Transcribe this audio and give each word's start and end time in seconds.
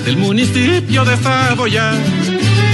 Del 0.00 0.16
municipio 0.16 1.04
de 1.04 1.16
Saboya. 1.16 1.92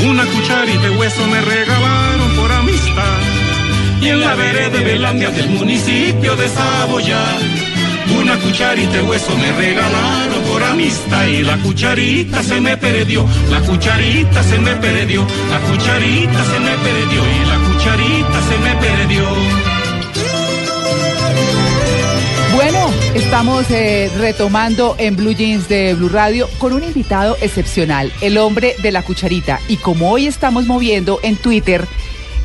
Una 0.07 0.25
cucharita 0.27 0.83
de 0.83 0.91
hueso 0.91 1.27
me 1.27 1.41
regalaron 1.41 2.37
por 2.37 2.53
amistad. 2.53 3.19
Y 4.01 4.09
en 4.09 4.21
la 4.21 4.35
vereda 4.35 4.71
de 4.71 4.85
Belandia 4.85 5.31
del 5.31 5.49
municipio 5.51 6.37
de 6.37 6.49
Saboya. 6.49 7.23
Una 8.21 8.37
cucharita 8.37 8.93
de 8.93 9.03
hueso 9.03 9.37
me 9.37 9.53
regalaron 9.53 10.43
por 10.51 10.63
amistad 10.63 11.27
y 11.27 11.43
la 11.43 11.57
cucharita 11.59 12.43
se 12.43 12.61
me 12.61 12.77
perdió, 12.77 13.27
la 13.51 13.61
cucharita 13.61 14.43
se 14.43 14.59
me 14.59 14.73
perdió, 14.77 15.27
la 15.51 15.59
cucharita 15.61 16.45
se 16.45 16.61
me 16.61 16.77
perdió 16.87 17.23
y 17.25 17.47
la 17.49 17.57
cucharita 17.67 17.94
estamos 23.35 23.69
eh, 23.73 24.13
retomando 24.17 24.95
en 24.97 25.17
Blue 25.17 25.33
Jeans 25.33 25.69
de 25.69 25.95
Blue 25.95 26.09
Radio 26.09 26.49
con 26.59 26.73
un 26.73 26.85
invitado 26.85 27.37
excepcional, 27.41 28.13
el 28.21 28.39
hombre 28.39 28.77
de 28.81 28.93
la 28.93 29.03
cucharita. 29.03 29.59
Y 29.67 29.77
como 29.77 30.13
hoy 30.13 30.29
estamos 30.29 30.67
moviendo 30.67 31.19
en 31.25 31.35
Twitter 31.35 31.85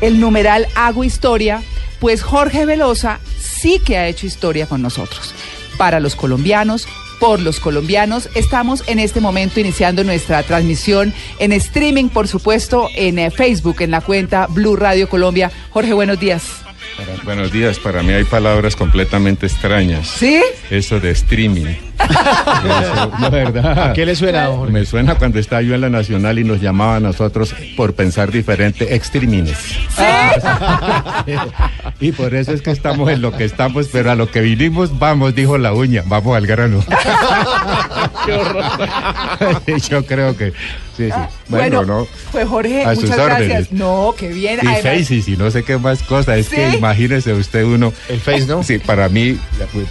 el 0.02 0.20
numeral 0.20 0.66
Hago 0.74 1.04
Historia, 1.04 1.62
pues 2.00 2.24
Jorge 2.24 2.66
Velosa 2.66 3.20
sí 3.38 3.78
que 3.78 4.00
ha 4.00 4.08
hecho 4.08 4.26
historia 4.26 4.66
con 4.66 4.82
nosotros. 4.82 5.36
Para 5.78 6.00
los 6.00 6.16
colombianos, 6.16 6.88
por 7.20 7.40
los 7.40 7.60
colombianos, 7.60 8.28
estamos 8.34 8.84
en 8.88 8.98
este 8.98 9.22
momento 9.22 9.60
iniciando 9.60 10.04
nuestra 10.04 10.42
transmisión 10.42 11.14
en 11.38 11.52
streaming, 11.52 12.10
por 12.10 12.28
supuesto, 12.28 12.90
en 12.96 13.20
eh, 13.20 13.30
Facebook, 13.30 13.82
en 13.82 13.92
la 13.92 14.02
cuenta 14.02 14.48
Blue 14.48 14.76
Radio 14.76 15.08
Colombia. 15.08 15.52
Jorge, 15.70 15.94
buenos 15.94 16.20
días. 16.20 16.64
Buenos 17.24 17.52
días, 17.52 17.80
para 17.80 18.04
mí 18.04 18.14
hay 18.14 18.24
palabras 18.24 18.76
completamente 18.76 19.46
extrañas. 19.46 20.08
¿Sí? 20.08 20.42
Eso 20.70 21.00
de 21.00 21.12
streaming. 21.12 21.89
Eso, 22.10 23.12
la 23.20 23.30
verdad. 23.30 23.90
¿A 23.90 23.94
qué 23.94 24.06
le 24.06 24.16
suena, 24.16 24.48
Jorge? 24.48 24.74
Me 24.74 24.86
suena 24.86 25.16
cuando 25.16 25.40
estaba 25.40 25.62
yo 25.62 25.76
en 25.76 25.82
la 25.82 25.90
Nacional 25.90 26.40
y 26.40 26.44
nos 26.44 26.62
llamaba 26.62 26.98
a 26.98 27.00
nosotros 27.00 27.54
por 27.78 27.94
pensar 27.94 28.32
diferente, 28.32 28.96
extrimines. 28.96 29.58
y 32.00 32.12
por 32.12 32.34
eso 32.36 32.54
es 32.54 32.62
que 32.62 32.72
estamos 32.72 33.10
en 33.12 33.22
lo 33.22 33.32
que 33.36 33.46
estamos, 33.46 33.88
pero 33.92 34.12
a 34.12 34.16
lo 34.16 34.30
que 34.30 34.42
vinimos, 34.42 34.98
vamos, 34.98 35.36
dijo 35.36 35.58
la 35.58 35.74
uña, 35.74 36.04
vamos 36.06 36.36
al 36.36 36.48
grano. 36.48 36.84
yo 39.90 40.06
creo 40.06 40.36
que, 40.38 40.52
sí, 40.96 41.10
sí. 41.10 41.20
Bueno, 41.48 41.84
¿no? 41.84 42.08
pues 42.32 42.48
Jorge, 42.48 42.84
A 42.86 42.96
sus 42.96 43.06
muchas 43.06 43.20
órdenes. 43.20 43.48
gracias. 43.50 43.72
No, 43.72 44.14
qué 44.18 44.28
bien. 44.30 44.60
Y 44.62 44.68
Además- 44.68 45.00
Faces 45.00 45.28
y 45.28 45.38
no 45.38 45.50
sé 45.52 45.64
qué 45.64 45.78
más 45.78 46.04
cosas. 46.04 46.38
Es 46.38 46.50
que 46.50 46.70
imagínese 46.76 47.34
usted 47.34 47.64
uno. 47.64 47.92
El 48.08 48.20
Face, 48.20 48.46
¿no? 48.46 48.64
Sí, 48.64 48.78
para 48.80 49.10
mí, 49.10 49.38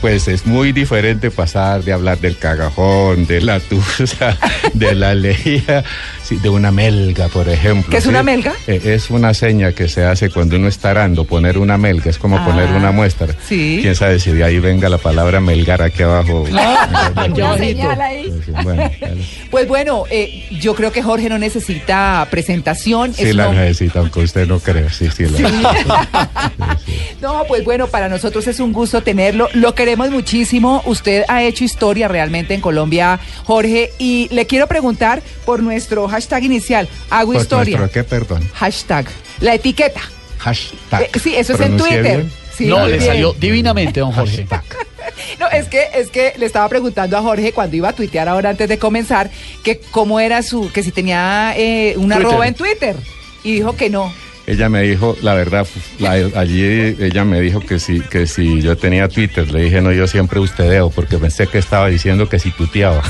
pues 0.00 0.28
es 0.28 0.46
muy 0.46 0.72
diferente 0.72 1.30
pasar 1.30 1.82
de 1.82 1.92
hablar 1.92 2.07
del 2.16 2.36
cagajón, 2.36 3.26
de 3.26 3.40
la 3.40 3.60
tusa, 3.60 4.38
de 4.74 4.94
la 4.94 5.14
lejía, 5.14 5.84
sí, 6.28 6.36
de 6.36 6.48
una 6.48 6.70
melga, 6.70 7.28
por 7.28 7.48
ejemplo. 7.48 7.90
¿Qué 7.90 7.96
es 7.98 8.02
¿sí? 8.04 8.08
una 8.10 8.22
melga? 8.22 8.52
Eh, 8.66 8.80
es 8.84 9.10
una 9.10 9.32
seña 9.34 9.72
que 9.72 9.88
se 9.88 10.04
hace 10.04 10.30
cuando 10.30 10.56
uno 10.56 10.68
está 10.68 10.90
arando, 10.90 11.24
poner 11.24 11.58
una 11.58 11.78
melga, 11.78 12.10
es 12.10 12.18
como 12.18 12.38
Ah, 12.38 12.44
poner 12.44 12.70
una 12.72 12.92
muestra. 12.92 13.34
sí. 13.48 13.78
Quién 13.82 13.94
sabe 13.94 14.20
si 14.20 14.30
de 14.32 14.44
ahí 14.44 14.58
venga 14.58 14.88
la 14.88 14.98
palabra 14.98 15.40
melgar 15.40 15.82
aquí 15.82 16.02
abajo. 16.02 16.42
Una 16.42 17.56
señal 17.58 18.00
ahí. 18.00 18.32
Bueno, 18.62 18.90
Pues 19.50 19.66
bueno, 19.68 20.04
eh, 20.10 20.46
yo 20.60 20.74
creo 20.74 20.92
que 20.92 21.02
Jorge 21.02 21.28
no 21.28 21.38
necesita 21.38 22.26
presentación. 22.30 23.14
sí 23.14 23.22
es 23.24 23.34
la 23.34 23.50
necesita, 23.52 24.00
aunque 24.00 24.20
usted 24.20 24.46
no 24.46 24.58
cree. 24.60 24.90
Sí, 24.90 25.08
sí, 25.14 25.24
la- 25.26 25.38
No, 27.20 27.42
pues 27.48 27.64
bueno, 27.64 27.88
para 27.88 28.08
nosotros 28.08 28.46
es 28.46 28.60
un 28.60 28.72
gusto 28.72 29.02
tenerlo. 29.02 29.48
Lo 29.54 29.74
queremos 29.74 30.10
muchísimo. 30.10 30.82
Usted 30.86 31.24
ha 31.28 31.42
hecho 31.42 31.64
historia 31.64 32.06
realmente 32.08 32.54
en 32.54 32.60
Colombia, 32.60 33.18
Jorge. 33.44 33.90
Y 33.98 34.28
le 34.30 34.46
quiero 34.46 34.66
preguntar 34.68 35.22
por 35.44 35.62
nuestro 35.62 36.06
hashtag 36.18 36.44
inicial. 36.44 36.88
Hago 37.10 37.32
Por 37.32 37.42
historia. 37.42 37.78
nuestro, 37.78 38.02
¿Qué, 38.02 38.08
perdón? 38.08 38.48
Hashtag. 38.54 39.06
La 39.40 39.54
etiqueta. 39.54 40.00
Hashtag. 40.38 41.02
Eh, 41.02 41.10
sí, 41.22 41.34
eso 41.36 41.54
es 41.54 41.60
en 41.60 41.76
¿Pronuncié 41.76 41.98
Twitter. 42.00 42.24
Sí, 42.56 42.66
no, 42.66 42.86
le 42.86 42.94
bien. 42.98 43.06
salió 43.06 43.32
divinamente, 43.34 44.00
don 44.00 44.12
Jorge. 44.12 44.46
No, 45.40 45.48
es 45.48 45.68
que, 45.68 45.86
es 45.94 46.10
que 46.10 46.34
le 46.36 46.46
estaba 46.46 46.68
preguntando 46.68 47.16
a 47.16 47.22
Jorge 47.22 47.52
cuando 47.52 47.76
iba 47.76 47.88
a 47.88 47.92
tuitear 47.92 48.28
ahora 48.28 48.50
antes 48.50 48.68
de 48.68 48.78
comenzar 48.78 49.30
que 49.62 49.80
cómo 49.90 50.20
era 50.20 50.42
su, 50.42 50.70
que 50.72 50.82
si 50.82 50.90
tenía 50.92 51.54
eh, 51.56 51.94
una 51.96 52.16
Twitter. 52.16 52.30
arroba 52.30 52.48
en 52.48 52.54
Twitter. 52.54 52.96
Y 53.42 53.52
dijo 53.52 53.74
que 53.76 53.88
no. 53.90 54.12
Ella 54.48 54.68
me 54.70 54.80
dijo, 54.80 55.14
la 55.22 55.34
verdad, 55.34 55.66
la- 55.98 56.12
allí 56.40 56.96
ella 56.98 57.24
me 57.24 57.38
dijo 57.40 57.60
que 57.60 57.78
si, 57.78 58.00
que 58.00 58.26
si 58.26 58.62
yo 58.62 58.78
tenía 58.78 59.06
Twitter, 59.08 59.50
le 59.52 59.64
dije, 59.64 59.82
no, 59.82 59.92
yo 59.92 60.06
siempre 60.06 60.40
ustedeo, 60.40 60.88
porque 60.88 61.18
pensé 61.18 61.46
que 61.48 61.58
estaba 61.58 61.88
diciendo 61.88 62.30
que 62.30 62.38
si 62.38 62.50
tuteaba. 62.50 63.02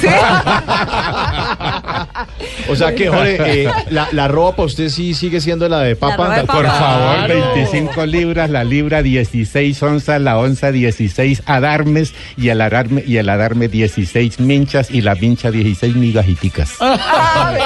O 2.69 2.77
sea 2.77 2.95
que, 2.95 3.09
Jorge, 3.09 3.65
eh, 3.65 3.69
la, 3.91 4.09
la 4.13 4.29
ropa 4.29 4.57
para 4.59 4.67
usted 4.67 4.89
sí 4.89 5.15
sigue 5.15 5.41
siendo 5.41 5.69
la 5.69 5.81
de 5.81 5.95
papa. 5.97 6.37
de 6.41 6.45
Por 6.45 6.65
Claro. 6.65 7.29
favor, 7.29 7.29
25 7.55 8.07
libras, 8.07 8.51
la 8.51 8.65
libra 8.65 9.03
16 9.03 9.81
onzas, 9.83 10.21
la 10.21 10.39
onza 10.39 10.73
16 10.73 11.43
adarmes 11.47 12.15
y 12.37 12.49
el 12.49 12.61
adarme, 12.61 13.05
y 13.07 13.17
el 13.19 13.29
adarme 13.29 13.69
16 13.69 14.41
minchas 14.41 14.91
y 14.91 15.01
la 15.03 15.15
mincha 15.15 15.51
16 15.51 15.95
migajiticas. 15.95 16.73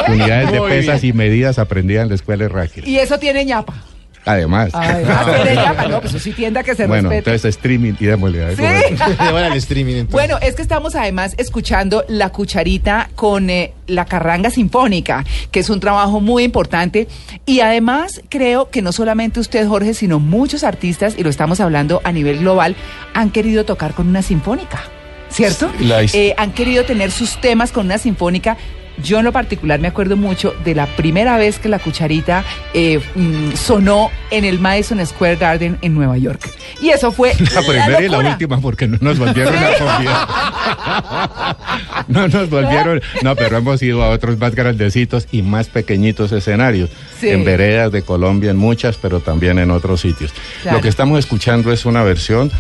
Unidades 0.09 0.53
de 0.53 0.61
pesas 0.61 1.01
bien. 1.01 1.15
y 1.15 1.19
medidas 1.19 1.59
aprendidas 1.59 2.03
en 2.05 2.09
la 2.11 2.15
escuela 2.17 2.43
de 2.45 2.49
Raquel. 2.51 2.87
Y 2.87 2.99
eso 2.99 3.19
tiene 3.19 3.45
ñapa. 3.45 3.62
Además. 4.25 4.71
Además, 4.73 5.27
tiene 5.35 5.55
ñapa. 5.57 5.89
No, 5.89 6.01
pues 6.01 6.15
eso 6.15 6.23
sí 6.23 6.31
tienda 6.33 6.63
que 6.63 6.77
se 6.77 6.87
bueno, 6.87 7.09
respete. 7.09 7.31
entonces 7.31 7.57
streaming 7.57 7.95
y 7.99 8.07
démosle. 8.07 8.55
Sí. 8.55 8.63
Al 9.19 9.53
streaming 9.57 9.95
entonces. 9.95 10.13
Bueno, 10.13 10.39
es 10.41 10.55
que 10.55 10.63
estamos 10.63 10.95
además 10.95 11.35
escuchando 11.39 12.05
La 12.07 12.29
Cucharita 12.31 13.11
con 13.17 13.51
eh, 13.51 13.73
la 13.89 14.05
Carranga 14.05 14.51
Sinfónica, 14.51 15.25
que 15.51 15.59
es 15.59 15.71
un 15.71 15.81
trabajo 15.81 16.21
muy 16.21 16.45
importante. 16.45 17.09
Y 17.47 17.61
además 17.61 18.21
creo 18.29 18.71
que 18.71 18.81
no 18.81 18.93
solamente 18.93 19.41
usted, 19.41 19.67
Jorge, 19.67 19.93
sino 19.93 20.21
muchos 20.21 20.63
artistas, 20.63 21.17
y 21.19 21.25
lo 21.25 21.31
estamos 21.31 21.59
hablando 21.59 22.01
a 22.05 22.13
nivel 22.13 22.39
global, 22.39 22.77
han 23.15 23.31
querido 23.31 23.65
tocar 23.65 23.93
con 23.93 24.07
una 24.07 24.23
sinfónica, 24.23 24.85
¿cierto? 25.31 25.69
Sí, 25.79 25.85
la 25.85 26.01
his- 26.05 26.15
Eh, 26.15 26.33
han 26.39 26.53
querido 26.53 26.85
tener 26.85 27.11
sus 27.11 27.41
temas 27.41 27.73
con 27.73 27.87
una 27.87 27.99
sinfónica. 27.99 28.57
Yo 29.03 29.19
en 29.19 29.25
lo 29.25 29.33
particular 29.33 29.81
me 29.81 29.89
acuerdo 29.89 30.17
mucho 30.17 30.55
de 30.65 30.75
la 30.75 30.87
primera 30.87 31.37
vez 31.39 31.59
que 31.59 31.69
la 31.69 31.79
cucharita 31.79 32.45
eh, 32.75 33.01
mm, 33.15 33.53
sonó 33.55 34.11
en 34.31 34.45
el 34.45 34.59
Madison 34.59 35.05
Square 35.05 35.37
Garden 35.37 35.79
en 35.83 35.95
Nueva 35.95 36.19
York. 36.19 36.51
Y 36.81 36.91
eso 36.91 37.13
fue 37.13 37.35
La 37.55 37.63
primera 37.63 38.03
y 38.03 38.09
la 38.09 38.19
última, 38.19 38.61
porque 38.61 38.89
no 38.89 38.99
nos 39.01 39.19
volvieron 39.19 39.55
a 39.57 39.79
convidar. 39.79 40.29
No 42.09 42.27
nos 42.29 42.51
volvieron. 42.51 43.01
No, 43.23 43.37
pero 43.37 43.59
hemos 43.59 43.83
ido 43.83 44.03
a 44.03 44.11
otros 44.11 44.37
más 44.39 44.55
grandecitos 44.55 45.29
y 45.31 45.43
más 45.43 45.69
pequeñitos 45.69 46.33
escenarios. 46.33 46.91
Sí. 47.21 47.29
En 47.29 47.45
veredas 47.45 47.93
de 47.93 48.03
Colombia, 48.03 48.51
en 48.51 48.57
muchas, 48.57 48.97
pero 48.97 49.21
también 49.21 49.59
en 49.59 49.71
otros 49.71 50.01
sitios. 50.01 50.33
Claro. 50.63 50.79
Lo 50.79 50.83
que 50.83 50.89
estamos 50.89 51.19
escuchando 51.19 51.73
es 51.73 51.87
una 51.87 52.03
versión 52.03 52.51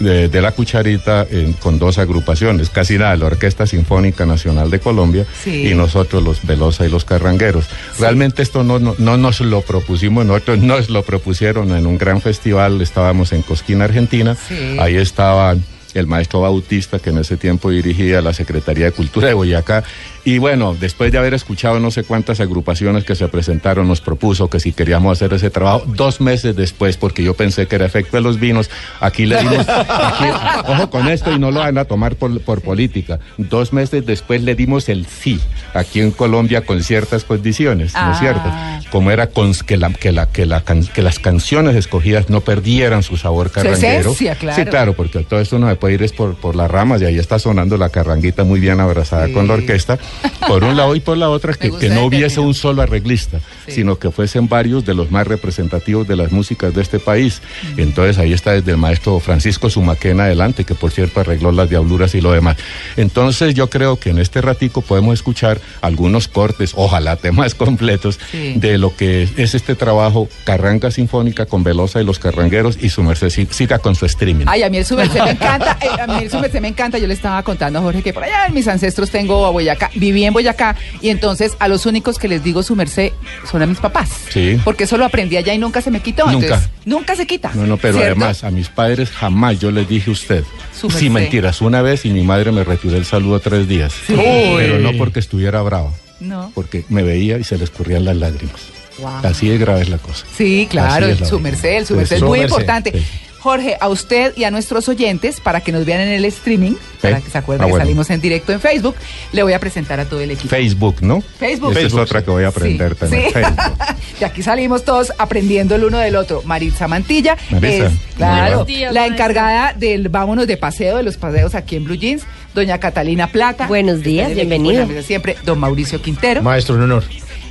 de, 0.00 0.28
de 0.28 0.42
la 0.42 0.50
cucharita 0.52 1.26
en- 1.30 1.52
con 1.52 1.78
dos 1.78 1.98
agrupaciones, 1.98 2.68
casi 2.70 2.98
nada, 2.98 3.14
la 3.16 3.26
Orquesta 3.26 3.66
Sinfónica 3.66 4.26
Nacional 4.26 4.70
de 4.70 4.80
Colombia 4.80 5.24
Sí. 5.44 5.68
y 5.68 5.74
nosotros 5.74 6.22
los 6.22 6.44
Velosa 6.44 6.86
y 6.86 6.90
los 6.90 7.04
Carrangueros. 7.04 7.66
Realmente 7.98 8.42
esto 8.42 8.64
no, 8.64 8.78
no, 8.78 8.94
no 8.98 9.16
nos 9.16 9.40
lo 9.40 9.60
propusimos 9.62 10.26
nosotros, 10.26 10.58
nos 10.62 10.90
lo 10.90 11.02
propusieron 11.04 11.76
en 11.76 11.86
un 11.86 11.98
gran 11.98 12.20
festival, 12.20 12.80
estábamos 12.80 13.32
en 13.32 13.42
Cosquín, 13.42 13.82
Argentina, 13.82 14.36
Sí. 14.48 14.76
ahí 14.80 14.96
estaba 14.96 15.54
el 15.92 16.06
maestro 16.06 16.40
Bautista, 16.42 17.00
que 17.00 17.10
en 17.10 17.18
ese 17.18 17.36
tiempo 17.36 17.68
dirigía 17.70 18.20
la 18.22 18.32
Secretaría 18.32 18.84
de 18.86 18.92
Cultura 18.92 19.26
de 19.28 19.34
Boyacá. 19.34 19.82
Y 20.30 20.38
bueno, 20.38 20.76
después 20.78 21.10
de 21.10 21.18
haber 21.18 21.34
escuchado 21.34 21.80
no 21.80 21.90
sé 21.90 22.04
cuántas 22.04 22.38
agrupaciones 22.38 23.02
que 23.02 23.16
se 23.16 23.26
presentaron, 23.26 23.88
nos 23.88 24.00
propuso 24.00 24.48
que 24.48 24.60
si 24.60 24.70
queríamos 24.72 25.10
hacer 25.18 25.32
ese 25.32 25.50
trabajo, 25.50 25.82
dos 25.88 26.20
meses 26.20 26.54
después, 26.54 26.96
porque 26.96 27.24
yo 27.24 27.34
pensé 27.34 27.66
que 27.66 27.74
era 27.74 27.84
efecto 27.86 28.16
de 28.16 28.22
los 28.22 28.38
vinos, 28.38 28.70
aquí 29.00 29.26
le 29.26 29.40
dimos, 29.40 29.66
aquí, 29.68 30.24
ojo 30.68 30.88
con 30.88 31.08
esto 31.08 31.32
y 31.32 31.38
no 31.40 31.50
lo 31.50 31.58
van 31.58 31.78
a 31.78 31.84
tomar 31.84 32.14
por, 32.14 32.40
por 32.42 32.60
política, 32.60 33.18
dos 33.38 33.72
meses 33.72 34.06
después 34.06 34.40
le 34.44 34.54
dimos 34.54 34.88
el 34.88 35.04
sí, 35.06 35.40
aquí 35.74 36.00
en 36.00 36.12
Colombia 36.12 36.60
con 36.64 36.80
ciertas 36.84 37.24
condiciones, 37.24 37.92
¿no 37.94 38.12
es 38.12 38.16
Ah. 38.18 38.20
cierto? 38.20 38.90
Como 38.92 39.10
era 39.10 39.26
con, 39.28 39.52
que, 39.54 39.76
la, 39.76 39.90
que, 39.92 40.12
la, 40.12 40.26
que, 40.26 40.46
la, 40.46 40.62
que 40.62 41.02
las 41.02 41.18
canciones 41.18 41.74
escogidas 41.74 42.28
no 42.30 42.40
perdieran 42.40 43.02
su 43.02 43.16
sabor 43.16 43.50
carranguero. 43.50 44.10
esencia, 44.10 44.34
claro. 44.36 44.62
Sí, 44.62 44.68
claro, 44.68 44.92
porque 44.94 45.20
todo 45.24 45.40
esto 45.40 45.58
no 45.58 45.68
se 45.68 45.74
puede 45.76 45.94
ir 45.94 46.02
es 46.04 46.12
por, 46.12 46.34
por 46.36 46.54
las 46.54 46.70
ramas 46.70 47.00
y 47.02 47.04
ahí 47.04 47.18
está 47.18 47.38
sonando 47.40 47.76
la 47.76 47.88
carranguita 47.88 48.44
muy 48.44 48.60
bien 48.60 48.78
abrazada 48.80 49.26
Sí. 49.26 49.32
con 49.32 49.46
la 49.48 49.54
orquesta. 49.54 49.98
Por 50.46 50.64
un 50.64 50.76
lado 50.76 50.96
y 50.96 51.00
por 51.00 51.16
la 51.16 51.28
otra, 51.30 51.54
que, 51.54 51.70
no 51.90 52.04
hubiese 52.06 52.40
un 52.40 52.54
solo 52.54 52.82
arreglista, 52.82 53.38
Sí. 53.66 53.72
sino 53.76 53.98
que 53.98 54.10
fuesen 54.10 54.48
varios 54.48 54.84
de 54.84 54.94
los 54.94 55.10
más 55.10 55.26
representativos 55.26 56.08
de 56.08 56.16
las 56.16 56.32
músicas 56.32 56.74
de 56.74 56.82
este 56.82 56.98
país. 56.98 57.40
Entonces 57.76 58.18
ahí 58.18 58.32
está 58.32 58.52
desde 58.52 58.72
el 58.72 58.76
maestro 58.78 59.20
Francisco 59.20 59.70
Sumaquena 59.70 60.24
adelante, 60.24 60.64
que 60.64 60.74
por 60.74 60.90
cierto 60.90 61.20
arregló 61.20 61.52
las 61.52 61.68
diabluras 61.70 62.14
y 62.14 62.20
lo 62.20 62.32
demás. 62.32 62.56
Entonces 62.96 63.54
yo 63.54 63.70
creo 63.70 63.98
que 63.98 64.10
en 64.10 64.18
este 64.18 64.40
ratico 64.40 64.80
podemos 64.82 65.14
escuchar 65.14 65.60
algunos 65.80 66.28
cortes, 66.28 66.72
ojalá 66.74 67.16
temas 67.16 67.54
completos, 67.54 68.18
Sí. 68.30 68.54
de 68.56 68.78
lo 68.78 68.94
que 68.96 69.28
es 69.36 69.54
este 69.54 69.74
trabajo 69.74 70.28
Carranga 70.44 70.90
Sinfónica 70.90 71.46
con 71.46 71.62
Velosa 71.64 72.00
y 72.00 72.04
los 72.04 72.18
Carrangueros 72.18 72.76
y 72.80 72.88
su 72.88 73.02
merced 73.02 73.30
si- 73.30 73.46
siga 73.50 73.78
con 73.78 73.94
su 73.94 74.06
streaming. 74.06 74.46
Ay, 74.48 74.62
a 74.62 74.70
mí 74.70 74.78
el 74.78 74.84
su 74.84 74.96
me 74.96 75.04
encanta, 75.04 75.78
eh, 75.80 75.88
a 76.00 76.06
mí 76.06 76.24
el 76.24 76.60
me 76.60 76.68
encanta. 76.68 76.98
Yo 76.98 77.06
le 77.06 77.14
estaba 77.14 77.42
contando 77.42 77.78
a 77.78 77.82
Jorge 77.82 78.02
que 78.02 78.12
por 78.12 78.24
allá 78.24 78.46
en 78.46 78.54
mis 78.54 78.66
ancestros 78.68 79.10
tengo 79.10 79.44
a 79.46 79.50
Boyacá, 79.50 79.90
viví 80.00 80.24
en 80.24 80.32
Boyacá 80.32 80.74
y 81.00 81.10
entonces 81.10 81.52
a 81.60 81.68
los 81.68 81.86
únicos 81.86 82.18
que 82.18 82.26
les 82.26 82.42
digo 82.42 82.62
su 82.64 82.74
merced 82.74 83.12
son 83.48 83.62
a 83.62 83.66
mis 83.66 83.78
papás. 83.78 84.08
Sí. 84.30 84.58
Porque 84.64 84.84
eso 84.84 84.96
lo 84.96 85.04
aprendí 85.04 85.36
allá 85.36 85.54
y 85.54 85.58
nunca 85.58 85.80
se 85.82 85.90
me 85.92 86.00
quitó. 86.00 86.26
Nunca. 86.26 86.46
entonces, 86.46 86.70
nunca 86.84 87.14
se 87.14 87.26
quita. 87.26 87.52
No, 87.54 87.66
no, 87.66 87.76
pero 87.76 87.94
¿cierto? 87.98 88.10
además 88.20 88.42
a 88.42 88.50
mis 88.50 88.68
padres 88.68 89.10
jamás 89.10 89.60
yo 89.60 89.70
les 89.70 89.88
dije 89.88 90.10
usted. 90.10 90.42
Su. 90.78 90.90
Sí, 90.90 91.10
mentiras, 91.10 91.60
una 91.60 91.82
vez 91.82 92.04
y 92.06 92.10
mi 92.10 92.22
madre 92.22 92.50
me 92.50 92.64
retiró 92.64 92.96
el 92.96 93.04
saludo 93.04 93.38
tres 93.38 93.68
días. 93.68 93.92
Sí. 94.06 94.14
Pero 94.16 94.78
no 94.78 94.92
porque 94.98 95.20
estuviera 95.20 95.60
brava, 95.62 95.92
No. 96.18 96.50
porque 96.54 96.84
me 96.88 97.02
veía 97.02 97.38
y 97.38 97.44
se 97.44 97.58
le 97.58 97.64
escurrían 97.64 98.04
las 98.04 98.16
lágrimas. 98.16 98.60
Wow. 98.98 99.10
Así 99.22 99.48
de 99.48 99.58
grave 99.58 99.82
es 99.82 99.88
la 99.88 99.98
cosa. 99.98 100.26
Sí, 100.36 100.66
claro, 100.70 101.06
la 101.08 101.26
su 101.26 101.38
merced, 101.40 101.76
el 101.78 101.86
su 101.86 101.94
merced 101.96 102.16
es 102.16 102.22
muy 102.22 102.40
merced, 102.40 102.54
importante. 102.54 102.92
sí. 102.92 103.04
Jorge, 103.40 103.76
a 103.80 103.88
usted 103.88 104.34
y 104.36 104.44
a 104.44 104.50
nuestros 104.50 104.88
oyentes, 104.88 105.40
para 105.40 105.60
que 105.60 105.72
nos 105.72 105.84
vean 105.86 106.00
en 106.02 106.08
el 106.08 106.24
streaming, 106.26 106.72
para 107.00 107.20
que 107.20 107.30
se 107.30 107.38
acuerden 107.38 107.66
Ah, 107.68 107.72
que 107.72 107.78
salimos 107.78 108.10
en 108.10 108.20
directo 108.20 108.52
en 108.52 108.60
Facebook, 108.60 108.94
le 109.32 109.42
voy 109.42 109.54
a 109.54 109.58
presentar 109.58 109.98
a 109.98 110.04
todo 110.04 110.20
el 110.20 110.30
equipo. 110.30 110.48
Facebook, 110.48 110.96
¿no? 111.00 111.22
Facebook. 111.38 111.70
Esa 111.70 111.80
es 111.80 111.84
Facebook, 111.84 112.00
otra 112.02 112.22
que 112.22 112.30
voy 112.30 112.44
a 112.44 112.48
aprender 112.48 112.92
Sí, 112.92 112.98
también. 113.00 113.24
sí. 113.28 113.32
Facebook. 113.32 113.76
y 114.20 114.24
aquí 114.24 114.42
salimos 114.42 114.84
todos 114.84 115.12
aprendiendo 115.18 115.74
el 115.74 115.84
uno 115.84 115.98
del 115.98 116.16
otro. 116.16 116.42
Maritza 116.44 116.86
Mantilla 116.86 117.36
Marisa, 117.50 117.86
es, 117.86 117.92
claro, 118.16 118.42
Buenos 118.48 118.66
días, 118.66 118.92
la 118.92 119.06
encargada 119.06 119.72
del 119.72 120.08
vámonos 120.10 120.46
de 120.46 120.56
paseo, 120.58 120.98
de 120.98 121.02
los 121.02 121.16
paseos 121.16 121.54
aquí 121.54 121.76
en 121.76 121.84
Blue 121.84 121.94
Jeans. 121.96 122.24
Doña 122.54 122.78
Catalina 122.78 123.28
Plata. 123.28 123.68
Buenos 123.68 124.02
días, 124.02 124.32
equipo 124.32 124.48
bienvenido. 124.48 124.86
mesa 124.86 125.02
Siempre, 125.06 125.36
don 125.44 125.58
Mauricio 125.60 126.02
Quintero. 126.02 126.42
Maestro, 126.42 126.74
un 126.74 126.82
honor. 126.82 127.04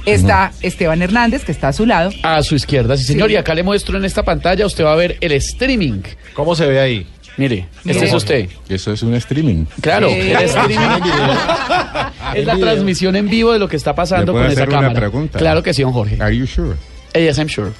Está 0.06 0.52
Esteban 0.62 1.02
Hernández, 1.02 1.44
que 1.46 1.52
está 1.52 1.68
a 1.70 1.74
su 1.74 1.86
lado. 1.86 2.12
A 2.24 2.42
su 2.44 2.56
izquierda, 2.56 2.98
sí 2.98 3.04
señor. 3.04 3.28
Sí. 3.28 3.34
Y 3.34 3.38
acá 3.38 3.54
le 3.54 3.64
muestro 3.64 3.98
en 3.98 4.06
esta 4.06 4.24
pantalla, 4.24 4.66
usted 4.66 4.84
va 4.84 4.94
a 4.94 4.96
ver 4.96 5.18
el 5.22 5.32
streaming. 5.34 6.02
¿Cómo 6.34 6.56
se 6.56 6.66
ve 6.68 6.80
ahí? 6.80 7.08
Mire, 7.38 7.68
este 7.86 8.06
es 8.06 8.14
usted. 8.14 8.50
Eso 8.68 8.92
es 8.92 9.02
un 9.02 9.14
streaming. 9.14 9.66
Claro, 9.82 10.10
Sí. 10.10 10.16
el 10.16 10.38
streaming 10.44 10.78
es 12.36 12.46
la 12.46 12.58
transmisión 12.58 13.16
en 13.16 13.30
vivo 13.30 13.54
de 13.54 13.60
lo 13.60 13.68
que 13.70 13.78
está 13.78 13.96
pasando 13.96 14.34
¿Le 14.34 14.40
puedo 14.40 14.44
con 14.46 14.52
esa 14.52 14.62
hacer 14.64 14.70
una 14.70 14.78
cámara. 14.88 15.00
pregunta? 15.00 15.40
Claro 15.40 15.64
que 15.64 15.74
sí, 15.74 15.82
don 15.84 15.94
Jorge. 15.94 16.18
Are 16.22 16.36
you 16.36 16.46
sure? 16.46 16.76
Yes, 17.14 17.38
I'm 17.40 17.48
sure. 17.50 17.72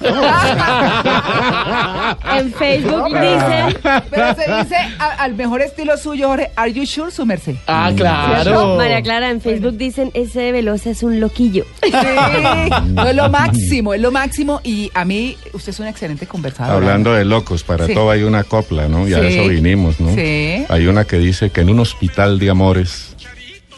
En 2.36 2.52
Facebook 2.52 3.06
dicen, 3.08 3.78
Pero 4.10 4.34
se 4.34 4.42
dice 4.42 4.76
a- 4.98 5.22
al 5.22 5.34
mejor 5.34 5.62
estilo 5.62 5.96
suyo, 5.96 6.28
Jorge, 6.28 6.50
¿Are 6.56 6.72
you 6.72 6.84
sure, 6.86 7.10
su 7.10 7.24
merced? 7.26 7.54
Ah, 7.66 7.90
¿cierto? 7.94 8.02
claro. 8.04 8.76
María 8.76 9.02
Clara, 9.02 9.30
en 9.30 9.40
Facebook 9.40 9.76
dicen, 9.76 10.10
ese 10.14 10.40
de 10.40 10.52
Velosa 10.52 10.90
es 10.90 11.02
un 11.02 11.20
loquillo. 11.20 11.64
Sí, 11.90 12.70
no 12.94 13.06
es 13.08 13.16
lo 13.16 13.28
máximo, 13.28 13.94
es 13.94 14.00
lo 14.00 14.10
máximo. 14.10 14.60
Y 14.64 14.90
a 14.94 15.04
mí, 15.04 15.36
usted 15.52 15.70
es 15.70 15.80
un 15.80 15.86
excelente 15.86 16.26
conversador. 16.26 16.74
Hablando 16.76 17.12
de 17.12 17.24
locos, 17.24 17.62
para 17.62 17.86
Sí. 17.86 17.94
todo 17.94 18.10
hay 18.10 18.22
una 18.22 18.44
copla, 18.44 18.88
¿no? 18.88 19.06
Y 19.08 19.14
a 19.14 19.20
Sí. 19.20 19.26
eso 19.26 19.48
vinimos, 19.48 20.00
¿no? 20.00 20.14
Sí. 20.14 20.64
Hay 20.68 20.86
una 20.86 21.04
que 21.04 21.18
dice 21.18 21.50
que 21.50 21.60
en 21.62 21.70
un 21.70 21.80
hospital 21.80 22.38
de 22.38 22.50
amores, 22.50 23.16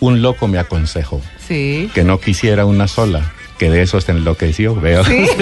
un 0.01 0.23
loco 0.23 0.47
me 0.49 0.59
aconsejó 0.59 1.21
Sí. 1.47 1.91
que 1.95 2.05
no 2.05 2.21
quisiera 2.21 2.65
una 2.67 2.87
sola, 2.89 3.33
que 3.63 3.71
de 3.71 3.83
eso 3.83 4.01
se 4.01 4.11
enloqueció, 4.11 4.75
veo. 4.75 5.05
Sí. 5.05 5.25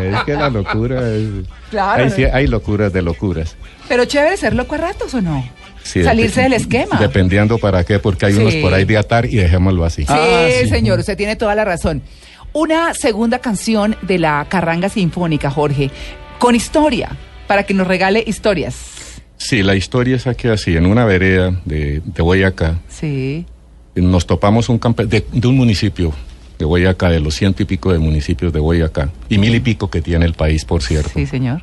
Es 0.00 0.22
que 0.24 0.34
la 0.34 0.48
locura 0.50 1.00
es... 1.14 1.28
Claro. 1.70 2.04
Hay, 2.04 2.10
sí- 2.10 2.24
hay 2.24 2.46
locuras 2.46 2.92
de 2.92 3.02
locuras. 3.02 3.56
Pero 3.88 4.04
chévere 4.04 4.36
ser 4.36 4.54
loco 4.54 4.74
a 4.74 4.78
ratos 4.78 5.12
o 5.14 5.20
no? 5.20 5.42
Sí, 5.82 6.02
Salirse 6.04 6.42
del 6.42 6.52
esquema. 6.52 6.96
Dependiendo 6.98 7.58
para 7.58 7.82
qué, 7.84 7.98
porque 7.98 8.26
hay 8.26 8.34
Sí. 8.34 8.40
unos 8.40 8.54
por 8.56 8.72
ahí 8.74 8.84
de 8.84 8.96
atar 8.98 9.26
y 9.26 9.36
dejémoslo 9.36 9.84
así. 9.84 10.02
Sí, 10.02 10.08
Ah, 10.12 10.46
sí. 10.62 10.68
señor, 10.68 10.98
usted 11.00 11.16
tiene 11.16 11.36
toda 11.36 11.54
la 11.54 11.64
razón. 11.64 12.02
Una 12.52 12.94
segunda 12.94 13.38
canción 13.40 13.96
de 14.02 14.18
la 14.18 14.46
Carranga 14.48 14.88
Sinfónica, 14.88 15.50
Jorge, 15.50 15.90
con 16.38 16.54
historia, 16.54 17.10
para 17.46 17.64
que 17.64 17.74
nos 17.74 17.86
regale 17.86 18.22
historias. 18.26 18.76
Sí, 19.38 19.62
la 19.62 19.74
historia 19.74 20.16
es 20.16 20.26
aquí 20.26 20.48
así, 20.48 20.76
en 20.76 20.86
una 20.86 21.04
vereda 21.04 21.52
de, 21.64 22.00
de 22.04 22.22
Boyacá, 22.22 22.76
Sí. 22.88 23.46
nos 23.96 24.26
topamos 24.26 24.68
un 24.68 24.78
campe 24.78 25.06
de, 25.06 25.24
de 25.32 25.48
un 25.48 25.56
municipio 25.56 26.12
de 26.60 26.64
Boyacá, 26.66 27.08
de 27.10 27.18
los 27.20 27.34
ciento 27.34 27.62
y 27.62 27.66
pico 27.66 27.92
de 27.92 27.98
municipios 27.98 28.52
de 28.52 28.60
Boyacá, 28.60 29.10
y 29.28 29.38
mil 29.38 29.54
y 29.54 29.60
pico 29.60 29.90
que 29.90 30.00
tiene 30.00 30.24
el 30.26 30.34
país, 30.34 30.64
por 30.64 30.82
cierto. 30.82 31.10
Sí, 31.14 31.26
señor. 31.26 31.62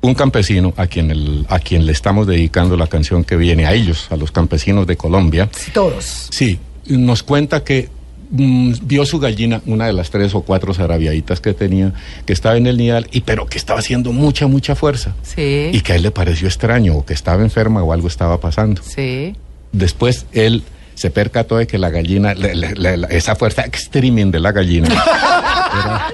Un 0.00 0.14
campesino 0.14 0.72
a 0.76 0.86
quien, 0.86 1.10
el- 1.10 1.44
a 1.48 1.58
quien 1.58 1.84
le 1.84 1.90
estamos 1.92 2.26
dedicando 2.28 2.76
la 2.76 2.86
canción 2.86 3.24
que 3.24 3.36
viene, 3.36 3.66
a 3.66 3.72
ellos, 3.74 4.06
a 4.12 4.16
los 4.16 4.30
campesinos 4.30 4.86
de 4.86 4.96
Colombia. 4.96 5.48
Sí, 5.52 5.72
todos. 5.72 6.28
Sí, 6.30 6.58
nos 6.86 7.22
cuenta 7.24 7.64
que 7.64 7.88
mm, 8.30 8.74
vio 8.82 9.04
su 9.06 9.18
gallina, 9.18 9.60
una 9.66 9.86
de 9.86 9.92
las 9.94 10.10
tres 10.10 10.34
o 10.34 10.42
cuatro 10.42 10.72
zarabiaditas 10.74 11.40
que 11.40 11.52
tenía, 11.54 11.94
que 12.26 12.32
estaba 12.34 12.56
en 12.58 12.66
el 12.66 12.76
nidal, 12.76 13.08
y 13.10 13.22
pero 13.22 13.46
que 13.46 13.56
estaba 13.58 13.80
haciendo 13.80 14.12
mucha, 14.12 14.46
mucha 14.46 14.74
fuerza. 14.76 15.14
Sí. 15.22 15.70
Y 15.72 15.80
que 15.80 15.94
a 15.94 15.96
él 15.96 16.02
le 16.02 16.10
pareció 16.10 16.46
extraño, 16.46 16.94
o 16.94 17.04
que 17.06 17.14
estaba 17.14 17.42
enferma 17.42 17.82
o 17.82 17.92
algo 17.92 18.06
estaba 18.06 18.38
pasando. 18.38 18.82
Sí. 18.84 19.34
Después 19.72 20.26
él 20.32 20.62
se 20.98 21.10
percató 21.10 21.58
de 21.58 21.68
que 21.68 21.78
la 21.78 21.90
gallina, 21.90 22.34
le- 22.34 22.56
le- 22.56 22.74
le- 22.74 22.96
la- 22.96 23.06
esa 23.06 23.36
fuerza 23.36 23.62
extreme 23.64 24.24
de 24.24 24.40
la 24.40 24.50
gallina. 24.50 24.88
era- 24.88 26.08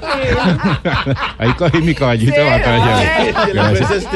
Ahí 1.39 1.55
cogí 1.55 1.79
mi 1.79 1.95
caballito 1.95 2.39
de 2.39 2.45
batalla. 2.45 3.25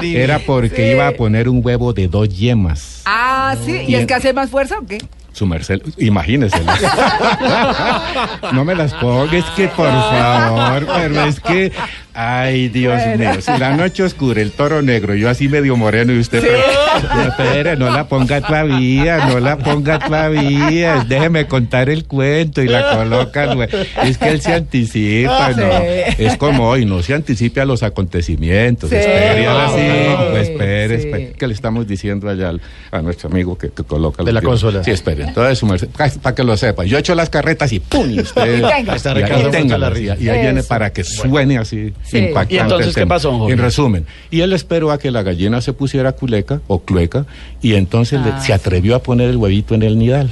Era 0.03 0.39
porque 0.41 0.77
Sí. 0.77 0.83
iba 0.93 1.09
a 1.09 1.13
poner 1.13 1.49
un 1.49 1.63
huevo 1.65 1.95
de 1.95 2.07
dos 2.09 2.29
yemas. 2.29 3.01
Ah, 3.07 3.57
sí. 3.65 3.83
¿Y 3.89 3.95
es 3.95 4.05
que 4.07 4.13
hace 4.13 4.35
más 4.35 4.51
fuerza 4.51 4.79
o 4.79 4.85
qué? 4.87 4.99
Su 5.33 5.47
merced, 5.47 5.81
imagínese. 5.99 6.61
no 8.53 8.65
me 8.65 8.75
las 8.75 8.93
ponga, 8.95 9.37
es 9.39 9.45
que 9.57 9.69
por 9.69 9.87
favor, 9.89 10.87
pero 10.97 11.25
es 11.27 11.39
que, 11.41 11.73
ay 12.21 12.69
Dios 12.69 13.01
mío, 13.17 13.41
si 13.41 13.57
la 13.59 13.77
noche 13.77 14.03
oscura, 14.03 14.43
el 14.43 14.51
toro 14.51 14.83
negro, 14.83 15.15
yo 15.15 15.31
así 15.31 15.49
medio 15.49 15.77
moreno 15.77 16.13
y 16.13 16.19
usted, 16.19 16.41
pero, 16.43 17.15
no, 17.15 17.23
espere, 17.29 17.77
no 17.77 17.91
la 17.91 18.09
ponga 18.09 18.41
todavía, 18.41 19.27
no 19.27 19.39
la 19.39 19.57
ponga 19.57 20.01
todavía, 20.01 21.05
déjeme 21.07 21.47
contar 21.47 21.89
el 21.89 22.07
cuento 22.07 22.61
y 22.61 22.67
la 22.67 22.91
coloca, 22.97 23.55
luego. 23.55 23.79
es 24.05 24.19
que 24.19 24.31
él 24.31 24.41
se 24.41 24.53
anticipa, 24.53 25.55
Sí. 25.55 25.61
no, 25.61 26.25
es 26.25 26.37
como 26.39 26.69
hoy, 26.69 26.85
no 26.85 27.03
se 27.05 27.15
anticipe 27.15 27.61
a 27.61 27.65
los 27.65 27.85
acontecimientos, 27.85 28.91
Sí. 28.91 28.97
espere 28.97 29.47
a 29.47 29.55
las 29.55 29.73
Sí. 29.73 29.79
cinco, 29.79 30.37
espere, 30.39 31.01
Sí. 31.01 31.07
espere, 31.07 31.33
que 31.39 31.47
le 31.47 31.55
estamos 31.55 31.87
diciendo 31.87 32.29
allá 32.29 32.49
al- 32.49 32.61
a 32.91 33.01
nuestro 33.01 33.29
amigo 33.31 33.57
que, 33.57 33.71
que 33.71 33.85
coloca 33.85 34.25
De 34.25 34.33
la 34.33 34.41
los- 34.41 34.49
consola. 34.51 34.83
Sí, 34.83 34.91
espere. 34.91 35.23
Entonces, 35.25 35.87
para 36.21 36.35
que 36.35 36.43
lo 36.43 36.57
sepa. 36.57 36.85
Yo 36.85 36.99
echo 36.99 37.15
las 37.15 37.31
carretas 37.31 37.73
y 37.73 37.79
¡pum! 37.79 38.11
Y 38.11 38.21
usted. 38.21 38.59
Y 38.59 38.61
venga. 38.63 38.97
y 38.97 39.09
ahí 39.09 39.51
téngalo, 39.51 39.51
Montalarría. 39.61 40.17
y 40.19 40.29
ahí 40.29 40.41
viene 40.41 40.63
para 40.65 40.91
que 40.93 41.05
suene 41.05 41.59
así 41.59 41.93
Sí. 42.11 42.19
impactante. 42.19 42.55
¿Y 42.55 42.59
entonces 42.59 42.95
qué 42.95 43.07
pasó, 43.07 43.37
Jorge? 43.39 43.53
En 43.55 43.59
resumen, 43.61 44.07
y 44.31 44.41
él 44.41 44.53
esperó 44.53 44.91
a 44.91 44.99
que 44.99 45.11
la 45.11 45.23
gallina 45.23 45.61
se 45.61 45.73
pusiera 45.73 46.13
culeca 46.13 46.61
o 46.67 46.81
clueca 46.81 47.27
y 47.63 47.75
entonces 47.75 48.21
le- 48.25 48.31
Ah. 48.31 48.41
se 48.41 48.53
atrevió 48.53 48.95
a 48.97 49.03
poner 49.03 49.29
el 49.31 49.37
huevito 49.37 49.75
en 49.75 49.83
el 49.83 49.99
nidal. 49.99 50.31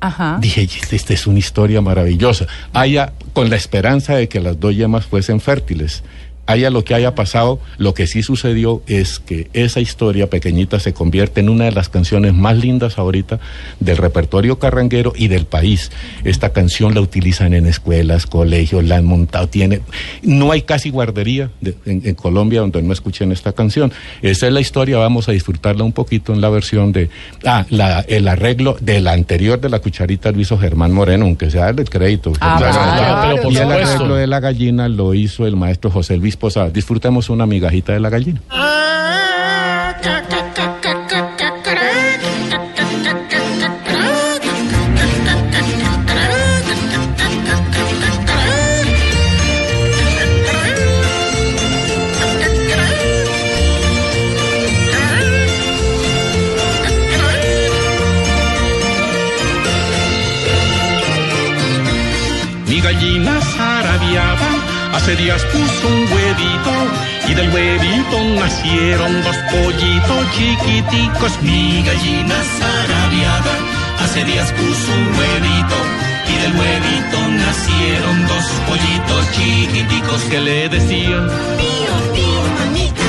Ajá. 0.00 0.38
Dije, 0.40 0.62
"Y 0.62 0.94
esta 0.94 1.12
es 1.12 1.26
una 1.26 1.40
historia 1.40 1.80
maravillosa. 1.80 2.46
Haya, 2.72 3.12
con 3.32 3.50
la 3.50 3.56
esperanza 3.56 4.14
de 4.14 4.28
que 4.28 4.38
las 4.40 4.60
dos 4.60 4.74
yemas 4.76 5.06
fuesen 5.06 5.40
fértiles. 5.40 6.02
Haya 6.48 6.70
lo 6.70 6.82
que 6.82 6.94
haya 6.94 7.14
pasado, 7.14 7.60
lo 7.76 7.94
que 7.94 8.06
sí 8.08 8.22
sucedió 8.24 8.82
es 8.88 9.20
que 9.20 9.48
esa 9.52 9.80
historia 9.80 10.28
pequeñita 10.30 10.80
se 10.80 10.92
convierte 10.94 11.40
en 11.40 11.50
una 11.50 11.66
de 11.66 11.72
las 11.72 11.88
canciones 11.90 12.32
más 12.34 12.56
lindas 12.56 12.98
ahorita 12.98 13.38
del 13.80 13.98
repertorio 13.98 14.58
carranguero 14.58 15.12
y 15.14 15.28
del 15.28 15.44
país. 15.44 15.92
Esta 16.24 16.50
canción 16.54 16.94
la 16.94 17.02
utilizan 17.02 17.52
en 17.54 17.66
escuelas, 17.66 18.26
colegios, 18.26 18.82
la 18.84 18.96
han 18.96 19.04
montado, 19.04 19.46
tiene... 19.48 19.82
No 20.22 20.50
hay 20.50 20.62
casi 20.62 20.90
guardería 20.90 21.50
de- 21.60 21.76
en, 21.84 22.02
en 22.04 22.14
Colombia 22.14 22.60
donde 22.60 22.82
no 22.82 22.92
escuchen 22.94 23.30
esta 23.30 23.52
canción. 23.52 23.92
Esa 24.22 24.46
es 24.46 24.52
la 24.52 24.60
historia, 24.60 24.96
vamos 24.96 25.28
a 25.28 25.32
disfrutarla 25.32 25.84
un 25.84 25.92
poquito 25.92 26.32
en 26.32 26.40
la 26.40 26.48
versión 26.48 26.92
de... 26.92 27.10
Ah, 27.44 27.66
la, 27.68 28.00
el 28.08 28.26
arreglo 28.26 28.76
de 28.80 29.00
la 29.00 29.12
anterior 29.12 29.60
de 29.60 29.68
la 29.68 29.80
cucharita 29.80 30.32
lo 30.32 30.40
hizo 30.40 30.56
Germán 30.58 30.92
Moreno, 30.92 31.26
aunque 31.26 31.50
sea 31.50 31.68
el 31.68 31.88
crédito. 31.90 32.32
Ah, 32.40 32.56
Claro, 32.58 32.72
claro, 32.74 32.96
claro. 32.96 33.30
pero 33.30 33.42
por 33.42 33.52
y 33.52 33.56
el 33.58 33.70
arreglo 33.70 34.14
de 34.14 34.26
la 34.26 34.40
gallina 34.40 34.88
lo 34.88 35.12
hizo 35.12 35.46
el 35.46 35.54
maestro 35.54 35.90
José 35.90 36.16
Luis 36.16 36.36
Posada. 36.38 36.70
Disfrutemos 36.70 37.30
una 37.30 37.46
migajita 37.46 37.92
de 37.92 38.00
la 38.00 38.10
gallina. 38.10 38.40
Mi 38.50 38.56
un 65.88 66.00
huevito 66.12 66.74
y 67.28 67.34
del 67.34 67.48
huevito 67.50 68.24
nacieron 68.34 69.22
dos 69.22 69.36
pollitos 69.50 70.20
chiquiticos. 70.36 71.42
Mi 71.42 71.82
gallina 71.82 72.36
zarabiaba, 72.58 73.54
hace 74.02 74.24
días 74.24 74.50
puso 74.52 74.92
un 74.92 75.06
huevito 75.18 75.78
y 76.28 76.34
del 76.42 76.52
huevito 76.58 77.18
nacieron 77.44 78.26
dos 78.26 78.46
pollitos 78.68 79.32
chiquiticos 79.32 80.22
que 80.30 80.40
le 80.40 80.68
decían. 80.68 81.28
Pío, 81.58 81.94
pío, 82.14 82.42
mamita, 82.58 83.08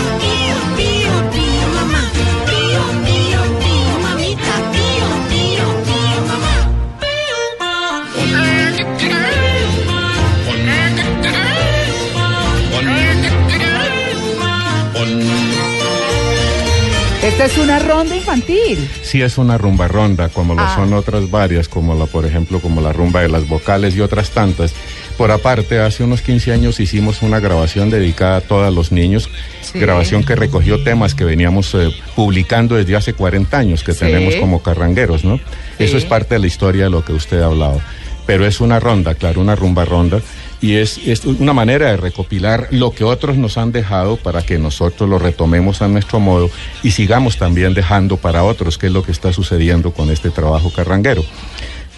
Esta 17.40 17.54
es 17.54 17.58
una 17.58 17.80
ronda 17.80 18.18
infantil. 18.18 18.90
Sí 19.02 19.22
es 19.22 19.38
una 19.38 19.58
rumba 19.58 19.88
ronda, 19.88 20.28
como 20.28 20.56
lo 20.56 20.62
Ah. 20.62 20.76
son 20.76 20.92
otras 20.92 21.32
varias, 21.32 21.70
como 21.70 21.96
la, 21.96 22.06
por 22.06 22.26
ejemplo, 22.26 22.60
como 22.60 22.82
la 22.82 22.92
rumba 22.92 23.22
de 23.22 23.30
las 23.30 23.48
vocales 23.48 23.96
y 23.96 24.02
otras 24.02 24.32
tantas. 24.32 24.74
Por 25.18 25.32
aparte, 25.32 25.80
hace 25.80 26.04
unos 26.04 26.22
15 26.22 26.52
años 26.52 26.82
hicimos 26.82 27.22
una 27.22 27.40
grabación 27.40 27.90
dedicada 27.90 28.36
a 28.36 28.42
todos 28.42 28.76
los 28.76 28.92
niños, 28.92 29.30
Sí. 29.62 29.80
grabación 29.80 30.26
que 30.26 30.36
recogió 30.36 30.84
temas 30.84 31.16
que 31.16 31.24
veníamos 31.24 31.74
eh, 31.76 31.92
publicando 32.14 32.76
desde 32.76 32.98
hace 32.98 33.14
40 33.14 33.58
años, 33.58 33.86
que 33.86 33.94
Sí. 33.94 34.00
tenemos 34.02 34.36
como 34.36 34.62
carrangueros, 34.62 35.24
¿no? 35.24 35.36
Eso 35.80 35.94
Sí. 35.94 35.98
es 36.00 36.04
parte 36.04 36.36
de 36.36 36.40
la 36.40 36.48
historia 36.48 36.84
de 36.84 36.90
lo 36.90 37.06
que 37.06 37.14
usted 37.14 37.40
ha 37.40 37.46
hablado. 37.46 37.80
Pero 38.26 38.46
es 38.46 38.60
una 38.60 38.82
ronda, 38.82 39.16
claro, 39.16 39.40
una 39.40 39.56
rumba 39.56 39.86
ronda. 39.86 40.20
Y 40.62 40.76
es, 40.76 41.00
una 41.26 41.54
manera 41.54 41.90
de 41.90 41.98
recopilar 41.98 42.68
lo 42.72 42.92
que 42.92 43.04
otros 43.04 43.38
nos 43.38 43.58
han 43.58 43.72
dejado 43.72 44.18
para 44.18 44.42
que 44.42 44.58
nosotros 44.58 45.10
lo 45.10 45.18
retomemos 45.18 45.82
a 45.82 45.88
nuestro 45.88 46.20
modo 46.20 46.50
y 46.84 46.92
sigamos 46.92 47.38
también 47.38 47.74
dejando 47.74 48.18
para 48.18 48.44
otros, 48.44 48.78
que 48.78 48.88
es 48.88 48.94
lo 48.94 49.04
que 49.04 49.12
está 49.12 49.32
sucediendo 49.32 49.92
con 49.92 50.10
este 50.10 50.30
trabajo 50.32 50.72
carranguero. 50.72 51.24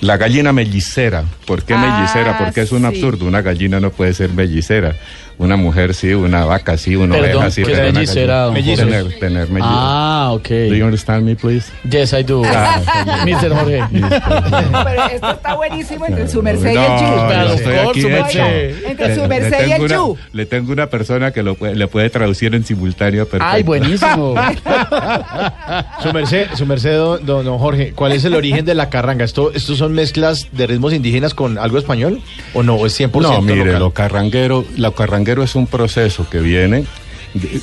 La 0.01 0.17
gallina 0.17 0.51
mellicera. 0.51 1.24
¿Por 1.46 1.63
qué 1.63 1.74
Ah, 1.75 1.77
mellicera? 1.77 2.38
Porque 2.39 2.62
es 2.62 2.72
un 2.72 2.79
sí. 2.81 2.86
absurdo. 2.88 3.25
Una 3.25 3.41
gallina 3.41 3.79
no 3.79 3.91
puede 3.91 4.13
ser 4.13 4.31
mellicera. 4.31 4.96
Una 5.38 5.55
mujer 5.55 5.96
sí, 5.96 6.13
una 6.13 6.46
vaca 6.46 6.77
sí, 6.77 6.96
una 6.96 7.15
Perdón, 7.15 7.38
oveja 7.38 7.51
sí. 7.51 7.63
¿qué 7.63 7.72
es 7.72 7.79
pero 7.79 7.93
mellicera, 7.93 8.48
gallina-? 8.50 8.75
Tener, 8.75 9.20
tener 9.20 9.50
mellizo. 9.50 9.70
Ah, 9.72 10.29
ok. 10.34 10.48
Do 10.50 10.75
you 10.75 10.86
understand 10.86 11.25
me, 11.25 11.36
please? 11.36 11.72
Yes, 11.89 12.13
I 12.13 12.22
do. 12.24 12.43
Mr. 12.43 13.50
Jorge. 13.50 13.81
Pero 13.91 15.03
esto 15.12 15.31
está 15.31 15.55
buenísimo 15.55 16.05
entre 16.05 16.27
su 16.27 16.43
merced 16.43 16.72
y 16.72 16.75
No, 16.75 16.84
el 16.84 17.27
Pero 17.27 17.53
estoy 17.53 17.74
por 17.75 17.89
aquí 17.89 18.01
su 18.01 18.10
merced. 18.10 18.86
Entre 18.86 19.15
su 19.15 19.27
merced 19.27 19.67
y 19.67 19.72
el 19.72 19.81
una- 19.81 19.96
Yu. 19.96 20.17
Le 20.34 20.46
tengo 20.46 20.72
una 20.74 20.88
persona 20.88 21.31
que 21.31 21.41
lo 21.41 21.55
puede- 21.55 21.74
le 21.75 21.88
puede 21.88 22.10
traducir 22.12 22.53
en 22.53 22.63
simultáneo. 22.63 23.24
perfecto. 23.27 23.46
Ay, 23.51 23.63
buenísimo. 23.63 24.36
Su 26.03 26.13
merced, 26.13 26.48
su 26.55 26.65
merced 26.65 26.96
don, 26.98 27.25
don- 27.25 27.46
don 27.46 27.58
Jorge, 27.58 27.93
¿cuál 27.93 28.12
es 28.12 28.25
el 28.25 28.34
origen 28.36 28.65
de 28.65 28.74
la 28.75 28.89
carranga? 28.89 29.24
¿Esto, 29.25 29.51
¿Estos 29.53 29.77
son 29.77 29.90
mezclas 29.91 30.48
de 30.51 30.67
ritmos 30.67 30.93
indígenas 30.93 31.33
con 31.33 31.57
algo 31.57 31.77
español? 31.77 32.21
¿O 32.53 32.63
no? 32.63 32.75
¿O 32.75 32.86
es 32.86 33.00
100% 33.00 33.21
No, 33.21 33.41
mire, 33.41 33.65
local? 33.65 33.79
lo 33.79 33.91
carranguero, 33.91 34.65
lo 34.77 34.93
carranguero 34.95 35.43
es 35.43 35.55
un 35.55 35.67
proceso 35.67 36.27
que 36.29 36.39
viene. 36.39 36.86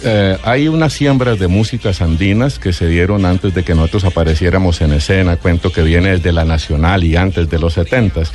eh, 0.05 0.39
hay 0.45 0.69
unas 0.69 0.93
siembras 0.95 1.39
de 1.39 1.47
músicas 1.49 2.01
andinas 2.01 2.59
que 2.59 2.73
se 2.73 2.87
dieron 2.87 3.27
antes 3.27 3.53
de 3.55 3.65
que 3.65 3.75
nosotros 3.75 4.05
apareciéramos 4.05 4.81
en 4.81 4.93
escena. 4.93 5.37
Cuento 5.37 5.71
que 5.73 5.83
viene 5.83 6.11
desde 6.11 6.33
la 6.33 6.45
Nacional 6.45 7.05
y 7.05 7.17
antes 7.17 7.51
de 7.51 7.59
los 7.59 7.75
setentas. 7.75 8.33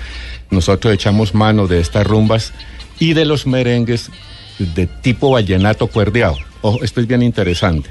Nosotros 0.51 0.93
echamos 0.93 1.33
mano 1.33 1.65
de 1.67 1.79
estas 1.79 2.05
rumbas 2.05 2.53
y 2.99 3.13
de 3.13 3.25
los 3.25 3.47
merengues 3.47 4.11
de 4.59 4.85
tipo 4.85 5.31
vallenato 5.31 5.87
cuerdeado. 5.87 6.37
Ojo, 6.61 6.83
esto 6.83 7.01
es 7.01 7.07
bien 7.07 7.23
interesante. 7.23 7.89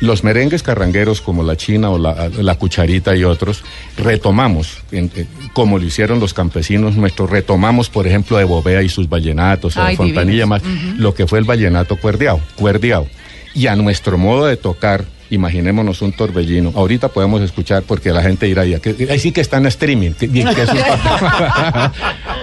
Los 0.00 0.24
merengues 0.24 0.62
carrangueros 0.62 1.20
como 1.20 1.42
la 1.42 1.56
china 1.56 1.90
o 1.90 1.98
la, 1.98 2.28
la 2.28 2.54
cucharita 2.56 3.16
y 3.16 3.24
otros, 3.24 3.62
retomamos, 3.96 4.78
en- 4.92 5.10
en- 5.14 5.28
como 5.52 5.78
lo 5.78 5.86
hicieron 5.86 6.20
los 6.20 6.34
campesinos 6.34 6.96
nuestros, 6.96 7.30
retomamos, 7.30 7.88
por 7.88 8.06
ejemplo, 8.06 8.36
de 8.36 8.44
Bobea 8.44 8.82
y 8.82 8.88
sus 8.88 9.08
vallenatos, 9.08 9.76
Ay, 9.76 9.92
de 9.92 9.96
Fontanilla 9.96 10.46
más, 10.46 10.62
lo 10.98 11.14
que 11.14 11.26
fue 11.26 11.38
el 11.38 11.44
vallenato 11.44 11.96
cuerdeado, 11.96 12.40
cuerdeado. 12.56 13.06
Y 13.54 13.68
a 13.68 13.76
nuestro 13.76 14.18
modo 14.18 14.46
de 14.46 14.56
tocar, 14.56 15.04
imaginémonos 15.30 16.02
un 16.02 16.12
torbellino. 16.12 16.72
Ahorita 16.74 17.08
podemos 17.08 17.40
escuchar 17.40 17.84
porque 17.84 18.10
la 18.10 18.20
gente 18.22 18.46
dirá, 18.46 18.64
ya, 18.66 18.80
que, 18.80 19.08
ahí 19.10 19.18
sí 19.20 19.30
que 19.32 19.40
está 19.40 19.58
en 19.58 19.66
streaming. 19.66 20.10
Que, 20.10 20.28
que 20.28 20.40
es 20.40 20.68
un- 20.68 20.78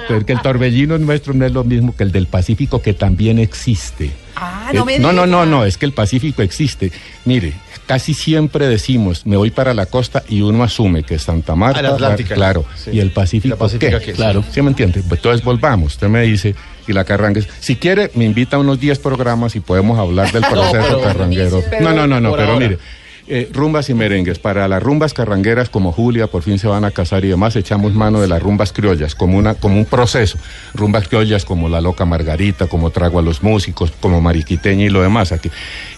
porque 0.07 0.33
el 0.33 0.41
torbellino 0.41 0.97
nuestro 0.97 1.33
no 1.33 1.45
es 1.45 1.51
lo 1.51 1.63
mismo 1.63 1.95
que 1.95 2.03
el 2.03 2.11
del 2.11 2.27
Pacífico, 2.27 2.81
que 2.81 2.93
también 2.93 3.39
existe. 3.39 4.11
Ah, 4.35 4.69
Eh, 4.71 4.75
no 4.77 4.85
me 4.85 4.99
no, 4.99 5.11
no, 5.13 5.25
no, 5.25 5.45
no, 5.45 5.65
es 5.65 5.77
que 5.77 5.85
el 5.85 5.93
Pacífico 5.93 6.41
existe. 6.41 6.91
Mire, 7.25 7.53
casi 7.85 8.13
siempre 8.13 8.67
decimos, 8.67 9.25
me 9.25 9.37
voy 9.37 9.51
para 9.51 9.73
la 9.73 9.85
costa 9.85 10.23
y 10.29 10.41
uno 10.41 10.63
asume 10.63 11.03
que 11.03 11.19
Santa 11.19 11.55
Marta, 11.55 11.79
Ah, 11.79 11.83
la 11.83 11.89
Atlántica. 11.89 12.35
claro, 12.35 12.65
Sí. 12.75 12.91
y 12.93 12.99
el 12.99 13.11
Pacífico, 13.11 13.53
La 13.55 13.59
Pacífica, 13.59 13.99
¿qué? 13.99 14.05
¿qué? 14.07 14.13
Claro, 14.13 14.43
¿sí 14.51 14.61
me 14.61 14.69
entiende? 14.69 15.01
Pues 15.07 15.19
entonces 15.19 15.43
volvamos, 15.43 15.93
usted 15.93 16.07
me 16.07 16.21
dice, 16.21 16.55
y 16.87 16.93
la 16.93 17.03
carrangues, 17.03 17.47
si 17.59 17.75
quiere, 17.75 18.11
me 18.15 18.25
invita 18.25 18.55
a 18.55 18.59
unos 18.59 18.79
10 18.79 18.99
programas 18.99 19.55
y 19.55 19.59
podemos 19.59 19.99
hablar 19.99 20.31
del 20.31 20.41
proceso 20.49 20.81
pero- 20.87 21.01
carranguero. 21.01 21.63
Pero- 21.69 21.83
no, 21.83 21.93
no, 21.93 22.07
no, 22.07 22.19
no, 22.21 22.31
pero 22.35 22.53
ahora. 22.53 22.59
mire. 22.59 22.79
Eh, 23.33 23.49
rumbas 23.53 23.89
y 23.89 23.93
merengues. 23.93 24.39
Para 24.39 24.67
las 24.67 24.83
rumbas 24.83 25.13
carrangueras 25.13 25.69
como 25.69 25.93
Julia, 25.93 26.27
por 26.27 26.43
fin 26.43 26.59
se 26.59 26.67
van 26.67 26.83
a 26.83 26.91
casar 26.91 27.23
y 27.23 27.29
demás, 27.29 27.55
echamos 27.55 27.93
mano 27.93 28.19
de 28.19 28.27
las 28.27 28.43
rumbas 28.43 28.73
criollas 28.73 29.15
como, 29.15 29.37
una, 29.37 29.53
como 29.53 29.77
un 29.77 29.85
proceso. 29.85 30.37
Rumbas 30.73 31.07
criollas 31.07 31.45
como 31.45 31.69
La 31.69 31.79
Loca 31.79 32.03
Margarita, 32.03 32.67
como 32.67 32.89
Trago 32.89 33.19
a 33.19 33.21
los 33.21 33.41
Músicos, 33.41 33.93
como 34.01 34.19
Mariquiteña 34.19 34.83
y 34.83 34.89
lo 34.89 35.01
demás 35.01 35.31
aquí. 35.31 35.49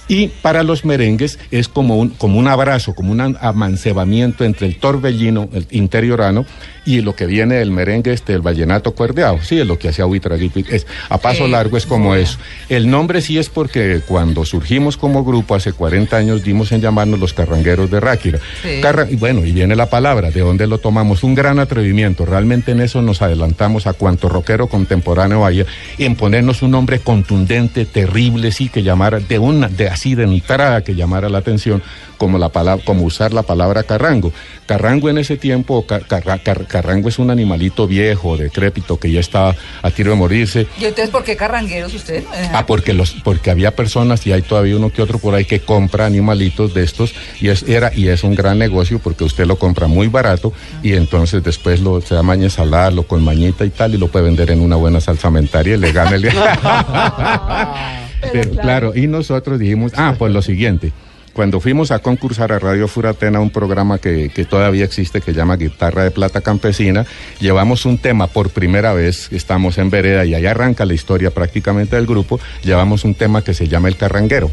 Y 0.08 0.28
para 0.28 0.64
los 0.64 0.84
merengues 0.86 1.40
es 1.52 1.68
como 1.68 1.98
un, 1.98 2.10
como 2.10 2.38
un 2.38 2.48
abrazo, 2.48 2.94
como 2.94 3.12
un 3.12 3.38
amancebamiento 3.40 4.44
entre 4.44 4.68
el 4.68 4.76
torbellino, 4.78 5.50
el 5.54 5.66
interiorano, 5.72 6.46
y 6.86 7.00
lo 7.00 7.16
que 7.16 7.26
viene 7.26 7.56
del 7.56 7.72
merengue, 7.72 8.12
este, 8.12 8.34
el 8.34 8.42
vallenato 8.42 8.94
cuerdeado. 8.94 9.40
Sí, 9.42 9.58
es 9.58 9.66
lo 9.66 9.80
que 9.80 9.88
hacía 9.88 10.06
Huitraguito. 10.06 10.60
Es, 10.70 10.86
a 11.08 11.18
paso 11.18 11.48
largo 11.48 11.78
es 11.78 11.86
como 11.86 12.08
bueno. 12.08 12.22
eso. 12.22 12.38
El 12.68 12.90
nombre 12.90 13.22
sí 13.22 13.38
es 13.38 13.48
porque 13.50 14.02
cuando 14.06 14.44
surgimos 14.44 14.98
como 14.98 15.24
grupo 15.24 15.56
hace 15.56 15.72
40 15.72 16.18
años 16.18 16.44
dimos 16.44 16.74
en 16.74 16.82
llamarnos 16.82 17.22
los 17.22 17.34
carrangueros 17.34 17.90
de 17.90 18.02
Ráquira. 18.02 18.40
Sí. 18.62 18.82
Carra- 18.82 19.08
y 19.10 19.16
bueno, 19.16 19.46
y 19.46 19.54
viene 19.54 19.78
la 19.78 19.90
palabra, 19.90 20.30
¿de 20.32 20.42
dónde 20.42 20.68
lo 20.68 20.78
tomamos? 20.80 21.24
Un 21.24 21.36
gran 21.36 21.58
atrevimiento. 21.60 22.26
Realmente 22.26 22.74
en 22.74 22.82
eso 22.82 23.02
nos 23.02 23.22
adelantamos 23.22 23.88
a 23.88 23.94
cuanto 23.94 24.28
rockero 24.28 24.68
contemporáneo 24.68 25.46
haya, 25.46 25.66
en 25.98 26.16
ponernos 26.18 26.62
un 26.64 26.72
nombre 26.72 27.00
contundente, 27.00 27.86
terrible, 27.86 28.52
sí, 28.52 28.68
que 28.68 28.84
llamara, 28.84 29.20
de 29.22 29.40
una, 29.40 29.70
de 29.70 29.88
así 29.94 30.16
de 30.16 30.24
entrada 30.24 30.84
que 30.84 30.96
llamara 30.96 31.30
la 31.30 31.38
atención, 31.38 31.82
como 32.18 32.38
la 32.38 32.50
palabra, 32.50 32.84
como 32.86 33.04
usar 33.04 33.34
la 33.34 33.44
palabra 33.44 33.84
carrango. 33.84 34.32
Carrango 34.66 35.10
en 35.10 35.18
ese 35.18 35.36
tiempo, 35.38 35.86
ca- 35.86 36.00
carra- 36.02 36.40
car- 36.40 36.66
carrango 36.68 37.10
es 37.10 37.20
un 37.20 37.30
animalito 37.32 37.86
viejo, 37.88 38.38
decrépito, 38.38 38.98
que 38.98 39.12
ya 39.12 39.20
está 39.20 39.56
a 39.82 39.92
tiro 39.92 40.12
de 40.12 40.18
morirse. 40.18 40.68
¿Y 40.80 40.86
entonces 40.86 41.10
por 41.10 41.24
qué 41.24 41.36
carrangueros 41.36 41.94
usted? 41.94 42.24
Ah, 42.54 42.66
porque 42.66 42.94
los, 42.94 43.12
porque 43.24 43.52
había 43.52 43.72
personas 43.76 44.26
y 44.26 44.32
hay 44.32 44.42
todavía 44.42 44.78
uno 44.78 44.90
que 44.92 45.02
otro 45.02 45.20
por 45.20 45.36
ahí 45.36 45.46
que 45.46 45.60
compra 45.60 46.06
animalitos 46.06 46.74
de 46.74 46.84
estos 46.84 47.14
y 47.42 47.50
es 47.50 47.64
era 47.64 47.92
y 47.94 48.08
es 48.08 48.24
un 48.24 48.36
gran 48.36 48.58
negocio 48.58 49.00
porque 49.00 49.24
usted 49.26 49.46
lo 49.46 49.58
compra 49.58 49.88
muy 49.88 50.08
barato 50.08 50.54
y 50.82 50.94
entonces 50.94 51.44
después 51.44 51.82
lo 51.82 52.00
se 52.02 52.16
da 52.16 52.24
maña 52.24 52.46
ensalada, 52.46 52.92
lo 52.92 53.04
con 53.04 53.24
mañita 53.24 53.66
y 53.66 53.70
tal 53.70 53.94
y 53.96 53.98
lo 53.98 54.08
puede 54.08 54.26
vender 54.26 54.50
en 54.52 54.62
una 54.62 54.76
buena 54.78 55.02
salsamentaria 55.02 55.76
y 55.76 55.78
le 55.78 55.92
gana 55.92 56.16
el 56.16 56.24
Pero 58.32 58.52
claro, 58.52 58.96
y 58.96 59.08
nosotros 59.08 59.60
dijimos, 59.60 59.94
ah, 59.96 60.16
pues 60.18 60.32
lo 60.32 60.42
siguiente. 60.42 60.92
Cuando 61.34 61.60
fuimos 61.60 61.90
a 61.92 61.98
concursar 62.00 62.52
a 62.52 62.60
Radio 62.60 62.88
Furatena, 62.88 63.40
un 63.40 63.50
programa 63.50 63.98
que, 63.98 64.30
que 64.30 64.46
todavía 64.46 64.86
existe 64.86 65.20
que 65.20 65.34
llama 65.34 65.58
Guitarra 65.58 66.04
de 66.04 66.12
Plata 66.12 66.42
Campesina, 66.42 67.08
llevamos 67.40 67.86
un 67.86 67.98
tema 67.98 68.28
por 68.28 68.52
primera 68.52 68.94
vez, 68.94 69.30
estamos 69.32 69.80
en 69.80 69.90
vereda 69.90 70.26
y 70.26 70.36
ahí 70.36 70.46
arranca 70.46 70.86
la 70.86 70.94
historia 70.94 71.32
prácticamente 71.32 71.96
del 71.96 72.06
grupo, 72.06 72.40
llevamos 72.64 73.04
un 73.04 73.16
tema 73.16 73.44
que 73.44 73.56
se 73.56 73.68
llama 73.68 73.88
El 73.88 73.98
Carranguero. 73.98 74.52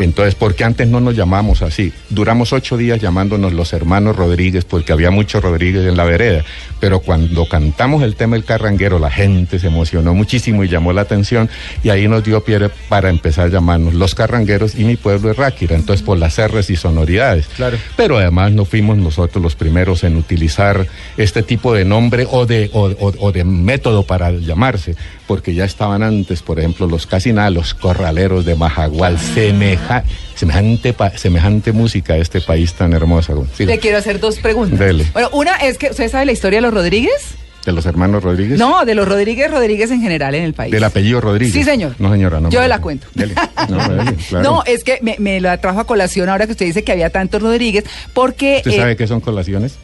Entonces, 0.00 0.34
porque 0.34 0.64
antes 0.64 0.88
no 0.88 1.00
nos 1.00 1.14
llamamos 1.14 1.62
así? 1.62 1.92
Duramos 2.10 2.52
ocho 2.52 2.76
días 2.76 3.00
llamándonos 3.00 3.52
los 3.52 3.72
hermanos 3.72 4.16
Rodríguez 4.16 4.64
porque 4.64 4.92
había 4.92 5.12
muchos 5.12 5.42
Rodríguez 5.42 5.86
en 5.86 5.96
la 5.96 6.04
vereda, 6.04 6.44
pero 6.80 6.98
cuando 6.98 7.48
cantamos 7.48 8.02
el 8.02 8.16
tema 8.16 8.34
El 8.34 8.44
Carranguero, 8.44 8.98
la 8.98 9.10
gente 9.10 9.60
se 9.60 9.68
emocionó 9.68 10.14
muchísimo 10.14 10.64
y 10.64 10.68
llamó 10.68 10.92
la 10.92 11.02
atención 11.02 11.48
y 11.84 11.90
ahí 11.90 12.08
nos 12.08 12.24
dio 12.24 12.42
pie 12.42 12.58
para 12.88 13.08
empezar 13.08 13.46
a 13.46 13.50
llamarnos 13.50 13.94
Los 13.94 14.16
Carrangueros 14.16 14.74
y 14.74 14.82
mi 14.82 14.96
pueblo 14.96 15.30
es 15.30 15.36
Ráquira. 15.36 15.76
Entonces, 15.76 16.07
por 16.08 16.16
las 16.16 16.38
R's 16.40 16.70
y 16.70 16.76
sonoridades. 16.76 17.48
Claro. 17.54 17.76
Pero 17.94 18.16
además 18.16 18.50
no 18.52 18.64
fuimos 18.64 18.96
nosotros 18.96 19.42
los 19.42 19.54
primeros 19.56 20.04
en 20.04 20.16
utilizar 20.16 20.86
este 21.18 21.42
tipo 21.42 21.74
de 21.74 21.84
nombre 21.84 22.26
o 22.30 22.46
de, 22.46 22.70
o, 22.72 22.86
o- 22.86 23.12
o 23.18 23.30
de 23.30 23.44
método 23.44 24.04
para 24.04 24.30
llamarse, 24.30 24.96
porque 25.26 25.52
ya 25.52 25.66
estaban 25.66 26.02
antes, 26.02 26.40
por 26.40 26.60
ejemplo, 26.60 26.86
los 26.86 27.06
casi 27.06 27.34
nada, 27.34 27.50
los 27.50 27.74
corraleros 27.74 28.46
de 28.46 28.54
Majagual, 28.54 29.18
semeja- 29.18 30.02
semejante, 30.34 30.94
pa- 30.94 31.10
semejante 31.10 31.72
música 31.72 32.14
a 32.14 32.16
este 32.16 32.40
país 32.40 32.72
tan 32.72 32.94
hermoso. 32.94 33.46
Sí, 33.54 33.66
Le 33.66 33.78
quiero 33.78 33.98
hacer 33.98 34.18
dos 34.18 34.38
preguntas. 34.38 34.78
Dele. 34.78 35.04
Bueno, 35.12 35.28
una 35.34 35.56
es 35.56 35.76
que, 35.76 35.90
¿usted 35.90 36.10
sabe 36.10 36.24
la 36.24 36.32
historia 36.32 36.56
de 36.56 36.62
los 36.62 36.72
Rodríguez? 36.72 37.34
De 37.68 37.72
los 37.74 37.86
hermanos 37.86 38.22
Rodríguez. 38.22 38.58
No, 38.58 38.84
de 38.84 38.94
los 38.94 39.06
Rodríguez 39.06 39.50
Rodríguez 39.50 39.90
en 39.90 40.00
general 40.02 40.34
en 40.34 40.44
el 40.44 40.54
país. 40.54 40.72
Del 40.72 40.84
apellido 40.84 41.20
Rodríguez. 41.20 41.54
Sí, 41.54 41.64
señor. 41.64 41.94
No, 41.98 42.10
señora, 42.12 42.40
no. 42.40 42.50
Yo 42.50 42.60
me- 42.60 42.68
la 42.68 42.80
cuento. 42.80 43.06
Dele. 43.14 43.34
No, 43.68 43.88
dele, 43.88 44.14
claro. 44.28 44.42
No, 44.50 44.62
es 44.64 44.84
que 44.84 44.98
me, 45.02 45.16
me 45.18 45.40
la 45.40 45.58
trajo 45.60 45.80
a 45.80 45.86
colación 45.86 46.28
ahora 46.28 46.46
que 46.46 46.52
usted 46.52 46.66
dice 46.66 46.82
que 46.84 46.92
había 46.92 47.10
tantos 47.10 47.42
Rodríguez, 47.42 47.84
porque... 48.14 48.56
¿Usted 48.58 48.70
eh, 48.72 48.76
sabe 48.76 48.96
qué 48.96 49.06
son 49.06 49.20
colaciones? 49.20 49.74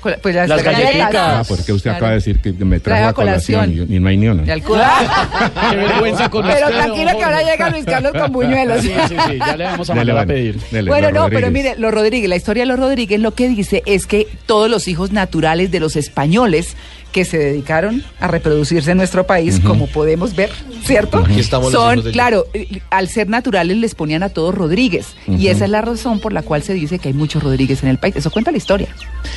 cola- 0.00 0.18
pues 0.20 0.34
las, 0.34 0.46
Las 0.50 0.62
galletitas. 0.62 1.14
Ah, 1.14 1.42
porque 1.48 1.72
usted 1.72 1.84
Claro. 1.90 1.96
acaba 1.96 2.10
de 2.10 2.16
decir 2.16 2.38
que 2.40 2.52
me 2.52 2.78
trajo 2.80 3.08
a 3.08 3.12
colación, 3.14 3.60
colación. 3.64 3.86
y, 3.90 3.96
y 3.96 4.00
no 4.00 4.08
hay 4.10 4.16
ni 4.18 4.28
una. 4.28 4.42
Qué 5.70 5.76
vergüenza 5.76 6.28
con 6.28 6.44
Pero 6.46 6.66
usted, 6.66 6.78
tranquilo 6.78 7.10
don 7.10 7.18
que 7.18 7.24
ahora 7.24 7.42
llega 7.42 7.70
Luis 7.70 7.84
Carlos 7.86 8.12
con 8.12 8.32
buñuelos. 8.32 8.82
Sí, 8.82 8.92
sí, 9.08 9.14
sí, 9.28 9.38
ya 9.38 9.56
le 9.56 9.64
vamos 9.64 9.88
a 9.90 9.94
Dele, 9.94 10.12
mandar 10.12 10.16
a 10.24 10.26
bueno, 10.26 10.34
pedir. 10.34 10.60
dele, 10.70 10.90
Bueno, 10.90 11.10
no, 11.10 11.28
pero 11.30 11.50
mire, 11.50 11.74
los 11.78 11.92
Rodríguez, 11.94 12.28
la 12.28 12.36
historia 12.36 12.64
de 12.64 12.66
los 12.66 12.78
Rodríguez 12.78 13.18
lo 13.20 13.32
que 13.34 13.48
dice 13.48 13.82
es 13.86 14.06
que 14.06 14.26
todos 14.46 14.70
los 14.70 14.88
hijos 14.88 15.12
naturales 15.12 15.70
de 15.70 15.80
los 15.80 15.96
españoles 15.96 16.76
que 17.14 17.24
se 17.24 17.38
dedicaron 17.38 18.02
a 18.18 18.26
reproducirse 18.26 18.90
en 18.90 18.96
nuestro 18.96 19.24
país, 19.24 19.60
como 19.60 19.86
podemos 19.86 20.34
ver, 20.34 20.50
¿cierto? 20.84 21.18
Aquí 21.18 21.38
estamos 21.38 21.72
los 21.72 21.80
Son, 21.80 21.92
hijos 21.94 22.04
de- 22.06 22.10
claro, 22.10 22.46
eh, 22.52 22.80
al 22.90 23.08
ser 23.08 23.28
naturales 23.28 23.76
les 23.76 23.94
ponían 23.94 24.24
a 24.24 24.30
todos 24.30 24.52
Rodríguez. 24.52 25.14
Y 25.28 25.46
esa 25.46 25.64
es 25.66 25.70
la 25.70 25.80
razón 25.80 26.18
por 26.18 26.32
la 26.32 26.42
cual 26.42 26.64
se 26.64 26.74
dice 26.74 26.98
que 26.98 27.08
hay 27.08 27.14
muchos 27.14 27.40
Rodríguez 27.44 27.84
en 27.84 27.88
el 27.90 27.98
país. 27.98 28.16
Eso 28.16 28.32
cuenta 28.32 28.50
la 28.50 28.56
historia. 28.58 28.88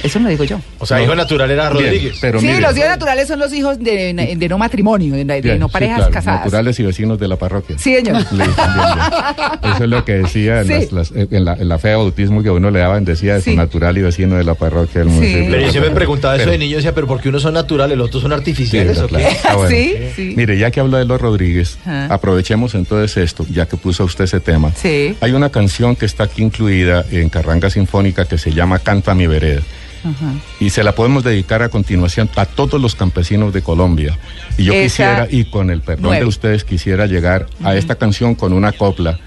Eso 0.02 0.18
no 0.18 0.24
lo 0.26 0.32
digo 0.32 0.44
yo. 0.44 0.60
O 0.80 0.88
sea, 0.88 1.02
hijo 1.04 1.14
natural 1.16 1.52
era 1.52 1.70
Bien, 1.70 1.84
Rodríguez. 1.86 2.18
pero 2.20 2.40
sí, 2.40 2.48
mire, 2.48 2.62
los 2.62 2.76
hijos 2.76 2.90
naturales 2.90 3.28
son 3.28 3.38
los 3.40 3.54
hijos 3.54 3.78
de, 3.80 4.36
de 4.38 4.50
no 4.50 4.58
matrimonio, 4.58 5.14
de, 5.14 5.24
de 5.24 5.42
bien, 5.42 5.60
no 5.60 5.68
sí, 5.68 5.74
parejas 5.74 5.98
claro, 5.98 6.12
casadas. 6.14 6.40
Naturales 6.42 6.80
y 6.80 6.84
vecinos 6.84 7.20
de 7.20 7.28
la 7.28 7.36
parroquia. 7.36 7.78
Sí, 7.78 7.94
señor. 7.96 8.16
Listo, 8.18 8.36
bien, 8.36 8.48
bien. 8.50 9.74
Eso 9.76 9.84
es 9.84 9.90
lo 9.90 10.04
que 10.04 10.14
decía 10.14 10.62
en, 10.62 10.68
Sí. 10.68 10.74
las- 10.92 11.12
las- 11.12 11.12
en 11.32 11.46
la, 11.46 11.54
en 11.54 11.70
la 11.70 11.78
fe 11.78 11.90
de 11.90 11.96
bautismo 11.96 12.42
que 12.42 12.50
a 12.50 12.54
uno 12.54 12.72
le 12.72 12.80
daban, 12.80 13.06
decía 13.06 13.36
de 13.36 13.42
su 13.42 13.52
Sí. 13.52 13.56
natural 13.56 13.96
y 14.00 14.02
vecino 14.02 14.36
de 14.36 14.44
la 14.44 14.56
parroquia 14.56 15.02
del 15.02 15.10
Sí. 15.10 15.16
municipio. 15.16 15.46
Pero 15.52 15.62
yo 15.62 15.70
siempre 15.72 15.90
me 15.92 15.96
preguntaba 15.96 16.36
eso 16.36 16.42
Pero- 16.46 16.52
de 16.54 16.58
niño, 16.58 16.76
decía, 16.78 16.96
pero 16.96 17.06
¿por 17.06 17.22
qué 17.22 17.30
unos 17.30 17.42
son 17.44 17.54
naturales, 17.54 17.67
los 17.76 18.08
otros 18.08 18.22
son 18.22 18.32
Sí, 18.32 18.36
artificiales 18.36 18.98
o 19.00 19.08
qué? 19.08 19.16
claro. 19.18 19.36
Ah, 19.50 19.56
bueno. 19.56 19.70
Sí, 19.76 19.94
sí. 20.16 20.34
Mire, 20.38 20.58
ya 20.58 20.72
que 20.72 20.80
habla 20.80 21.00
de 21.00 21.06
los 21.06 21.20
Rodríguez, 21.20 21.78
Ajá. 21.86 22.14
aprovechemos 22.14 22.76
entonces 22.76 23.18
esto, 23.18 23.46
ya 23.52 23.66
que 23.66 23.76
puso 23.78 24.04
usted 24.06 24.24
ese 24.26 24.40
tema. 24.40 24.72
Sí. 24.76 25.16
Hay 25.22 25.32
una 25.32 25.50
canción 25.50 25.96
que 25.96 26.06
está 26.06 26.24
aquí 26.24 26.44
incluida 26.44 27.04
en 27.12 27.30
Carranga 27.30 27.70
Sinfónica 27.70 28.26
que 28.26 28.38
se 28.38 28.52
llama 28.54 28.80
Canta 28.80 29.14
mi 29.16 29.28
vereda. 29.28 29.62
Ajá. 30.04 30.34
Y 30.60 30.70
se 30.70 30.84
la 30.84 30.94
podemos 30.94 31.24
dedicar 31.24 31.64
a 31.64 31.70
continuación 31.70 32.30
a 32.36 32.46
todos 32.46 32.80
los 32.80 32.96
campesinos 32.96 33.52
de 33.52 33.62
Colombia. 33.64 34.18
Y 34.58 34.66
yo 34.66 34.74
Esa 34.74 34.84
quisiera, 34.84 35.28
y 35.30 35.46
con 35.46 35.70
el 35.72 35.82
perdón 35.82 36.04
nueve. 36.04 36.22
de 36.22 36.26
ustedes, 36.28 36.64
quisiera 36.64 37.08
llegar 37.08 37.48
a 37.64 37.76
esta 37.76 37.96
canción 37.96 38.36
con 38.36 38.54
una 38.54 38.72
copla 38.72 39.20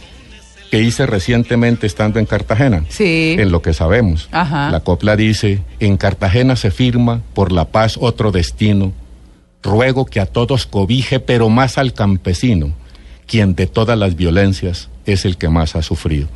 que 0.70 0.80
hice 0.80 1.04
recientemente 1.06 1.86
estando 1.86 2.20
en 2.20 2.26
Cartagena. 2.26 2.84
Sí. 2.88 3.36
En 3.38 3.50
lo 3.50 3.60
que 3.60 3.74
sabemos. 3.74 4.28
Ajá. 4.30 4.70
La 4.70 4.80
copla 4.80 5.16
dice, 5.16 5.62
en 5.80 5.96
Cartagena 5.96 6.54
se 6.54 6.70
firma 6.70 7.22
por 7.34 7.50
la 7.50 7.66
paz 7.66 7.96
otro 8.00 8.30
destino. 8.30 8.92
Ruego 9.62 10.06
que 10.06 10.20
a 10.20 10.26
todos 10.26 10.66
cobije, 10.66 11.18
pero 11.18 11.48
más 11.48 11.76
al 11.76 11.92
campesino, 11.92 12.72
quien 13.26 13.54
de 13.54 13.66
todas 13.66 13.98
las 13.98 14.14
violencias 14.14 14.88
es 15.06 15.24
el 15.24 15.36
que 15.36 15.48
más 15.48 15.74
ha 15.74 15.82
sufrido. 15.82 16.28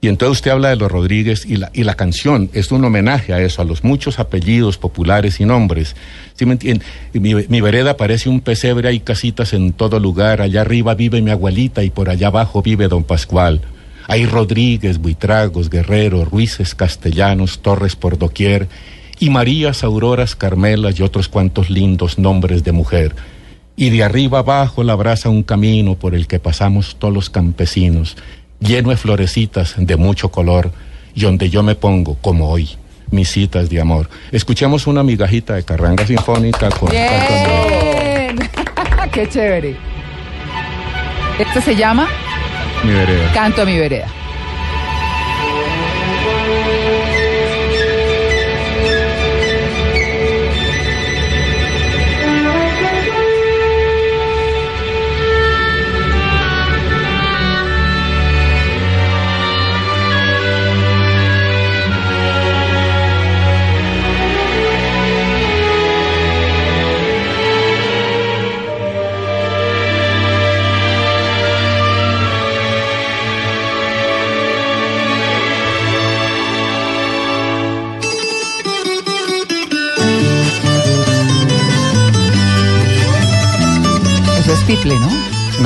Y 0.00 0.06
entonces 0.06 0.38
usted 0.38 0.52
habla 0.52 0.68
de 0.68 0.76
los 0.76 0.90
Rodríguez 0.92 1.44
y 1.44 1.56
la, 1.56 1.70
y 1.74 1.82
la 1.82 1.94
canción 1.94 2.50
es 2.52 2.70
un 2.70 2.84
homenaje 2.84 3.32
a 3.32 3.40
eso, 3.40 3.62
a 3.62 3.64
los 3.64 3.82
muchos 3.82 4.20
apellidos 4.20 4.78
populares 4.78 5.40
y 5.40 5.44
nombres. 5.44 5.96
¿Sí 6.34 6.46
me 6.46 6.52
entiende? 6.52 6.84
Mi 7.14 7.60
vereda 7.60 7.96
parece 7.96 8.28
un 8.28 8.40
pesebre, 8.40 8.88
hay 8.88 9.00
casitas 9.00 9.52
en 9.54 9.72
todo 9.72 9.98
lugar. 9.98 10.40
Allá 10.40 10.60
arriba 10.60 10.94
vive 10.94 11.20
mi 11.20 11.32
abuelita 11.32 11.82
y 11.82 11.90
por 11.90 12.10
allá 12.10 12.28
abajo 12.28 12.62
vive 12.62 12.86
don 12.86 13.02
Pascual. 13.02 13.60
Hay 14.06 14.24
Rodríguez, 14.24 14.98
Buitragos, 14.98 15.68
Guerrero, 15.68 16.24
Ruices, 16.24 16.74
Castellanos, 16.74 17.58
Torres 17.58 17.94
por 17.94 18.16
doquier, 18.16 18.66
y 19.20 19.28
Marías, 19.28 19.84
Auroras, 19.84 20.34
Carmelas 20.34 20.98
y 20.98 21.02
otros 21.02 21.28
cuantos 21.28 21.68
lindos 21.68 22.18
nombres 22.18 22.64
de 22.64 22.72
mujer. 22.72 23.14
Y 23.76 23.90
de 23.90 24.02
arriba 24.02 24.38
abajo 24.38 24.82
la 24.82 24.94
abraza 24.94 25.28
un 25.28 25.42
camino 25.42 25.94
por 25.94 26.14
el 26.14 26.26
que 26.26 26.40
pasamos 26.40 26.96
todos 26.98 27.12
los 27.12 27.28
campesinos, 27.28 28.16
lleno 28.60 28.90
de 28.90 28.96
florecitas 28.96 29.74
de 29.76 29.96
mucho 29.96 30.30
color, 30.30 30.70
y 31.14 31.22
donde 31.22 31.50
yo 31.50 31.62
me 31.62 31.74
pongo, 31.74 32.16
como 32.20 32.48
hoy, 32.50 32.68
mis 33.10 33.30
citas 33.30 33.68
de 33.70 33.80
amor. 33.80 34.08
Escuchemos 34.30 34.86
una 34.86 35.02
migajita 35.02 35.54
de 35.54 35.64
carranga 35.64 36.06
sinfónica 36.06 36.70
con 36.70 36.90
Bien. 36.90 38.38
Qué 39.12 39.28
chévere. 39.28 39.76
Este 41.38 41.60
se 41.60 41.76
llama 41.76 42.08
mi 42.84 42.92
vereda. 42.92 43.32
Canto 43.32 43.62
a 43.62 43.64
mi 43.64 43.78
vereda. 43.78 44.06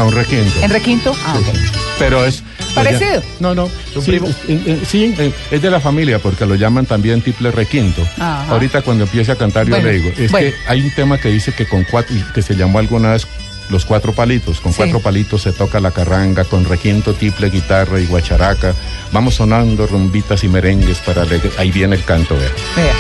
No, 0.02 0.08
un 0.08 0.14
requinto. 0.14 0.60
¿En 0.62 0.70
requinto? 0.70 1.16
Ah, 1.24 1.36
ok. 1.38 1.56
Pero 1.98 2.24
es... 2.24 2.42
¿Parecido? 2.74 3.22
No, 3.40 3.54
no. 3.54 3.64
un 3.94 4.02
sí, 4.02 4.10
primo? 4.12 4.28
es- 4.28 4.36
eh, 4.48 4.62
eh, 4.66 4.82
sí, 4.88 5.14
eh, 5.18 5.32
es 5.50 5.60
de 5.62 5.70
la 5.70 5.78
familia 5.80 6.18
porque 6.18 6.46
lo 6.46 6.54
llaman 6.54 6.86
también 6.86 7.20
tiple 7.20 7.50
requinto. 7.50 8.02
Ajá. 8.18 8.46
Ahorita 8.50 8.82
cuando 8.82 9.04
empiece 9.04 9.30
a 9.32 9.36
cantar 9.36 9.66
yo 9.66 9.70
Bueno, 9.70 9.88
le 9.88 9.94
digo, 9.98 10.10
es 10.16 10.30
bueno. 10.30 10.48
que 10.50 10.54
hay 10.70 10.80
un 10.82 10.90
tema 10.94 11.18
que 11.18 11.28
dice 11.28 11.52
que 11.52 11.66
con 11.68 11.84
cuatro, 11.84 12.14
que 12.34 12.42
se 12.42 12.54
llamó 12.54 12.78
alguna 12.78 13.12
vez 13.12 13.26
los 13.68 13.84
cuatro 13.84 14.12
palitos. 14.12 14.60
Con 14.60 14.72
Sí. 14.72 14.78
cuatro 14.78 15.00
palitos 15.00 15.42
se 15.42 15.52
toca 15.52 15.80
la 15.80 15.90
carranga, 15.90 16.44
con 16.44 16.64
requinto, 16.64 17.14
tiple, 17.14 17.50
guitarra 17.50 18.00
y 18.00 18.06
guacharaca. 18.06 18.74
Vamos 19.12 19.34
sonando 19.34 19.86
rumbitas 19.86 20.42
y 20.44 20.48
merengues 20.48 20.98
para 20.98 21.24
ahí 21.58 21.70
viene 21.70 21.94
el 21.96 22.04
canto, 22.04 22.36
vea. 22.36 22.50
Vea. 22.76 22.94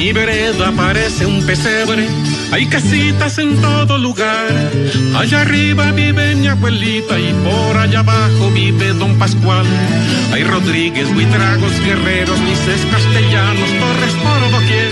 Mi 0.00 0.14
vereda 0.14 0.72
parece 0.72 1.26
un 1.26 1.44
pesebre, 1.44 2.08
hay 2.50 2.66
casitas 2.68 3.36
en 3.36 3.60
todo 3.60 3.98
lugar. 3.98 4.48
Allá 5.14 5.42
arriba 5.42 5.92
vive 5.92 6.34
mi 6.36 6.46
abuelita 6.46 7.20
y 7.20 7.34
por 7.44 7.76
allá 7.76 7.98
abajo 7.98 8.50
vive 8.50 8.94
don 8.94 9.18
Pascual. 9.18 9.66
Hay 10.32 10.42
Rodríguez, 10.42 11.12
Buitragos, 11.12 11.78
Guerreros, 11.84 12.40
Lices, 12.40 12.80
Castellanos, 12.90 13.68
Torres 13.78 14.14
por 14.22 14.50
doquier. 14.50 14.90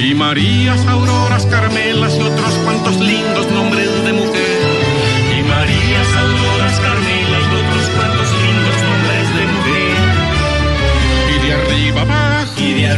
Y 0.00 0.14
Marías, 0.14 0.86
Auroras, 0.86 1.44
Carmelas 1.44 2.14
y 2.16 2.22
otros 2.22 2.54
cuantos 2.64 2.98
lindos 2.98 3.46
nombres 3.52 3.90
de 4.06 4.12
mujer. 4.14 4.39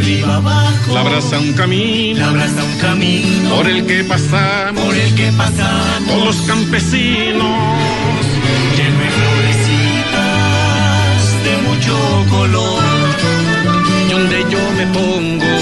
arriba 0.03 0.37
abajo. 0.37 0.95
Labraza 0.95 1.39
un 1.39 1.53
camino, 1.53 2.21
labraza 2.21 2.65
un 2.65 2.79
camino, 2.79 3.55
por 3.55 3.69
el 3.69 3.87
que 3.87 4.05
pasamos, 4.05 4.85
por 4.85 4.95
el 4.95 5.15
que 5.15 5.31
pasamos, 5.33 6.11
con 6.11 6.25
los 6.25 6.37
campesinos. 6.43 7.47
Lleno 8.77 8.99
de 8.99 9.11
florecitas 9.17 10.23
de 11.45 11.55
mucho 11.69 11.95
color, 12.31 12.83
y 14.09 14.13
donde 14.13 14.39
yo 14.51 14.59
me 14.77 14.87
pongo, 14.87 15.53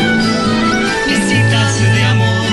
visitas 1.07 1.81
de 1.95 2.05
amor, 2.05 2.51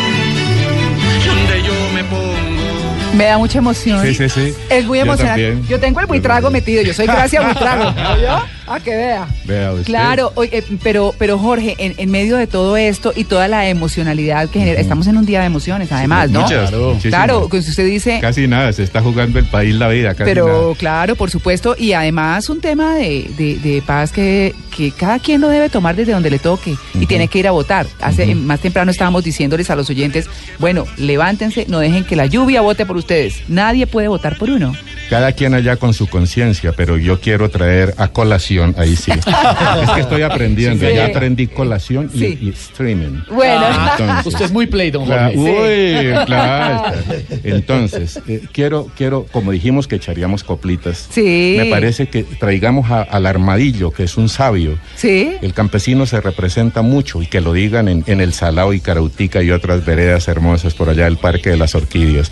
donde 1.25 1.63
yo 1.63 1.73
me 1.93 2.03
pongo. 2.03 3.15
Me 3.15 3.25
da 3.25 3.37
mucha 3.37 3.59
emoción. 3.59 4.05
Sí, 4.05 4.13
sí, 4.13 4.29
sí. 4.29 4.53
Es 4.69 4.85
muy 4.85 4.99
emocionante. 4.99 5.57
Yo, 5.67 5.79
tengo 5.79 6.01
el 6.01 6.05
buitrago 6.05 6.51
metido. 6.51 6.83
Yo 6.83 6.93
soy 6.93 7.07
gracia 7.07 7.41
buitrago. 7.41 7.91
¿no? 7.91 8.56
A 8.67 8.79
que 8.79 8.91
vea. 8.95 9.27
Vea 9.45 9.71
usted. 9.71 9.85
Claro, 9.85 10.31
oye, 10.35 10.57
eh, 10.59 10.63
pero, 10.83 11.13
pero 11.17 11.39
Jorge, 11.39 11.75
en, 11.77 11.93
en 11.97 12.11
medio 12.11 12.35
de 12.37 12.47
todo 12.47 12.75
esto 12.77 13.13
y 13.15 13.23
toda 13.23 13.47
la 13.47 13.67
emocionalidad 13.69 14.49
que 14.49 14.59
genera, 14.59 14.79
estamos 14.81 15.07
en 15.07 15.17
un 15.17 15.25
día 15.25 15.39
de 15.39 15.45
emociones, 15.45 15.91
además, 15.91 16.29
¿no? 16.29 16.41
Muchas, 16.41 16.69
Claro. 16.69 16.97
Claro, 17.01 17.49
que 17.49 17.57
usted 17.57 17.85
dice, 17.85 18.19
Casi 18.19 18.47
nada, 18.47 18.71
se 18.73 18.83
está 18.83 19.01
jugando 19.01 19.39
el 19.39 19.45
país 19.45 19.73
la 19.75 19.87
vida, 19.87 20.13
casi 20.15 20.23
pero 20.25 20.47
nada. 20.47 20.75
claro, 20.77 21.15
por 21.15 21.31
supuesto, 21.31 21.75
y 21.77 21.93
además 21.93 22.49
un 22.49 22.59
tema 22.61 22.95
de, 22.95 23.29
de- 23.37 23.57
de 23.57 23.81
paz 23.81 24.11
que, 24.11 24.53
que 24.75 24.91
cada 24.91 25.19
quien 25.19 25.39
lo 25.41 25.47
debe 25.49 25.69
tomar 25.69 25.95
desde 25.95 26.11
donde 26.11 26.29
le 26.29 26.39
toque 26.39 26.75
y 26.99 27.05
tiene 27.05 27.27
que 27.29 27.39
ir 27.39 27.47
a 27.47 27.51
votar. 27.51 27.87
Hace 28.01 28.35
más 28.35 28.59
temprano 28.59 28.91
estábamos 28.91 29.23
diciéndoles 29.23 29.69
a 29.69 29.75
los 29.75 29.89
oyentes, 29.89 30.29
bueno, 30.59 30.85
levántense, 30.97 31.65
no 31.69 31.79
dejen 31.79 32.03
que 32.03 32.15
la 32.15 32.25
lluvia 32.25 32.61
vote 32.61 32.85
por 32.85 32.97
ustedes. 32.97 33.35
Nadie 33.47 33.87
puede 33.87 34.07
votar 34.09 34.37
por 34.37 34.49
uno. 34.49 34.73
Cada 35.09 35.31
quien 35.31 35.53
allá 35.53 35.77
con 35.77 35.93
su 35.93 36.07
conciencia, 36.07 36.73
pero 36.73 36.97
yo 36.97 37.19
quiero 37.21 37.49
traer 37.49 37.93
a 37.97 38.09
colación, 38.09 38.75
ahí 38.77 38.95
sí. 38.95 39.11
es 39.81 39.89
que 39.91 40.01
estoy 40.01 40.21
aprendiendo, 40.23 40.85
Sí. 40.87 40.93
ya 40.95 41.05
aprendí 41.05 41.47
colación 41.47 42.09
y, 42.13 42.19
Sí. 42.19 42.37
y 42.41 42.49
streaming. 42.49 43.21
Bueno, 43.31 43.65
Entonces, 43.97 44.25
Usted 44.33 44.45
es 44.45 44.51
muy 44.51 44.67
play, 44.67 44.91
don 44.91 45.05
Jorge. 45.05 45.37
Uy, 45.37 46.25
claro. 46.25 46.91
Entonces, 47.43 48.19
eh, 48.27 48.41
quiero, 48.51 48.89
quiero, 48.97 49.25
como 49.31 49.51
dijimos 49.51 49.87
que 49.87 49.95
echaríamos 49.95 50.43
coplitas, 50.43 51.07
Sí. 51.09 51.55
me 51.57 51.65
parece 51.65 52.07
que 52.07 52.23
traigamos 52.23 52.91
a- 52.91 53.01
al 53.03 53.25
armadillo, 53.25 53.91
que 53.91 54.03
es 54.03 54.17
un 54.17 54.29
sabio. 54.29 54.77
sí. 54.95 55.35
El 55.41 55.53
campesino 55.53 56.05
se 56.05 56.19
representa 56.19 56.81
mucho 56.81 57.21
y 57.21 57.27
que 57.27 57.41
lo 57.41 57.53
digan 57.53 57.87
en, 57.87 58.03
en 58.07 58.19
el 58.21 58.33
Salao 58.33 58.73
y 58.73 58.79
Carautica 58.79 59.41
y 59.41 59.51
otras 59.51 59.85
veredas 59.85 60.27
hermosas 60.27 60.73
por 60.73 60.89
allá 60.89 61.05
del 61.05 61.17
Parque 61.17 61.51
de 61.51 61.57
las 61.57 61.75
Orquídeas. 61.75 62.31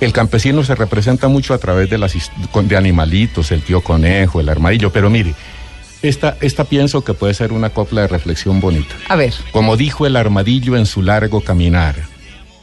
El 0.00 0.12
campesino 0.12 0.62
se 0.62 0.74
representa 0.74 1.28
mucho 1.28 1.54
a 1.54 1.58
través 1.58 1.90
de, 1.90 1.98
las, 1.98 2.12
de 2.14 2.76
animalitos, 2.76 3.50
el 3.50 3.62
tío 3.62 3.80
conejo, 3.80 4.40
el 4.40 4.48
armadillo, 4.48 4.92
pero 4.92 5.10
mire, 5.10 5.34
esta, 6.02 6.36
esta 6.40 6.64
pienso 6.64 7.02
que 7.02 7.14
puede 7.14 7.34
ser 7.34 7.52
una 7.52 7.70
copla 7.70 8.02
de 8.02 8.06
reflexión 8.06 8.60
bonita. 8.60 8.94
A 9.08 9.16
ver. 9.16 9.34
Como 9.50 9.76
dijo 9.76 10.06
el 10.06 10.14
armadillo 10.16 10.76
en 10.76 10.86
su 10.86 11.02
largo 11.02 11.40
caminar, 11.40 11.96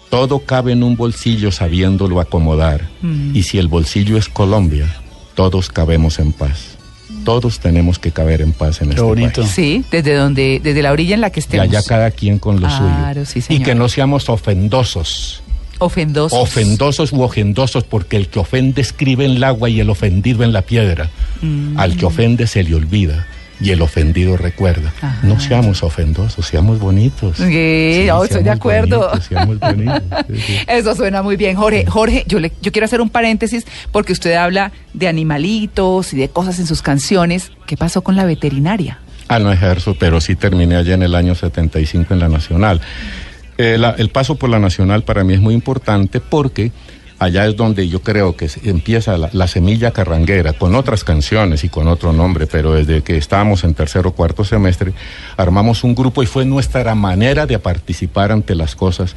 todo 0.09 0.39
cabe 0.39 0.71
en 0.71 0.83
un 0.83 0.95
bolsillo 0.95 1.51
sabiéndolo 1.51 2.21
acomodar. 2.21 2.87
Mm. 3.01 3.35
Y 3.35 3.43
si 3.43 3.57
el 3.57 3.67
bolsillo 3.67 4.17
es 4.17 4.29
Colombia, 4.29 4.87
todos 5.33 5.67
cabemos 5.69 6.19
en 6.19 6.31
paz. 6.31 6.77
Todos 7.25 7.59
tenemos 7.59 7.97
que 7.99 8.11
caber 8.11 8.39
en 8.41 8.53
paz 8.53 8.81
en 8.81 8.89
Qué 8.89 8.93
este 8.93 9.01
bonito. 9.01 9.41
país. 9.41 9.51
Sí, 9.53 9.83
desde 9.91 10.13
donde, 10.13 10.61
desde 10.63 10.81
la 10.83 10.91
orilla 10.93 11.15
en 11.15 11.21
la 11.21 11.31
que 11.31 11.39
Y 11.39 11.41
estemos. 11.41 11.67
allá 11.67 11.81
cada 11.85 12.11
quien 12.11 12.37
con 12.39 12.61
lo 12.61 12.67
Claro, 12.67 13.25
suyo. 13.25 13.41
sí, 13.45 13.53
y 13.55 13.61
que 13.63 13.73
no 13.75 13.89
seamos 13.89 14.29
ofendosos. 14.29 15.41
Ofendosos. 15.79 16.37
Ofendosos 16.39 17.11
u 17.11 17.21
ojendosos, 17.21 17.83
porque 17.83 18.17
el 18.17 18.27
que 18.27 18.39
ofende 18.39 18.81
escribe 18.81 19.25
en 19.25 19.31
el 19.31 19.43
agua 19.43 19.69
y 19.69 19.79
el 19.79 19.89
ofendido 19.89 20.43
en 20.43 20.53
la 20.53 20.61
piedra. 20.61 21.09
Mm. 21.41 21.77
Al 21.79 21.97
que 21.97 22.05
ofende 22.05 22.47
se 22.47 22.63
le 22.63 22.75
olvida 22.75 23.27
y 23.59 23.71
el 23.71 23.81
ofendido 23.81 24.37
recuerda. 24.37 24.93
Ajá. 25.01 25.19
No 25.23 25.39
seamos 25.39 25.83
ofendosos, 25.83 26.45
seamos 26.45 26.79
bonitos. 26.79 27.37
Sí, 27.37 28.07
oh, 28.11 28.23
estoy 28.23 28.43
de 28.43 28.49
acuerdo. 28.49 28.99
bonitos, 28.99 29.25
seamos 29.25 29.59
bonitos. 29.59 30.01
Sí, 30.27 30.41
sí. 30.45 30.57
Eso 30.67 30.95
suena 30.95 31.21
muy 31.21 31.35
bien, 31.35 31.55
Jorge. 31.55 31.85
Jorge, 31.85 32.23
yo, 32.27 32.39
le, 32.39 32.51
yo 32.61 32.71
quiero 32.71 32.85
hacer 32.85 33.01
un 33.01 33.09
paréntesis 33.09 33.65
porque 33.91 34.13
usted 34.13 34.33
habla 34.33 34.71
de 34.93 35.07
animalitos 35.07 36.13
y 36.13 36.17
de 36.17 36.29
cosas 36.29 36.59
en 36.59 36.67
sus 36.67 36.81
canciones. 36.81 37.51
¿Qué 37.65 37.77
pasó 37.77 38.01
con 38.01 38.15
la 38.15 38.25
veterinaria? 38.25 38.99
Ah, 39.27 39.39
no 39.39 39.51
ejerzo, 39.51 39.95
pero 39.95 40.21
sí 40.21 40.35
terminé 40.35 40.75
allá 40.75 40.93
en 40.93 41.03
el 41.03 41.15
año 41.15 41.33
75 41.33 42.13
en 42.13 42.19
la 42.19 42.29
Nacional. 42.29 42.81
Eh, 43.57 43.77
la- 43.77 43.91
el 43.97 44.09
paso 44.09 44.35
por 44.35 44.49
la 44.49 44.59
Nacional 44.59 45.03
para 45.03 45.23
mí 45.23 45.33
es 45.33 45.39
muy 45.39 45.53
importante 45.53 46.19
porque 46.19 46.71
allá 47.19 47.45
es 47.45 47.55
donde 47.55 47.87
yo 47.87 48.01
creo 48.01 48.35
que 48.35 48.49
empieza 48.65 49.17
la, 49.17 49.29
la 49.31 49.47
semilla 49.47 49.91
carranguera, 49.91 50.51
con 50.53 50.75
otras 50.75 51.05
canciones 51.05 51.63
y 51.63 51.69
con 51.69 51.87
otro 51.87 52.11
nombre, 52.11 52.47
pero 52.47 52.73
desde 52.73 53.01
que 53.01 53.15
estábamos 53.17 53.63
en 53.63 53.73
tercero 53.73 54.09
o 54.09 54.13
cuarto 54.13 54.43
semestre, 54.43 54.91
armamos 55.37 55.83
un 55.85 55.95
grupo 55.95 56.21
y 56.21 56.25
fue 56.25 56.43
nuestra 56.43 56.93
manera 56.95 57.45
de 57.45 57.57
participar 57.57 58.33
ante 58.33 58.55
las 58.55 58.75
cosas 58.75 59.15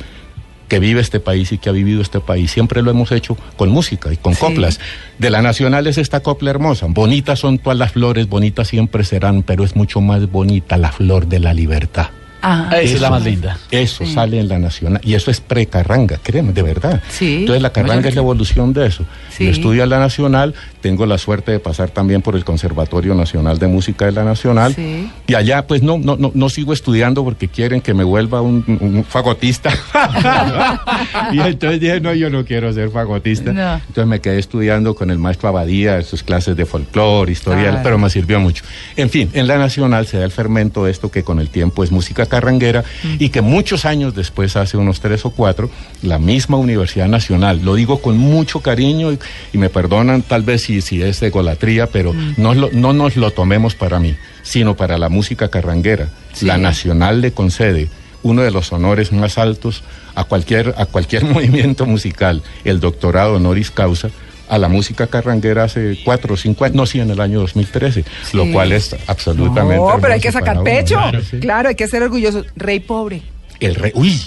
que 0.68 0.78
vive 0.78 1.00
este 1.00 1.18
país 1.18 1.50
y 1.50 1.58
que 1.58 1.70
ha 1.70 1.72
vivido 1.72 2.00
este 2.02 2.20
país. 2.20 2.50
Siempre 2.52 2.82
lo 2.82 2.90
hemos 2.90 3.10
hecho 3.10 3.36
con 3.56 3.70
música 3.70 4.12
y 4.12 4.18
con 4.18 4.34
Sí. 4.34 4.40
coplas. 4.40 4.78
De 5.18 5.30
la 5.30 5.40
Nacional 5.42 5.86
es 5.86 5.96
esta 5.98 6.20
copla 6.20 6.50
hermosa. 6.50 6.86
Bonitas 6.90 7.38
son 7.40 7.58
todas 7.58 7.78
las 7.78 7.92
flores, 7.92 8.28
bonitas 8.28 8.68
siempre 8.68 9.02
serán, 9.02 9.42
pero 9.42 9.64
es 9.64 9.74
mucho 9.74 10.00
más 10.02 10.30
bonita 10.30 10.76
la 10.76 10.92
flor 10.92 11.26
de 11.26 11.40
la 11.40 11.54
libertad. 11.54 12.08
Ah, 12.42 12.68
Esa 12.72 12.80
es 12.94 13.00
la 13.00 13.08
Eso- 13.08 13.10
más 13.10 13.24
linda. 13.24 13.58
Eso 13.70 14.04
Sí. 14.04 14.14
sale 14.14 14.38
en 14.38 14.48
la 14.48 14.58
Nacional 14.58 15.00
y 15.04 15.14
eso 15.14 15.30
es 15.30 15.40
pre-carranga, 15.40 16.18
créeme, 16.22 16.52
de 16.52 16.62
verdad. 16.62 17.02
Sí. 17.08 17.38
Entonces 17.40 17.62
la 17.62 17.70
carranga 17.72 18.08
es 18.08 18.14
la 18.14 18.20
evolución 18.20 18.72
de 18.72 18.86
eso. 18.86 19.04
Sí. 19.30 19.44
Yo 19.46 19.50
estudio 19.50 19.82
en 19.84 19.90
la 19.90 19.98
Nacional, 19.98 20.54
tengo 20.80 21.04
la 21.06 21.18
suerte 21.18 21.52
de 21.52 21.58
pasar 21.60 21.90
también 21.90 22.22
por 22.22 22.36
el 22.36 22.44
Conservatorio 22.44 23.14
Nacional 23.14 23.58
de 23.58 23.66
Música 23.66 24.06
de 24.06 24.12
la 24.12 24.24
Nacional. 24.24 24.74
Sí. 24.74 25.10
Y 25.26 25.34
allá 25.34 25.66
pues 25.66 25.82
no, 25.82 25.98
no, 25.98 26.16
no, 26.16 26.30
no 26.34 26.48
sigo 26.48 26.72
estudiando 26.72 27.24
porque 27.24 27.48
quieren 27.48 27.80
que 27.80 27.92
me 27.94 28.04
vuelva 28.04 28.40
un, 28.40 28.64
un 28.80 29.04
fagotista. 29.08 29.70
y 31.32 31.40
entonces 31.40 31.80
dije, 31.80 32.00
no, 32.00 32.14
yo 32.14 32.30
no 32.30 32.44
quiero 32.44 32.72
ser 32.72 32.90
fagotista. 32.90 33.52
No. 33.52 33.74
Entonces 33.74 34.06
me 34.06 34.20
quedé 34.20 34.38
estudiando 34.38 34.94
con 34.94 35.10
el 35.10 35.18
maestro 35.18 35.48
Abadía, 35.48 36.02
sus 36.02 36.22
clases 36.22 36.56
de 36.56 36.66
folclore, 36.66 37.32
historia, 37.32 37.64
Claro. 37.68 37.80
pero 37.82 37.98
me 37.98 38.08
sirvió 38.10 38.40
mucho. 38.40 38.64
En 38.96 39.10
fin, 39.10 39.30
en 39.32 39.46
la 39.46 39.58
Nacional 39.58 40.06
se 40.06 40.18
da 40.18 40.24
el 40.24 40.30
fermento 40.30 40.84
de 40.84 40.90
esto 40.90 41.10
que 41.10 41.22
con 41.22 41.40
el 41.40 41.48
tiempo 41.48 41.82
es 41.84 41.90
música 41.90 42.26
carranguera 42.28 42.84
y 43.18 43.30
que 43.30 43.40
muchos 43.40 43.84
años 43.84 44.14
después, 44.14 44.56
hace 44.56 44.76
unos 44.76 45.00
tres 45.00 45.24
o 45.24 45.30
cuatro, 45.30 45.70
la 46.02 46.18
misma 46.18 46.56
Universidad 46.56 47.08
Nacional, 47.08 47.60
lo 47.64 47.74
digo 47.74 48.00
con 48.00 48.16
mucho 48.16 48.60
cariño 48.60 49.12
y, 49.12 49.18
y 49.52 49.58
me 49.58 49.68
perdonan 49.70 50.22
tal 50.22 50.42
vez 50.42 50.62
si, 50.62 50.80
si 50.80 51.02
es 51.02 51.20
egolatría, 51.22 51.86
pero 51.88 52.14
no, 52.36 52.54
lo- 52.54 52.70
no 52.72 52.92
nos 52.92 53.16
lo 53.16 53.30
tomemos 53.32 53.74
para 53.74 53.98
mí, 53.98 54.14
sino 54.42 54.76
para 54.76 54.98
la 54.98 55.08
música 55.08 55.48
carranguera. 55.48 56.08
Sí. 56.32 56.46
La 56.46 56.58
Nacional 56.58 57.20
le 57.20 57.32
concede 57.32 57.88
uno 58.22 58.42
de 58.42 58.50
los 58.50 58.72
honores 58.72 59.12
más 59.12 59.38
altos 59.38 59.82
a 60.14 60.24
cualquier, 60.24 60.74
a 60.76 60.86
cualquier 60.86 61.24
movimiento 61.34 61.86
musical, 61.86 62.42
el 62.64 62.80
doctorado 62.80 63.34
honoris 63.34 63.70
causa, 63.70 64.10
a 64.48 64.58
la 64.58 64.68
música 64.68 65.06
carranguera 65.06 65.64
hace 65.64 65.98
cuatro 66.04 66.34
o 66.34 66.36
cinco 66.36 66.64
años, 66.64 66.76
no, 66.76 66.86
sí, 66.86 67.00
en 67.00 67.10
el 67.10 67.20
año 67.20 67.40
2013, 67.40 68.04
lo 68.32 68.50
cual 68.52 68.72
es 68.72 68.94
absolutamente. 69.06 69.76
No, 69.76 69.98
pero 70.00 70.14
hay 70.14 70.20
que 70.20 70.32
sacar 70.32 70.62
pecho. 70.62 70.96
Claro, 70.96 71.20
Claro, 71.40 71.68
sí. 71.68 71.70
hay 71.70 71.74
que 71.74 71.88
ser 71.88 72.02
orgulloso. 72.02 72.44
Rey 72.56 72.80
pobre. 72.80 73.22
El 73.60 73.74
rey, 73.74 73.92
uy, 73.94 74.20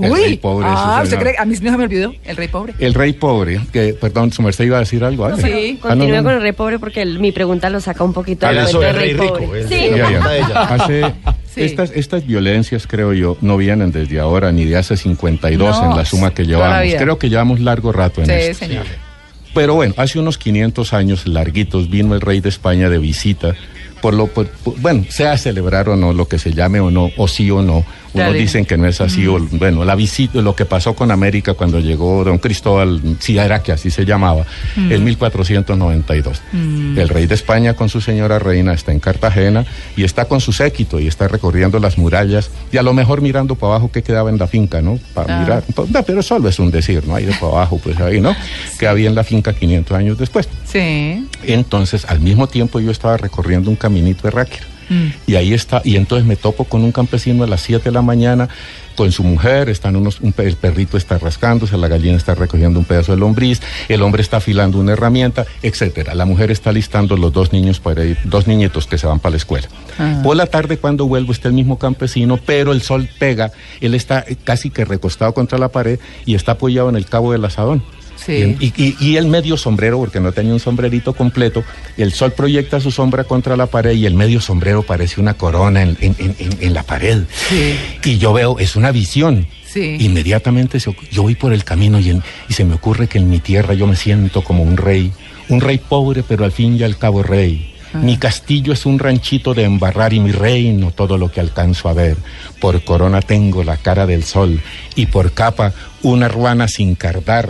el 0.00 0.10
Uy. 0.12 0.20
rey 0.20 0.36
pobre. 0.36 0.66
ah, 0.70 1.00
¿usted 1.02 1.18
cree? 1.18 1.34
A 1.38 1.44
mí 1.44 1.54
no 1.60 1.70
se 1.72 1.76
me 1.76 1.84
olvidó. 1.84 2.14
El 2.24 2.36
rey 2.36 2.46
pobre. 2.48 2.74
El 2.78 2.94
rey 2.94 3.12
pobre, 3.12 3.60
que, 3.72 3.94
perdón, 3.94 4.32
su 4.32 4.42
merced 4.42 4.64
iba 4.64 4.76
a 4.76 4.80
decir 4.80 5.02
algo. 5.04 5.24
Ale? 5.26 5.42
Sí. 5.42 5.78
Ah, 5.82 5.88
no, 5.94 6.04
Continúe 6.04 6.16
no, 6.16 6.22
con 6.22 6.32
no. 6.32 6.36
el 6.38 6.42
rey 6.42 6.52
pobre 6.52 6.78
porque 6.78 7.02
el- 7.02 7.18
mi 7.18 7.32
pregunta 7.32 7.68
lo 7.68 7.80
saca 7.80 8.04
un 8.04 8.12
poquito 8.12 8.46
Ah, 8.46 8.52
del 8.52 8.64
eso 8.64 8.80
es 8.82 8.86
del 8.86 8.96
rey 8.96 9.12
rico, 9.14 9.38
pobre. 9.38 9.60
el- 9.62 9.68
Sí. 9.68 9.74
el- 9.74 9.90
Ya, 9.90 9.96
ya. 9.96 10.04
pregunta 10.06 10.28
de 10.30 10.38
ella. 10.38 10.60
Hace- 10.62 11.14
Sí. 11.54 11.62
estas, 11.64 11.90
estas 11.90 12.24
violencias, 12.26 12.86
creo 12.86 13.12
yo, 13.12 13.36
no 13.40 13.56
vienen 13.56 13.90
desde 13.90 14.20
ahora 14.20 14.52
ni 14.52 14.64
de 14.66 14.76
hace 14.76 14.96
52 14.96 15.80
No, 15.82 15.90
en 15.90 15.96
la 15.96 16.04
suma 16.04 16.32
que 16.32 16.44
llevamos. 16.44 16.94
Creo 16.96 17.18
que 17.18 17.28
llevamos 17.28 17.58
largo 17.58 17.90
rato 17.90 18.20
en 18.20 18.26
Sí, 18.26 18.32
esto. 18.32 18.66
señor. 18.66 18.84
Pero 19.58 19.74
bueno, 19.74 19.92
hace 19.96 20.20
unos 20.20 20.38
500 20.38 20.92
años 20.92 21.26
larguitos 21.26 21.90
vino 21.90 22.14
el 22.14 22.20
rey 22.20 22.40
de 22.40 22.48
España 22.48 22.88
de 22.88 22.98
visita. 22.98 23.56
Por 24.00 24.14
lo, 24.14 24.30
bueno, 24.76 25.04
sea 25.08 25.36
celebrar 25.36 25.88
o 25.88 25.96
no, 25.96 26.12
lo 26.12 26.28
que 26.28 26.38
se 26.38 26.52
llame 26.52 26.78
o 26.78 26.92
no, 26.92 27.10
o 27.16 27.26
sí 27.26 27.50
o 27.50 27.60
no. 27.60 27.84
Unos 28.14 28.34
dicen 28.34 28.64
que 28.64 28.76
no 28.76 28.86
es 28.86 29.00
así, 29.00 29.26
o 29.26 29.38
bueno, 29.52 29.84
la 29.84 29.94
visita, 29.94 30.40
lo 30.40 30.54
que 30.56 30.64
pasó 30.64 30.94
con 30.94 31.10
América 31.10 31.54
cuando 31.54 31.78
llegó 31.80 32.24
don 32.24 32.38
Cristóbal, 32.38 33.00
sí 33.20 33.36
era 33.38 33.62
que 33.62 33.72
así 33.72 33.90
se 33.90 34.04
llamaba, 34.04 34.44
en 34.76 35.04
1492. 35.04 36.40
El 36.52 37.08
rey 37.08 37.26
de 37.26 37.34
España 37.34 37.74
con 37.74 37.88
su 37.88 38.00
señora 38.00 38.38
reina 38.38 38.72
está 38.72 38.92
en 38.92 39.00
Cartagena 39.00 39.64
y 39.96 40.04
está 40.04 40.24
con 40.26 40.40
su 40.40 40.52
séquito 40.52 40.98
y 41.00 41.06
está 41.06 41.28
recorriendo 41.28 41.78
las 41.78 41.98
murallas 41.98 42.50
y 42.72 42.76
a 42.78 42.82
lo 42.82 42.94
mejor 42.94 43.20
mirando 43.20 43.54
para 43.54 43.74
abajo 43.74 43.90
que 43.90 44.02
quedaba 44.02 44.30
en 44.30 44.38
la 44.38 44.46
finca, 44.46 44.80
¿no? 44.80 44.98
Para 45.14 45.36
Ah. 45.36 45.40
mirar, 45.40 45.62
pues, 45.74 45.90
no, 45.90 46.02
pero 46.02 46.22
solo 46.22 46.48
es 46.48 46.58
un 46.58 46.70
decir, 46.70 47.06
¿no? 47.06 47.14
Ahí 47.14 47.24
de 47.26 47.32
para 47.32 47.52
abajo, 47.52 47.78
pues 47.82 47.98
ahí, 48.00 48.20
¿no? 48.20 48.34
Que 48.78 48.86
había 48.86 49.08
en 49.08 49.14
la 49.14 49.24
finca 49.24 49.52
500 49.52 49.96
años 49.96 50.18
después. 50.18 50.48
Sí. 50.64 51.26
Entonces, 51.44 52.04
al 52.06 52.20
mismo 52.20 52.46
tiempo 52.46 52.80
yo 52.80 52.90
estaba 52.90 53.16
recorriendo 53.16 53.70
un 53.70 53.76
caminito 53.76 54.22
de 54.22 54.30
Ráquira. 54.30 54.64
Mm. 54.88 55.06
Y 55.26 55.34
ahí 55.36 55.54
está, 55.54 55.82
y 55.84 55.96
entonces 55.96 56.26
me 56.26 56.36
topo 56.36 56.64
con 56.64 56.82
un 56.82 56.92
campesino 56.92 57.44
a 57.44 57.46
las 57.46 57.60
7 57.62 57.84
de 57.84 57.92
la 57.92 58.02
mañana 58.02 58.48
con 58.98 59.12
su 59.12 59.22
mujer, 59.22 59.68
están 59.68 59.94
unos, 59.94 60.20
un 60.20 60.34
el 60.38 60.56
perrito 60.56 60.96
está 60.96 61.18
rascándose, 61.18 61.76
la 61.78 61.86
gallina 61.86 62.16
está 62.16 62.34
recogiendo 62.34 62.80
un 62.80 62.84
pedazo 62.84 63.12
de 63.12 63.18
lombriz, 63.18 63.60
el 63.88 64.02
hombre 64.02 64.22
está 64.22 64.38
afilando 64.38 64.76
una 64.80 64.94
herramienta, 64.94 65.46
etcétera. 65.62 66.16
La 66.16 66.24
mujer 66.24 66.50
está 66.50 66.72
listando 66.72 67.16
los 67.16 67.32
dos 67.32 67.52
niños 67.52 67.78
para 67.78 68.04
ir, 68.04 68.18
dos 68.24 68.48
niñitos 68.48 68.88
que 68.88 68.98
se 68.98 69.06
van 69.06 69.20
para 69.20 69.30
la 69.30 69.36
escuela. 69.36 69.68
Ah. 70.00 70.20
Por 70.24 70.34
la 70.34 70.46
tarde 70.46 70.78
cuando 70.78 71.06
vuelvo 71.06 71.30
está 71.30 71.46
el 71.46 71.54
mismo 71.54 71.78
campesino, 71.78 72.40
pero 72.44 72.72
el 72.72 72.82
sol 72.82 73.08
pega, 73.20 73.52
él 73.80 73.94
está 73.94 74.24
casi 74.42 74.68
que 74.68 74.84
recostado 74.84 75.32
contra 75.32 75.58
la 75.58 75.68
pared 75.68 76.00
y 76.26 76.34
está 76.34 76.52
apoyado 76.52 76.88
en 76.88 76.96
el 76.96 77.06
cabo 77.06 77.30
del 77.30 77.44
asadón. 77.44 77.84
Sí. 78.24 78.56
Y, 78.60 78.66
y- 78.82 78.96
y 79.00 79.16
el 79.16 79.26
medio 79.26 79.56
sombrero, 79.56 79.98
porque 79.98 80.20
no 80.20 80.32
tenía 80.32 80.52
un 80.52 80.60
sombrerito 80.60 81.12
completo, 81.14 81.64
el 81.96 82.12
sol 82.12 82.32
proyecta 82.32 82.80
su 82.80 82.90
sombra 82.90 83.24
contra 83.24 83.56
la 83.56 83.66
pared 83.66 83.92
y 83.92 84.06
el 84.06 84.14
medio 84.14 84.40
sombrero 84.40 84.82
parece 84.82 85.20
una 85.20 85.34
corona 85.34 85.82
en, 85.82 85.96
en- 86.00 86.16
en- 86.18 86.36
en- 86.60 86.74
la 86.74 86.82
pared. 86.82 87.22
Sí. 87.48 87.74
Y 88.04 88.18
yo 88.18 88.32
veo, 88.32 88.58
es 88.58 88.76
una 88.76 88.90
visión. 88.92 89.46
Sí. 89.66 89.96
Inmediatamente 90.00 90.80
se 90.80 90.94
yo 91.10 91.22
voy 91.22 91.34
por 91.34 91.52
el 91.52 91.62
camino 91.64 91.98
y, 92.00 92.10
y 92.48 92.52
se 92.52 92.64
me 92.64 92.74
ocurre 92.74 93.06
que 93.06 93.18
en 93.18 93.30
mi 93.30 93.38
tierra 93.38 93.74
yo 93.74 93.86
me 93.86 93.96
siento 93.96 94.42
como 94.42 94.62
un 94.62 94.76
rey, 94.76 95.12
un 95.48 95.60
rey 95.60 95.78
pobre, 95.78 96.22
pero 96.22 96.44
al 96.44 96.52
fin 96.52 96.76
y 96.76 96.82
al 96.82 96.96
cabo 96.98 97.22
rey. 97.22 97.74
Mi 97.94 98.18
castillo 98.18 98.74
es 98.74 98.84
un 98.84 98.98
ranchito 98.98 99.54
de 99.54 99.64
embarrar 99.64 100.12
y 100.12 100.20
mi 100.20 100.30
reino 100.30 100.90
todo 100.90 101.16
lo 101.16 101.32
que 101.32 101.40
alcanzo 101.40 101.88
a 101.88 101.94
ver. 101.94 102.18
Por 102.60 102.84
corona 102.84 103.22
tengo 103.22 103.64
la 103.64 103.78
cara 103.78 104.06
del 104.06 104.24
sol 104.24 104.60
y 104.94 105.06
por 105.06 105.32
capa 105.32 105.72
una 106.02 106.28
ruana 106.28 106.68
sin 106.68 106.94
cardar. 106.96 107.48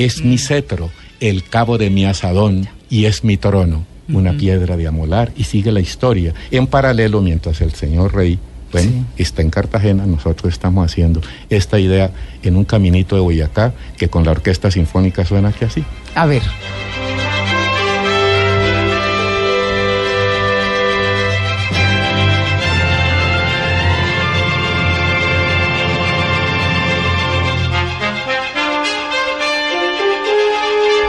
Es 0.00 0.24
mi 0.24 0.38
cetro, 0.38 0.90
el 1.20 1.44
cabo 1.44 1.76
de 1.76 1.90
mi 1.90 2.06
asadón 2.06 2.66
y 2.88 3.04
es 3.04 3.22
mi 3.22 3.36
trono, 3.36 3.84
una 4.08 4.32
piedra 4.32 4.78
de 4.78 4.86
amolar 4.86 5.30
y 5.36 5.44
sigue 5.44 5.72
la 5.72 5.80
historia. 5.80 6.32
En 6.50 6.68
paralelo, 6.68 7.20
mientras 7.20 7.60
el 7.60 7.74
señor 7.74 8.14
rey 8.14 8.38
bueno, 8.72 9.04
está 9.18 9.42
en 9.42 9.50
Cartagena, 9.50 10.06
nosotros 10.06 10.54
estamos 10.54 10.90
haciendo 10.90 11.20
esta 11.50 11.78
idea 11.78 12.12
en 12.42 12.56
un 12.56 12.64
caminito 12.64 13.14
de 13.14 13.20
Boyacá 13.20 13.74
que 13.98 14.08
con 14.08 14.24
la 14.24 14.30
orquesta 14.30 14.70
sinfónica 14.70 15.26
suena 15.26 15.52
que 15.52 15.66
así. 15.66 15.84
A 16.14 16.24
ver. 16.24 16.44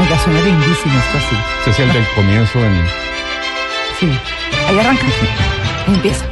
Oiga, 0.01 0.19
suena 0.23 0.41
lindísimo 0.41 0.97
esto 0.99 1.17
así. 1.17 1.35
Ese 1.61 1.69
es 1.71 1.79
el 1.79 1.93
del 1.93 2.07
comienzo 2.15 2.59
en... 2.59 2.73
Sí. 3.99 4.09
Ahí 4.67 4.79
arranca. 4.79 5.05
Empieza. 5.87 6.25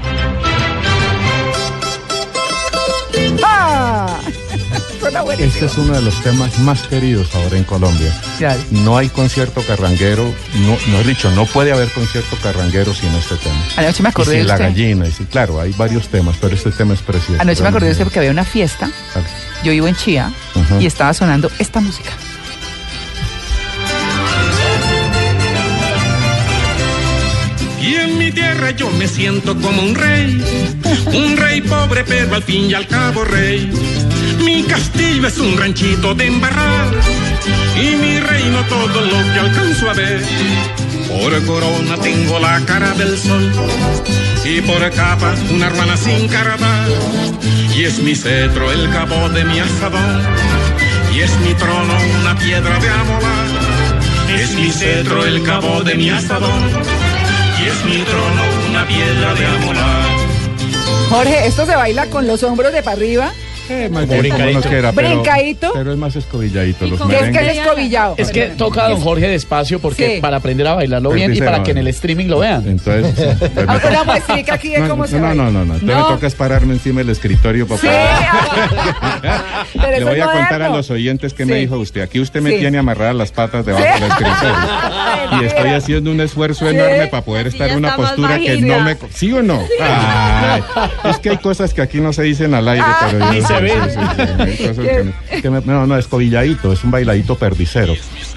¡Ah! 3.43 4.19
Suena 4.99 5.21
buenísimo. 5.21 5.53
Este 5.53 5.65
es 5.67 5.77
uno 5.77 5.93
de 5.93 6.01
los 6.01 6.15
temas 6.23 6.57
más 6.59 6.81
queridos 6.83 7.33
ahora 7.35 7.57
en 7.57 7.63
Colombia. 7.63 8.13
Claro. 8.37 8.59
No 8.71 8.97
hay 8.97 9.07
concierto 9.09 9.61
carranguero, 9.61 10.23
no, 10.55 10.77
no 10.87 10.99
he 10.99 11.03
dicho, 11.03 11.31
no 11.31 11.45
puede 11.45 11.71
haber 11.71 11.89
concierto 11.91 12.35
carranguero 12.43 12.93
sin 12.93 13.13
este 13.15 13.35
tema. 13.37 13.55
Anoche 13.77 14.03
me 14.03 14.09
acordé 14.09 14.33
y 14.33 14.37
de 14.37 14.41
sin 14.41 14.47
la 14.47 14.53
usted. 14.55 14.65
gallina, 14.65 15.07
y 15.07 15.11
sí, 15.11 15.25
claro, 15.25 15.61
hay 15.61 15.73
varios 15.73 16.07
temas, 16.09 16.35
pero 16.41 16.55
este 16.55 16.71
tema 16.71 16.93
es 16.95 17.01
precioso. 17.01 17.41
Anoche 17.41 17.61
me 17.63 17.69
acordé 17.69 17.85
de 17.87 17.91
usted 17.93 18.03
porque 18.03 18.19
había 18.19 18.31
una 18.31 18.43
fiesta. 18.45 18.89
Yo 19.63 19.71
vivo 19.71 19.87
en 19.87 19.95
Chía 19.95 20.31
Ujú. 20.55 20.79
y 20.81 20.85
estaba 20.85 21.13
sonando 21.13 21.49
esta 21.59 21.79
música. 21.81 22.09
Tierra 28.31 28.71
yo 28.71 28.89
me 28.91 29.07
siento 29.07 29.55
como 29.59 29.81
un 29.81 29.95
rey, 29.95 30.43
un 31.13 31.37
rey 31.37 31.61
pobre 31.61 32.03
pero 32.03 32.35
al 32.35 32.43
fin 32.43 32.69
y 32.69 32.73
al 32.73 32.87
cabo 32.87 33.23
rey. 33.23 33.71
Mi 34.43 34.63
castillo 34.63 35.27
es 35.27 35.37
un 35.37 35.57
ranchito 35.57 36.13
de 36.13 36.27
embarrar 36.27 36.87
y 37.75 37.95
mi 37.95 38.19
reino 38.19 38.63
todo 38.67 39.01
lo 39.01 39.33
que 39.33 39.39
alcanzo 39.39 39.89
a 39.89 39.93
ver. 39.93 40.21
Por 41.07 41.45
corona 41.45 41.97
tengo 42.01 42.39
la 42.39 42.59
cara 42.65 42.93
del 42.93 43.17
sol 43.17 43.51
y 44.45 44.61
por 44.61 44.89
capa 44.91 45.33
una 45.51 45.67
hermana 45.67 45.97
sin 45.97 46.27
carabar. 46.27 46.87
Y 47.75 47.83
es 47.83 47.99
mi 47.99 48.15
cetro 48.15 48.71
el 48.71 48.89
cabo 48.91 49.29
de 49.29 49.43
mi 49.45 49.59
asadón 49.59 50.21
y 51.13 51.19
es 51.19 51.37
mi 51.39 51.53
trono 51.55 51.95
una 52.21 52.37
piedra 52.37 52.79
de 52.79 52.89
amolar. 52.89 53.47
Es 54.37 54.51
mi 54.55 54.71
cetro 54.71 55.25
el 55.25 55.41
cabo 55.43 55.83
de 55.83 55.95
mi 55.95 56.09
asadón 56.09 57.08
y 57.61 57.67
es 57.67 57.85
mi 57.85 58.03
trono 58.03 58.41
una 58.69 58.87
piedra 58.87 59.33
de 59.33 59.45
amolar. 59.45 60.09
Jorge, 61.09 61.47
¿esto 61.47 61.65
se 61.65 61.75
baila 61.75 62.05
con 62.07 62.27
los 62.27 62.43
hombros 62.43 62.71
de 62.71 62.83
para 62.83 62.95
arriba? 62.95 63.33
Eh, 63.69 63.89
más 63.89 64.07
bien, 64.07 64.19
brincadito. 64.21 64.61
pero- 64.69 64.91
Brincadito. 64.93 65.71
Pero 65.73 65.91
es 65.91 65.97
más 65.97 66.15
escobilladito. 66.15 66.87
Los 66.87 67.01
¿Qué 67.01 67.15
es 67.15 67.29
que 67.37 67.49
es 67.51 67.57
escobillado? 67.57 68.15
Es 68.17 68.29
que 68.31 68.47
toca 68.47 68.85
a 68.85 68.89
don 68.89 68.99
Jorge 68.99 69.27
despacio 69.27 69.79
porque 69.79 70.15
Sí. 70.15 70.21
para 70.21 70.37
aprender 70.37 70.67
a 70.67 70.73
bailarlo 70.75 71.11
bien 71.11 71.33
y 71.33 71.39
para 71.41 71.63
que 71.63 71.71
en 71.71 71.77
el 71.79 71.87
streaming 71.89 72.25
lo 72.27 72.39
vean. 72.39 72.67
Entonces, 72.67 73.37
Ah, 73.67 73.75
toca- 73.75 73.89
Una 73.89 74.03
muestrica 74.03 74.53
aquí 74.55 74.69
de 74.69 74.79
no, 74.79 74.89
cómo 74.89 75.03
no, 75.03 75.07
se 75.09 75.19
no, 75.19 75.33
no, 75.35 75.51
no, 75.51 75.65
no. 75.65 75.73
Entonces 75.75 75.83
me 75.87 75.93
toca 76.03 76.27
es 76.27 76.35
pararme 76.35 76.73
encima 76.73 76.99
del 76.99 77.09
escritorio 77.09 77.67
para 77.67 77.79
Sí. 77.81 77.87
poder- 77.87 77.99
Pero 79.73 79.99
Le 79.99 80.03
voy 80.05 80.19
a 80.19 80.31
contar 80.31 80.61
a 80.61 80.69
los 80.69 80.89
oyentes 80.89 81.33
que 81.33 81.43
Sí. 81.45 81.49
me 81.49 81.55
dijo 81.57 81.77
usted. 81.77 82.01
Aquí 82.01 82.19
usted 82.19 82.41
me 82.41 82.51
Sí. 82.51 82.57
tiene 82.59 82.77
amarradas 82.77 83.15
las 83.15 83.31
patas 83.31 83.65
debajo 83.65 83.85
del 83.85 84.03
escritorio. 84.03 84.55
Y 85.41 85.45
estoy 85.45 85.69
haciendo 85.69 86.11
un 86.11 86.21
esfuerzo 86.21 86.67
enorme 86.69 87.05
para 87.07 87.23
poder 87.23 87.47
estar 87.47 87.69
en 87.69 87.77
una 87.77 87.95
postura 87.95 88.39
que 88.39 88.59
no 88.61 88.79
me... 88.81 88.97
¿Sí 89.13 89.31
o 89.31 89.43
no? 89.43 89.61
Ay, 89.79 90.63
es 91.09 91.19
que 91.19 91.29
hay 91.29 91.37
cosas 91.37 91.73
que 91.73 91.81
aquí 91.83 91.99
no 91.99 92.13
se 92.13 92.23
dicen 92.23 92.53
al 92.55 92.67
aire, 92.67 92.83
pero 93.11 93.31
no, 95.65 95.87
no, 95.87 95.97
escobilladito, 95.97 96.73
es 96.73 96.83
un 96.83 96.91
bailadito 96.91 97.35
perdicero. 97.35 97.93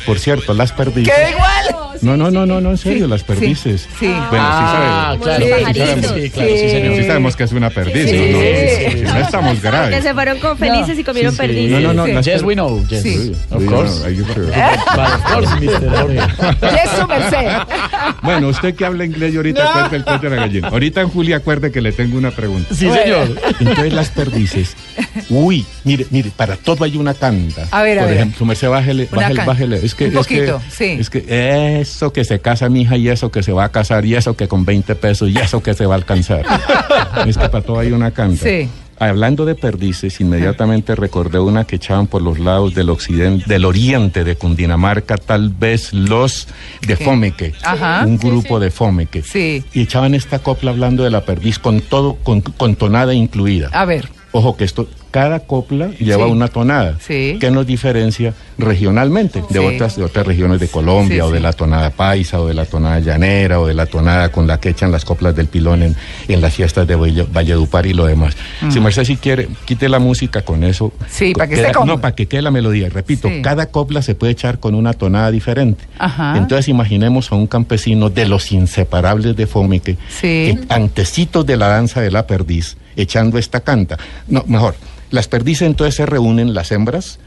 Por 0.06 0.18
cierto, 0.18 0.54
las 0.54 0.72
perdices... 0.72 1.14
¡Qué 1.14 1.30
igual! 1.30 1.91
No, 2.02 2.16
no, 2.16 2.30
no, 2.30 2.44
no, 2.46 2.60
no, 2.60 2.70
en 2.70 2.76
serio, 2.78 3.04
Sí, 3.06 3.10
las 3.10 3.22
perdices. 3.22 3.88
sí. 3.98 4.06
Bueno, 4.06 4.26
Ah, 4.38 5.12
sí 5.14 5.20
claro, 5.20 5.20
Como 5.20 5.26
los 5.26 5.36
sí, 5.36 5.42
claro, 5.44 5.62
pajaritos. 5.62 6.12
sí, 6.22 6.30
claro, 6.30 6.48
sí, 6.50 6.58
Sí. 6.58 6.68
señor. 6.68 6.72
sabemos. 6.72 6.98
Sí 6.98 7.04
sabemos 7.06 7.36
que 7.36 7.44
es 7.44 7.52
una 7.52 7.70
perdiz, 7.70 8.10
Sí, 8.10 8.16
¿no? 8.16 8.26
No, 8.32 8.42
sí, 8.42 8.96
sí, 8.98 9.02
no 9.04 9.18
estamos 9.18 9.54
Que 9.54 9.60
graves. 9.68 10.02
se 10.02 10.14
fueron 10.14 10.38
con 10.40 10.58
felices 10.58 10.98
y 10.98 11.04
comieron 11.04 11.32
Sí, 11.32 11.36
sí. 11.40 11.46
perdices. 11.46 11.82
No, 11.82 11.92
no, 11.94 12.06
no. 12.08 12.20
Yes, 12.20 12.42
we 12.42 12.54
know. 12.54 12.84
Yes, 12.88 13.02
Sí. 13.02 13.32
of 13.50 13.64
course. 13.66 14.00
no, 14.00 14.06
hay- 14.06 14.16
But 14.16 15.14
of 15.14 15.32
course, 15.32 15.54
Mr. 15.60 15.96
Jorge. 15.96 16.20
Yes, 16.60 16.90
su 16.98 17.06
merced. 17.06 17.48
Bueno, 18.22 18.48
usted 18.48 18.74
que 18.74 18.84
habla 18.84 19.04
inglés 19.04 19.34
y 19.34 19.36
ahorita 19.36 19.72
cuenta 19.72 19.96
el 19.96 20.04
cuento 20.04 20.28
de 20.28 20.36
la 20.36 20.42
gallina. 20.42 20.68
Ahorita 20.68 21.00
en 21.02 21.08
Julia 21.08 21.36
acuerde 21.36 21.70
que 21.70 21.80
le 21.80 21.92
tengo 21.92 22.18
una 22.18 22.30
pregunta. 22.30 22.74
Sí, 22.74 22.90
señor. 22.90 23.36
Entonces 23.60 23.92
las 23.92 24.08
perdices. 24.10 24.74
Uy, 25.30 25.64
mire, 25.84 26.06
mire, 26.10 26.30
para 26.34 26.56
todo 26.56 26.84
hay 26.84 26.96
una 26.96 27.14
canta. 27.14 27.66
A 27.70 27.82
ver, 27.82 27.98
a 27.98 28.02
Por 28.02 28.08
ver. 28.10 28.16
ejemplo, 28.18 28.38
su 28.38 28.44
merced, 28.44 28.68
bájele, 28.68 29.08
bájele, 29.10 29.44
bájele. 29.44 29.80
Es 29.84 29.94
que, 29.94 30.06
Un 30.08 30.18
es 30.18 30.26
que- 30.26 30.36
poquito, 30.38 30.62
sí. 30.70 30.96
Es 30.98 31.10
que 31.10 31.24
eso 31.94 32.12
que 32.12 32.24
se 32.24 32.40
casa 32.40 32.68
mi 32.68 32.82
hija 32.82 32.96
y 32.96 33.08
eso 33.08 33.30
que 33.30 33.42
se 33.42 33.52
va 33.52 33.64
a 33.64 33.68
casar 33.70 34.04
y 34.04 34.14
eso 34.14 34.36
que 34.36 34.48
con 34.48 34.64
20 34.64 34.94
pesos 34.96 35.28
y 35.28 35.38
eso 35.38 35.62
que 35.62 35.74
se 35.74 35.86
va 35.86 35.94
a 35.94 35.98
alcanzar. 35.98 36.44
es 37.26 37.36
que 37.36 37.48
para 37.48 37.64
todo 37.64 37.78
hay 37.78 37.92
una 37.92 38.10
canta. 38.10 38.44
Sí. 38.44 38.68
Hablando 38.98 39.44
de 39.44 39.56
perdices, 39.56 40.20
inmediatamente 40.20 40.94
recordé 40.94 41.40
una 41.40 41.64
que 41.64 41.74
echaban 41.76 42.06
por 42.06 42.22
los 42.22 42.38
lados 42.38 42.72
del 42.74 42.88
occidente, 42.88 43.44
del 43.48 43.64
oriente 43.64 44.22
de 44.22 44.36
Cundinamarca, 44.36 45.16
tal 45.16 45.48
vez 45.48 45.92
los 45.92 46.46
de. 46.86 46.96
Fomeque, 46.96 47.52
Ajá. 47.64 48.04
un 48.06 48.16
grupo 48.16 48.60
de 48.60 48.70
Fomeque. 48.70 49.22
Sí. 49.22 49.64
Y 49.72 49.82
echaban 49.82 50.14
esta 50.14 50.38
copla 50.38 50.70
hablando 50.70 51.02
de 51.02 51.10
la 51.10 51.24
perdiz 51.24 51.58
con 51.58 51.80
todo, 51.80 52.14
con, 52.22 52.42
con 52.42 52.76
tonada 52.76 53.12
incluida. 53.12 53.70
A 53.72 53.84
ver. 53.86 54.08
Ojo 54.30 54.56
que 54.56 54.64
esto, 54.64 54.88
cada 55.12 55.38
copla 55.40 55.90
lleva 56.00 56.24
Sí. 56.26 56.32
una 56.32 56.48
tonada 56.48 56.96
Sí. 56.98 57.36
que 57.38 57.50
nos 57.52 57.66
diferencia 57.66 58.34
regionalmente 58.58 59.40
de 59.50 59.58
Sí. 59.60 59.64
otras 59.64 59.96
de 59.96 60.02
otras 60.04 60.26
regiones 60.26 60.58
de 60.58 60.68
Colombia 60.68 61.24
o 61.26 61.30
de 61.30 61.38
la 61.40 61.52
tonada 61.52 61.90
paisa 61.90 62.40
o 62.40 62.46
de 62.48 62.54
la 62.54 62.64
tonada 62.64 62.98
llanera 62.98 63.60
o 63.60 63.66
de 63.66 63.74
la 63.74 63.86
tonada 63.86 64.30
con 64.32 64.46
la 64.46 64.58
que 64.58 64.70
echan 64.70 64.90
las 64.90 65.04
coplas 65.04 65.36
del 65.36 65.46
pilón 65.46 65.82
en, 65.82 65.96
en 66.28 66.40
las 66.40 66.54
fiestas 66.54 66.86
de 66.88 66.96
Valle- 66.96 67.26
Valledupar 67.30 67.86
y 67.86 67.92
lo 67.92 68.06
demás. 68.06 68.34
Si 68.70 68.80
Merced 68.80 69.04
si 69.04 69.16
quiere, 69.16 69.48
quite 69.66 69.88
la 69.88 69.98
música 69.98 70.42
con 70.42 70.64
eso. 70.64 70.86
Mm. 70.88 71.04
Sí, 71.08 71.32
para 71.34 71.48
que 71.48 71.56
Queda-. 71.56 71.84
No, 71.84 72.00
para 72.00 72.14
que 72.14 72.26
quede 72.26 72.42
la 72.42 72.50
melodía. 72.50 72.88
Repito, 72.88 73.28
cada 73.42 73.66
copla 73.66 74.00
se 74.02 74.14
puede 74.14 74.32
echar 74.32 74.58
con 74.58 74.74
una 74.74 74.94
tonada 74.94 75.30
diferente. 75.30 75.84
Ajá. 75.98 76.36
Entonces 76.38 76.68
imaginemos 76.68 77.30
a 77.30 77.34
un 77.34 77.46
campesino 77.46 78.08
de 78.08 78.26
los 78.26 78.50
inseparables 78.52 79.36
de 79.36 79.46
Fomeque, 79.46 79.96
Sí. 80.08 80.20
que 80.20 80.58
antecitos 80.70 81.44
de 81.44 81.56
la 81.58 81.68
danza 81.68 82.00
de 82.00 82.10
la 82.10 82.26
perdiz, 82.26 82.76
echando 82.96 83.36
esta 83.38 83.60
canta. 83.60 83.98
No, 84.28 84.42
mejor, 84.46 84.74
las 85.12 85.28
perdices 85.28 85.62
entonces 85.68 85.94
se 85.94 86.06
reúnen, 86.06 86.52
las 86.54 86.72
hembras, 86.72 87.20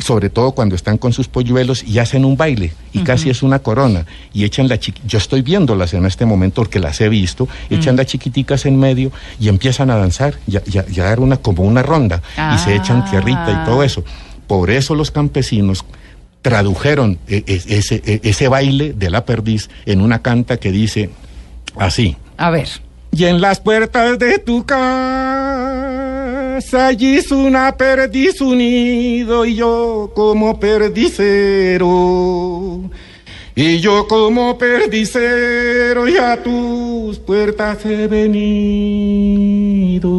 sobre 0.00 0.30
todo 0.30 0.52
cuando 0.52 0.74
están 0.74 0.98
con 0.98 1.12
sus 1.12 1.28
polluelos 1.28 1.82
y 1.84 1.98
hacen 2.00 2.24
un 2.24 2.36
baile 2.36 2.72
y 2.92 3.00
casi 3.04 3.30
es 3.30 3.42
una 3.42 3.60
corona 3.60 4.04
y 4.32 4.44
echan 4.44 4.68
la 4.68 4.78
chiqui 4.78 5.00
yo 5.06 5.16
estoy 5.16 5.42
viéndolas 5.42 5.94
en 5.94 6.04
este 6.06 6.26
momento 6.26 6.62
porque 6.62 6.80
las 6.80 7.00
he 7.00 7.08
visto 7.08 7.48
echan 7.70 7.96
las 7.96 8.06
chiquiticas 8.06 8.66
en 8.66 8.78
medio 8.78 9.10
y 9.40 9.48
empiezan 9.48 9.90
a 9.90 9.96
danzar 9.96 10.34
y 10.46 10.56
a, 10.56 10.62
y 10.70 10.78
a- 10.78 10.84
y 10.90 11.00
a 11.00 11.04
dar 11.04 11.20
una 11.20 11.36
como 11.38 11.62
una 11.62 11.82
ronda 11.82 12.20
y 12.54 12.58
se 12.58 12.74
echan 12.74 13.08
tierrita 13.10 13.62
y 13.62 13.64
todo 13.64 13.82
eso. 13.84 14.04
Por 14.46 14.70
eso 14.70 14.94
los 14.94 15.10
campesinos 15.12 15.84
tradujeron 16.42 17.18
e- 17.28 17.44
e- 17.46 17.62
ese, 17.78 18.02
e- 18.04 18.20
ese 18.22 18.48
baile 18.48 18.92
de 18.92 19.08
la 19.10 19.24
perdiz 19.24 19.68
en 19.86 20.00
una 20.00 20.20
canta 20.20 20.58
que 20.58 20.72
dice 20.72 21.10
así. 21.78 22.16
A 22.36 22.50
ver. 22.50 22.68
y 23.12 23.24
en 23.24 23.40
las 23.40 23.60
puertas 23.60 24.18
de 24.18 24.38
tu 24.40 24.66
casa 24.66 25.45
allí 26.74 27.16
es 27.16 27.30
una 27.30 27.76
perdiz 27.76 28.40
unido 28.40 29.44
y 29.44 29.56
yo 29.56 30.10
como 30.14 30.58
perdicero. 30.58 31.84
Y 33.54 33.80
yo 33.80 34.06
como 34.06 34.58
perdicero 34.58 36.08
y 36.08 36.16
a 36.16 36.42
tus 36.42 37.18
puertas 37.18 37.84
he 37.84 38.06
venido. 38.06 40.10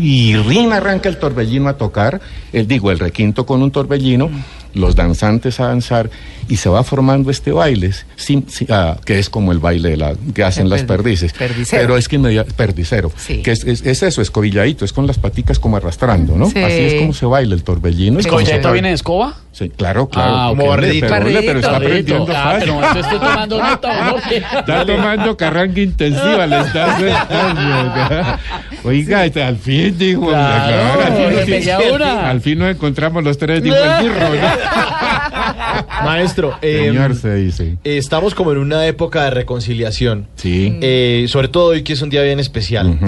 Y 0.00 0.36
rin 0.36 0.72
arranca 0.72 1.08
el 1.08 1.18
torbellino 1.18 1.68
a 1.68 1.76
tocar, 1.76 2.20
el, 2.52 2.68
digo, 2.68 2.90
el 2.90 2.98
requinto 2.98 3.46
con 3.46 3.62
un 3.62 3.70
torbellino, 3.70 4.30
los 4.74 4.94
danzantes 4.96 5.60
a 5.60 5.68
danzar 5.68 6.10
y 6.48 6.56
se 6.56 6.68
va 6.68 6.82
formando 6.84 7.30
este 7.30 7.52
baile, 7.52 7.92
sin- 8.16 8.48
sin- 8.48 8.66
ah, 8.70 8.96
que 9.04 9.18
es 9.18 9.30
como 9.30 9.52
el 9.52 9.58
baile 9.58 9.90
de 9.90 9.96
la, 9.96 10.14
que 10.34 10.44
hacen 10.44 10.64
El 10.64 10.70
las 10.70 10.82
perdi- 10.84 10.86
perdices. 10.88 11.32
perdicero. 11.32 11.82
Pero 11.82 11.96
es 11.96 12.08
que 12.08 12.16
inmedia- 12.16 12.44
perdicero, 12.44 13.10
Sí. 13.16 13.40
que 13.42 13.52
es, 13.52 13.64
es- 13.64 13.86
es 13.86 14.02
eso, 14.02 14.20
escobilladito, 14.20 14.84
es 14.84 14.92
con 14.92 15.06
las 15.06 15.18
paticas 15.18 15.58
como 15.58 15.76
arrastrando, 15.76 16.36
¿no? 16.36 16.50
Sí. 16.50 16.58
Así 16.62 16.74
es 16.80 16.94
como 16.94 17.12
se 17.14 17.24
baila 17.26 17.54
el 17.54 17.62
torbellino. 17.64 18.18
¿Escobilladito 18.20 18.72
viene 18.72 18.88
de 18.88 18.94
escoba? 18.94 19.34
Sí, 19.52 19.70
claro, 19.70 20.08
claro. 20.08 20.32
Ah, 20.36 20.46
como 20.48 20.64
hombre, 20.64 20.68
barridito. 20.88 21.06
pero, 21.08 21.24
pero 21.46 21.58
está 21.60 21.76
aprendiendo 21.76 22.26
Ah, 22.30 22.42
fácil. 22.42 22.60
pero 22.60 22.80
no 22.80 23.00
estoy 23.00 23.18
tomando 23.20 23.62
nota, 23.62 24.10
Jorge. 24.10 24.36
Está 24.58 24.84
tomando 24.86 25.36
carranga 25.36 25.80
intensiva, 25.80 26.46
le 26.48 26.60
está 26.60 26.96
aceptando. 26.96 28.38
Oiga, 28.82 29.24
este, 29.24 29.42
al 29.42 29.56
fin 29.56 29.96
dijo. 29.96 30.28
Claro, 30.28 31.02
al, 31.04 32.40
fin, 32.40 32.54
al 32.56 32.58
nos 32.58 32.70
encontramos 32.76 33.22
los 33.24 33.38
tres, 33.38 33.62
dijo 33.62 33.76
el 33.76 34.02
burro. 34.08 34.28
¿no? 34.28 34.63
Maestro, 36.04 36.56
eh, 36.62 36.86
Señor, 36.88 37.14
se 37.14 37.34
dice. 37.34 37.76
estamos 37.84 38.34
como 38.34 38.52
en 38.52 38.58
una 38.58 38.86
época 38.86 39.24
de 39.24 39.30
reconciliación. 39.30 40.26
Sí. 40.36 40.78
Eh, 40.80 41.26
sobre 41.28 41.48
todo 41.48 41.66
hoy 41.66 41.82
que 41.82 41.92
es 41.92 42.02
un 42.02 42.10
día 42.10 42.22
bien 42.22 42.40
especial. 42.40 42.98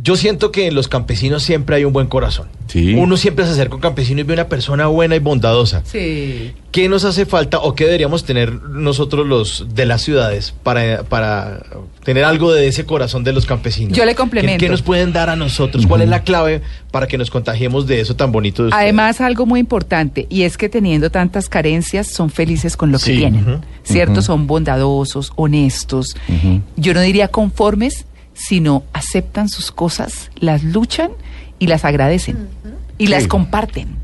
Yo 0.00 0.16
siento 0.16 0.52
que 0.52 0.66
en 0.66 0.74
los 0.74 0.86
campesinos 0.86 1.42
siempre 1.42 1.76
hay 1.76 1.84
un 1.84 1.92
buen 1.92 2.06
corazón. 2.06 2.48
Sí. 2.68 2.94
Uno 2.94 3.16
siempre 3.16 3.46
se 3.46 3.52
acerca 3.52 3.72
a 3.72 3.76
un 3.76 3.80
campesino 3.80 4.20
y 4.20 4.22
ve 4.24 4.34
una 4.34 4.48
persona 4.48 4.86
buena 4.86 5.16
y 5.16 5.18
bondadosa. 5.18 5.82
Sí. 5.84 6.52
¿Qué 6.70 6.88
nos 6.88 7.04
hace 7.04 7.26
falta 7.26 7.58
o 7.58 7.74
qué 7.74 7.84
deberíamos 7.84 8.24
tener 8.24 8.52
nosotros 8.52 9.26
los 9.26 9.66
de 9.74 9.86
las 9.86 10.02
ciudades 10.02 10.54
para, 10.62 11.02
para 11.02 11.62
tener 12.04 12.24
algo 12.24 12.52
de 12.52 12.68
ese 12.68 12.84
corazón 12.84 13.24
de 13.24 13.32
los 13.32 13.46
campesinos? 13.46 13.96
Yo 13.96 14.04
le 14.04 14.12
¿Qué, 14.12 14.16
complemento. 14.16 14.60
qué 14.60 14.68
nos 14.68 14.82
pueden 14.82 15.12
dar 15.12 15.30
a 15.30 15.36
nosotros? 15.36 15.86
¿Cuál 15.86 16.02
es 16.02 16.08
la 16.08 16.22
clave 16.22 16.62
para 16.90 17.06
que 17.06 17.18
nos 17.18 17.30
contagiemos 17.30 17.86
de 17.86 18.00
eso 18.00 18.14
tan 18.14 18.30
bonito 18.30 18.62
de 18.62 18.68
ustedes? 18.68 18.82
Además, 18.82 19.20
algo 19.20 19.46
muy 19.46 19.60
importante, 19.60 20.26
y 20.28 20.42
es 20.42 20.56
que 20.56 20.68
teniendo 20.68 21.10
tantas 21.10 21.48
carencias, 21.48 22.06
son 22.06 22.30
felices 22.30 22.76
con 22.76 22.92
lo 22.92 22.98
que 22.98 23.16
tienen. 23.16 23.60
¿Cierto? 23.82 24.22
Son 24.22 24.46
bondadosos, 24.46 25.32
honestos. 25.36 26.14
Yo 26.76 26.94
no 26.94 27.00
diría 27.00 27.28
conformes, 27.28 28.04
sino 28.38 28.84
aceptan 28.92 29.48
sus 29.48 29.72
cosas, 29.72 30.30
las 30.36 30.62
luchan 30.62 31.10
y 31.58 31.66
las 31.66 31.84
agradecen. 31.84 32.48
Y 32.96 33.08
las 33.08 33.26
comparten. 33.26 33.96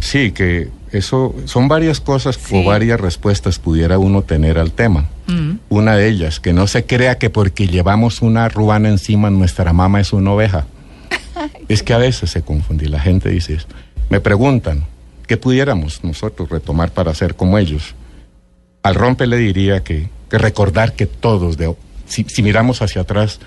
Sí, 0.00 0.32
que 0.32 0.68
eso 0.92 1.34
son 1.44 1.68
varias 1.68 2.00
cosas 2.00 2.36
Sí. 2.36 2.56
o 2.56 2.64
varias 2.64 3.00
respuestas 3.00 3.58
pudiera 3.58 3.98
uno 3.98 4.22
tener 4.22 4.58
al 4.58 4.72
tema. 4.72 5.08
Mm. 5.26 5.52
Una 5.68 5.96
de 5.96 6.08
ellas, 6.08 6.40
que 6.40 6.52
no 6.52 6.66
se 6.66 6.84
crea 6.84 7.18
que 7.18 7.30
porque 7.30 7.68
llevamos 7.68 8.22
una 8.22 8.48
ruana 8.48 8.88
encima 8.88 9.30
nuestra 9.30 9.72
mamá 9.72 10.00
es 10.00 10.12
una 10.12 10.32
oveja. 10.32 10.66
es 11.68 11.82
que 11.82 11.92
a 11.92 11.98
veces 11.98 12.30
se 12.30 12.42
confunde. 12.42 12.88
La 12.88 13.00
gente 13.00 13.28
dice 13.28 13.54
eso. 13.54 13.66
Me 14.08 14.20
preguntan, 14.20 14.84
¿qué 15.26 15.36
pudiéramos 15.36 16.02
nosotros 16.02 16.48
retomar 16.48 16.90
para 16.92 17.14
ser 17.14 17.36
como 17.36 17.58
ellos? 17.58 17.94
Al 18.82 18.94
rompe 18.94 19.26
le 19.26 19.36
diría 19.36 19.84
que, 19.84 20.08
que 20.28 20.38
recordar 20.38 20.94
que 20.94 21.06
todos, 21.06 21.56
de, 21.56 21.74
si, 22.10 22.24
si 22.24 22.42
miramos 22.42 22.82
hacia 22.82 23.02
atrás, 23.02 23.40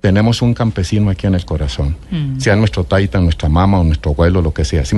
tenemos 0.00 0.42
un 0.42 0.54
campesino 0.54 1.10
aquí 1.10 1.26
en 1.26 1.34
el 1.34 1.44
corazón. 1.44 1.96
Sea 2.38 2.56
nuestro 2.56 2.84
taita, 2.84 3.20
nuestra 3.20 3.48
mamá 3.48 3.80
o 3.80 3.84
nuestro 3.84 4.12
abuelo, 4.12 4.40
lo 4.40 4.52
que 4.52 4.64
sea. 4.64 4.84
Si 4.84 4.96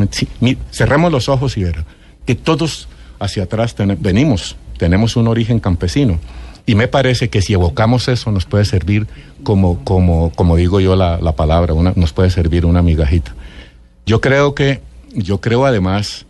cerremos 0.70 1.10
los 1.10 1.28
ojos 1.28 1.56
y 1.56 1.64
verán 1.64 1.84
que 2.24 2.34
todos 2.36 2.88
hacia 3.18 3.44
atrás 3.44 3.74
venimos, 3.98 4.56
tenemos 4.78 5.16
un 5.16 5.28
origen 5.28 5.58
campesino. 5.58 6.18
Y 6.66 6.76
me 6.76 6.86
parece 6.86 7.28
que 7.28 7.42
si 7.42 7.52
evocamos 7.52 8.06
eso 8.06 8.30
nos 8.30 8.46
puede 8.46 8.64
servir 8.64 9.08
como, 9.42 9.82
como, 9.84 10.30
como 10.36 10.54
digo 10.54 10.78
yo 10.78 10.94
la, 10.94 11.18
la 11.18 11.32
palabra, 11.32 11.74
una, 11.74 11.92
nos 11.96 12.12
puede 12.12 12.30
servir 12.30 12.64
una 12.64 12.82
migajita. 12.82 13.34
Yo 14.06 14.20
creo 14.20 14.54
que, 14.54 14.80
yo 15.12 15.40
creo 15.40 15.66
además 15.66 16.26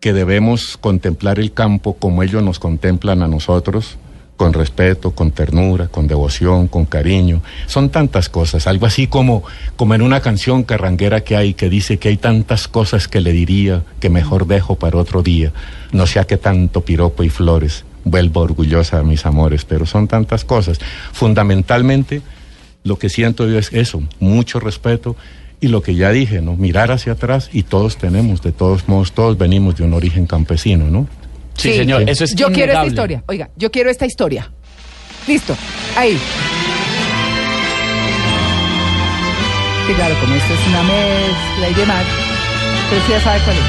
que 0.00 0.14
debemos 0.14 0.78
contemplar 0.78 1.38
el 1.38 1.52
campo 1.52 1.94
como 1.94 2.22
ellos 2.22 2.42
nos 2.42 2.58
contemplan 2.58 3.22
a 3.22 3.28
nosotros, 3.28 3.98
con 4.38 4.52
respeto, 4.52 5.10
con 5.10 5.32
ternura, 5.32 5.88
con 5.88 6.06
devoción, 6.06 6.68
con 6.68 6.86
cariño. 6.86 7.42
Son 7.66 7.90
tantas 7.90 8.28
cosas, 8.28 8.68
algo 8.68 8.86
así 8.86 9.08
como, 9.08 9.42
como 9.76 9.96
en 9.96 10.00
una 10.00 10.20
canción 10.20 10.62
carranguera 10.62 11.22
que 11.22 11.36
hay 11.36 11.54
que 11.54 11.68
dice 11.68 11.98
que 11.98 12.08
hay 12.08 12.16
tantas 12.16 12.68
cosas 12.68 13.08
que 13.08 13.20
le 13.20 13.32
diría 13.32 13.82
que 13.98 14.08
mejor 14.08 14.46
dejo 14.46 14.76
para 14.76 14.96
otro 14.96 15.24
día, 15.24 15.52
no 15.90 16.06
sea 16.06 16.24
que 16.24 16.36
tanto 16.36 16.82
piropo 16.82 17.24
y 17.24 17.30
flores, 17.30 17.84
vuelvo 18.04 18.42
orgullosa 18.42 19.00
a 19.00 19.02
mis 19.02 19.26
amores, 19.26 19.64
pero 19.64 19.86
son 19.86 20.06
tantas 20.06 20.44
cosas. 20.44 20.78
Fundamentalmente, 21.12 22.22
lo 22.84 22.96
que 22.96 23.08
siento 23.08 23.48
yo 23.48 23.58
es 23.58 23.72
eso, 23.72 24.04
mucho 24.20 24.60
respeto 24.60 25.16
y 25.60 25.66
lo 25.66 25.82
que 25.82 25.96
ya 25.96 26.12
dije, 26.12 26.40
¿no? 26.42 26.54
Mirar 26.54 26.92
hacia 26.92 27.14
atrás 27.14 27.50
y 27.52 27.64
todos 27.64 27.98
tenemos, 27.98 28.40
de 28.42 28.52
todos 28.52 28.86
modos, 28.86 29.10
todos 29.10 29.36
venimos 29.36 29.76
de 29.76 29.82
un 29.82 29.94
origen 29.94 30.26
campesino, 30.26 30.86
¿no? 30.92 31.08
Sí, 31.58 31.74
señor, 31.74 32.08
eso 32.08 32.24
es 32.24 32.34
Yo 32.34 32.46
quiero 32.46 32.72
esta 32.72 32.86
innegable. 32.86 32.88
historia. 32.88 33.22
Oiga, 33.26 33.50
yo 33.56 33.70
quiero 33.70 33.90
esta 33.90 34.06
historia. 34.06 34.50
Listo. 35.26 35.54
Ahí. 35.96 36.18
Sí, 39.86 39.92
claro, 39.94 40.14
como 40.20 40.34
esto 40.34 40.54
es 40.54 40.66
una 40.68 40.82
mezcla 40.82 41.68
y 41.70 41.74
demás, 41.74 42.04
usted 42.84 43.06
sí 43.06 43.12
ya 43.12 43.20
sabe 43.20 43.40
cuál 43.44 43.56
es. 43.56 43.64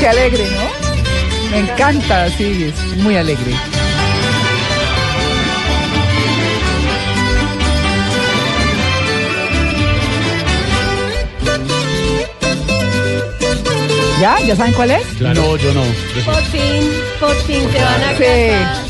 Qué 0.00 0.06
alegre, 0.08 0.44
¿no? 0.50 1.50
Me 1.50 1.58
encanta, 1.70 2.28
sí, 2.30 2.64
es 2.72 2.96
muy 3.02 3.16
alegre. 3.16 3.52
¿Ya? 14.20 14.40
¿Ya 14.40 14.56
saben 14.56 14.72
cuál 14.72 14.90
es? 14.92 15.20
No, 15.20 15.56
yo 15.56 15.74
no. 15.74 15.82
Por 16.24 16.42
fin, 16.44 16.90
por 17.20 17.34
fin 17.42 17.62
se 17.70 17.78
van 17.82 18.02
a 18.02 18.16
Sí. 18.16 18.24
casar. 18.24 18.84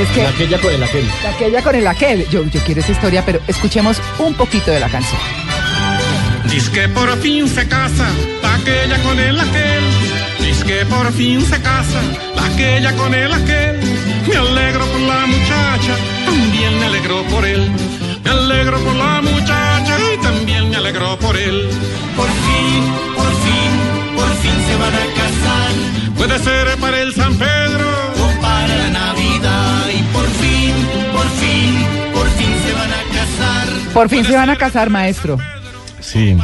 Es 0.00 0.08
que 0.10 0.26
Aquella 0.26 0.58
con 0.58 0.72
el 0.72 0.82
aquel. 0.82 1.10
aquella 1.34 1.62
con 1.62 1.74
el 1.74 1.86
aquel. 1.86 2.28
Yo, 2.30 2.44
yo 2.44 2.60
quiero 2.64 2.80
esa 2.80 2.92
historia, 2.92 3.22
pero 3.26 3.40
escuchemos 3.48 4.00
un 4.18 4.34
poquito 4.34 4.70
de 4.70 4.80
la 4.80 4.88
canción. 4.88 5.20
Dice 6.44 6.70
que 6.72 6.88
por 6.88 7.16
fin 7.20 7.48
se 7.48 7.68
casa 7.68 8.08
la 8.42 8.54
aquella 8.54 8.98
con 9.02 9.18
el 9.18 9.38
aquel. 9.38 9.84
Dice 10.40 10.64
que 10.64 10.86
por 10.86 11.12
fin 11.12 11.44
se 11.44 11.60
casa 11.60 12.00
la 12.34 12.46
aquella 12.46 12.92
con 12.96 13.12
el 13.14 13.32
aquel. 13.32 13.78
Me 14.26 14.36
alegro 14.36 14.86
por 14.86 15.00
la 15.00 15.26
muchacha, 15.26 15.96
también 16.24 16.78
me 16.78 16.86
alegro 16.86 17.22
por 17.24 17.44
él. 17.44 17.70
Me 18.24 18.30
alegro 18.30 18.78
por 18.80 18.94
la 18.94 19.20
muchacha 19.22 19.96
y 20.14 20.18
también 20.22 20.70
me 20.70 20.76
alegro 20.76 21.18
por 21.18 21.36
él. 21.36 21.68
Por 22.16 22.26
fin 22.28 23.09
se 24.70 24.76
van 24.76 24.94
a 24.94 25.06
casar. 25.20 25.72
Puede 26.16 26.38
ser 26.38 26.78
para 26.78 27.00
el 27.00 27.14
San 27.14 27.34
Pedro 27.36 27.88
o 28.24 28.40
para 28.40 28.76
la 28.76 28.90
Navidad. 28.90 29.86
Y 29.88 30.02
por 30.14 30.26
fin, 30.26 30.74
por 31.12 31.28
fin, 31.40 31.86
por 32.12 32.28
fin 32.28 32.54
se 32.64 32.72
van 32.74 32.92
a 32.92 33.02
casar. 33.16 33.92
Por 33.92 34.08
fin 34.08 34.24
se 34.24 34.36
van 34.36 34.50
a 34.50 34.56
casar, 34.56 34.90
maestro. 34.90 35.38
Sí, 36.00 36.36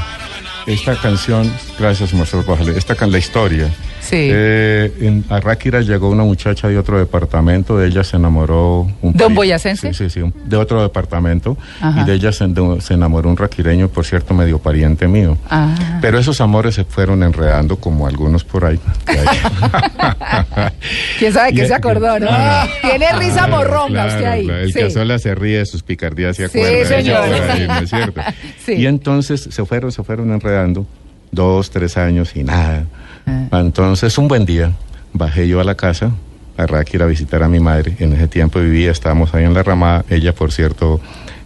esta 0.66 0.96
canción, 0.96 1.52
gracias 1.78 2.12
Marcelo 2.12 2.44
Bajale, 2.44 2.76
esta 2.76 2.94
can 2.94 3.10
la 3.12 3.18
historia. 3.18 3.70
Sí. 4.08 4.28
Eh, 4.32 4.92
en 5.00 5.24
Arráquira 5.28 5.80
llegó 5.80 6.08
una 6.10 6.22
muchacha 6.24 6.68
de 6.68 6.78
otro 6.78 6.98
departamento, 6.98 7.76
de 7.76 7.88
ella 7.88 8.04
se 8.04 8.16
enamoró 8.16 8.82
un 9.02 9.12
¿Don 9.12 9.32
pari- 9.32 9.34
Boyacense? 9.34 9.92
Sí, 9.92 10.08
sí, 10.08 10.20
sí, 10.22 10.32
de 10.44 10.56
otro 10.56 10.82
departamento. 10.82 11.56
Ajá. 11.80 12.02
Y 12.02 12.04
de 12.04 12.14
ella 12.14 12.32
se, 12.32 12.46
de- 12.46 12.80
se 12.80 12.94
enamoró 12.94 13.28
un 13.28 13.36
raquireño, 13.36 13.88
por 13.88 14.04
cierto, 14.04 14.34
medio 14.34 14.58
pariente 14.58 15.08
mío. 15.08 15.36
Ah. 15.50 15.74
Pero 16.00 16.18
esos 16.18 16.40
amores 16.40 16.74
se 16.76 16.84
fueron 16.84 17.22
enredando 17.22 17.76
como 17.76 18.06
algunos 18.06 18.44
por 18.44 18.64
ahí. 18.64 18.78
¿Quién 21.18 21.32
sabe 21.32 21.52
qué 21.52 21.66
se 21.66 21.74
acordó, 21.74 22.18
no? 22.18 22.26
Ah. 22.30 22.66
Tiene 22.82 23.12
risa 23.18 23.46
morronga 23.46 24.04
Claro, 24.04 24.08
usted 24.14 24.24
ahí. 24.26 24.44
claro, 24.44 24.60
El 24.60 24.72
Sí. 24.72 24.78
que 24.78 24.90
sola 24.90 25.18
se 25.18 25.34
ríe 25.34 25.58
de 25.58 25.66
sus 25.66 25.82
picardías 25.82 26.38
y 26.38 26.48
Sí, 26.48 26.58
acuerda. 26.60 26.86
señor. 26.88 27.28
Ella 27.28 27.36
por 27.38 27.50
ahí, 27.50 27.66
¿no 27.68 27.78
es 27.78 27.90
cierto? 27.90 28.20
Sí. 28.64 28.72
Y 28.74 28.86
entonces 28.86 29.48
se 29.50 29.64
fueron, 29.64 29.92
se 29.92 30.02
fueron 30.02 30.32
enredando 30.32 30.86
dos, 31.30 31.70
tres 31.70 31.96
años 31.96 32.34
y 32.34 32.42
nada. 32.44 32.84
Ah. 33.26 33.48
Entonces 33.60 34.16
un 34.18 34.28
buen 34.28 34.44
día 34.46 34.72
bajé 35.12 35.48
yo 35.48 35.60
a 35.60 35.64
la 35.64 35.74
casa 35.74 36.10
a 36.56 36.66
Raki 36.66 36.96
ir 36.96 37.02
a 37.02 37.06
visitar 37.06 37.42
a 37.42 37.48
mi 37.48 37.60
madre. 37.60 37.96
En 37.98 38.12
ese 38.14 38.28
tiempo 38.28 38.58
vivía, 38.60 38.90
estábamos 38.90 39.34
ahí 39.34 39.44
en 39.44 39.52
la 39.54 39.62
ramada. 39.62 40.04
Ella, 40.08 40.34
por 40.34 40.52
cierto, 40.52 41.00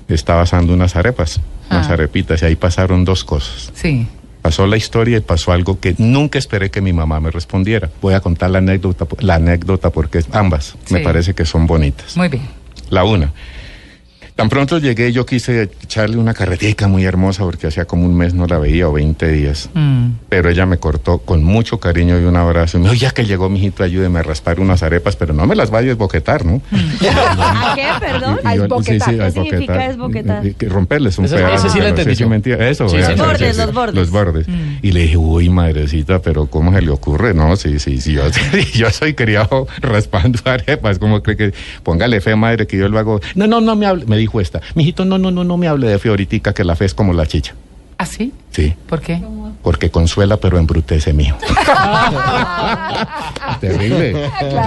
estaba 0.09 0.43
asando 0.43 0.73
unas 0.73 0.95
arepas, 0.95 1.41
unas 1.71 1.89
Ah. 1.89 1.95
arepitas, 1.95 2.43
y 2.43 2.45
ahí 2.47 2.57
pasaron 2.57 3.05
dos 3.05 3.25
cosas. 3.25 3.73
Sí. 3.75 4.07
Pasó 4.43 4.67
la 4.67 4.77
historia 4.77 5.19
y 5.19 5.21
pasó 5.21 5.53
algo 5.53 5.81
que 5.81 5.95
nunca 5.99 6.39
esperé 6.39 6.71
que 6.71 6.81
mi 6.81 6.93
mamá 6.93 7.19
me 7.21 7.31
respondiera. 7.31 7.91
Voy 8.01 8.15
a 8.15 8.21
contar 8.21 8.51
la 8.51 8.59
anécdota, 8.59 9.07
la 9.19 9.35
anécdota 9.35 9.91
porque 9.91 10.23
ambas 10.33 10.77
me 10.91 11.01
parece 11.01 11.35
que 11.35 11.45
son 11.45 11.67
bonitas. 11.67 12.17
Muy 12.17 12.29
bien. 12.29 12.45
La 12.89 13.05
una. 13.05 13.33
Tan 14.41 14.49
pronto 14.49 14.79
llegué, 14.79 15.13
yo 15.13 15.27
quise 15.27 15.69
echarle 15.83 16.17
una 16.17 16.33
carretica 16.33 16.89
muy 16.89 17.05
hermosa 17.05 17.45
porque 17.45 17.67
hacía 17.67 17.85
como 17.85 18.07
un 18.07 18.17
mes 18.17 18.33
no 18.33 18.47
la 18.47 18.59
veía 18.59 18.89
o 18.89 18.93
20 18.93 19.31
días. 19.31 19.69
Mm. 19.75 20.13
Pero 20.31 20.49
ella 20.49 20.65
me 20.65 20.79
cortó 20.79 21.19
con 21.19 21.45
mucho 21.45 21.79
cariño 21.79 22.19
y 22.19 22.25
un 22.25 22.37
abrazo. 22.37 22.79
Y 22.79 22.81
me 22.81 22.91
dijo, 22.91 22.95
ya 23.03 23.11
que 23.11 23.27
llegó, 23.27 23.51
mijito, 23.51 23.83
ayúdeme 23.85 24.21
a 24.21 24.23
raspar 24.23 24.59
unas 24.59 24.83
arepas, 24.83 25.17
pero 25.17 25.35
no 25.35 25.47
me 25.47 25.55
las 25.55 25.71
vaya 25.71 25.89
a 25.89 25.89
desboquetar, 25.91 26.47
¿no? 26.47 26.63
¿A 26.73 27.75
qué? 27.75 27.87
Perdón. 28.01 28.39
Y- 28.43 28.49
y 28.49 28.57
yo- 28.57 28.63
desboquetar. 28.63 29.15
¿Qué 29.17 29.31
significa 29.31 29.93
y 30.65 30.69
romperles 30.69 31.19
un 31.19 31.27
Ese- 31.27 31.37
pedazo. 31.37 31.67
ese 31.67 31.69
sí 31.75 31.79
lo 31.81 31.89
entendí 31.89 32.15
yo. 32.15 32.29
mentira. 32.29 32.69
Eso, 32.71 32.89
Sí, 32.89 32.97
sí, 32.97 33.03
sí, 33.03 33.09
los 33.11 33.19
sí, 33.21 33.27
bordes, 33.27 33.57
sí, 33.57 33.63
los 33.63 33.75
bordes. 33.75 33.95
Los 33.95 34.11
bordes. 34.11 34.47
Y 34.81 34.93
le 34.93 35.01
dije, 35.03 35.17
uy, 35.19 35.51
madrecita, 35.51 36.23
pero 36.23 36.47
¿cómo 36.47 36.73
se 36.73 36.81
le 36.81 36.91
ocurre? 36.91 37.35
No, 37.35 37.57
sí, 37.57 37.79
sí, 37.79 38.01
sí. 38.01 38.15
Yo, 38.15 38.23
yo 38.75 38.89
soy 38.91 39.13
criado 39.13 39.67
raspando 39.83 40.39
arepas. 40.47 40.99
¿Cómo 40.99 41.23
cree 41.23 41.37
que 41.37 41.53
póngale 41.83 42.23
fe, 42.23 42.35
madre, 42.37 42.67
que 42.67 42.79
yo 42.79 42.89
lo 42.89 42.99
hago? 42.99 43.21
No, 43.35 43.47
no, 43.47 43.61
no 43.61 43.77
me 43.77 43.85
hable. 43.87 44.07
Me 44.07 44.17
dijo 44.17 44.30
Mijito, 44.75 45.05
no, 45.05 45.19
no, 45.19 45.31
no, 45.31 45.45
no 45.45 45.57
me 45.57 45.69
hable 45.69 45.89
de 45.89 45.99
fe 45.99 46.09
ahorita, 46.09 46.53
que 46.53 46.65
la 46.65 46.77
fe 46.77 46.87
es 46.87 46.95
como 46.95 47.13
la 47.13 47.27
chicha. 47.27 47.55
¿Ah, 47.99 48.07
sí? 48.07 48.33
Sí. 48.51 48.75
¿Por 48.89 49.01
qué? 49.01 49.23
Porque 49.63 49.91
consuela, 49.91 50.39
pero 50.39 50.59
embrutece, 50.59 51.13
mijo. 51.13 51.37
Terrible. 53.61 54.15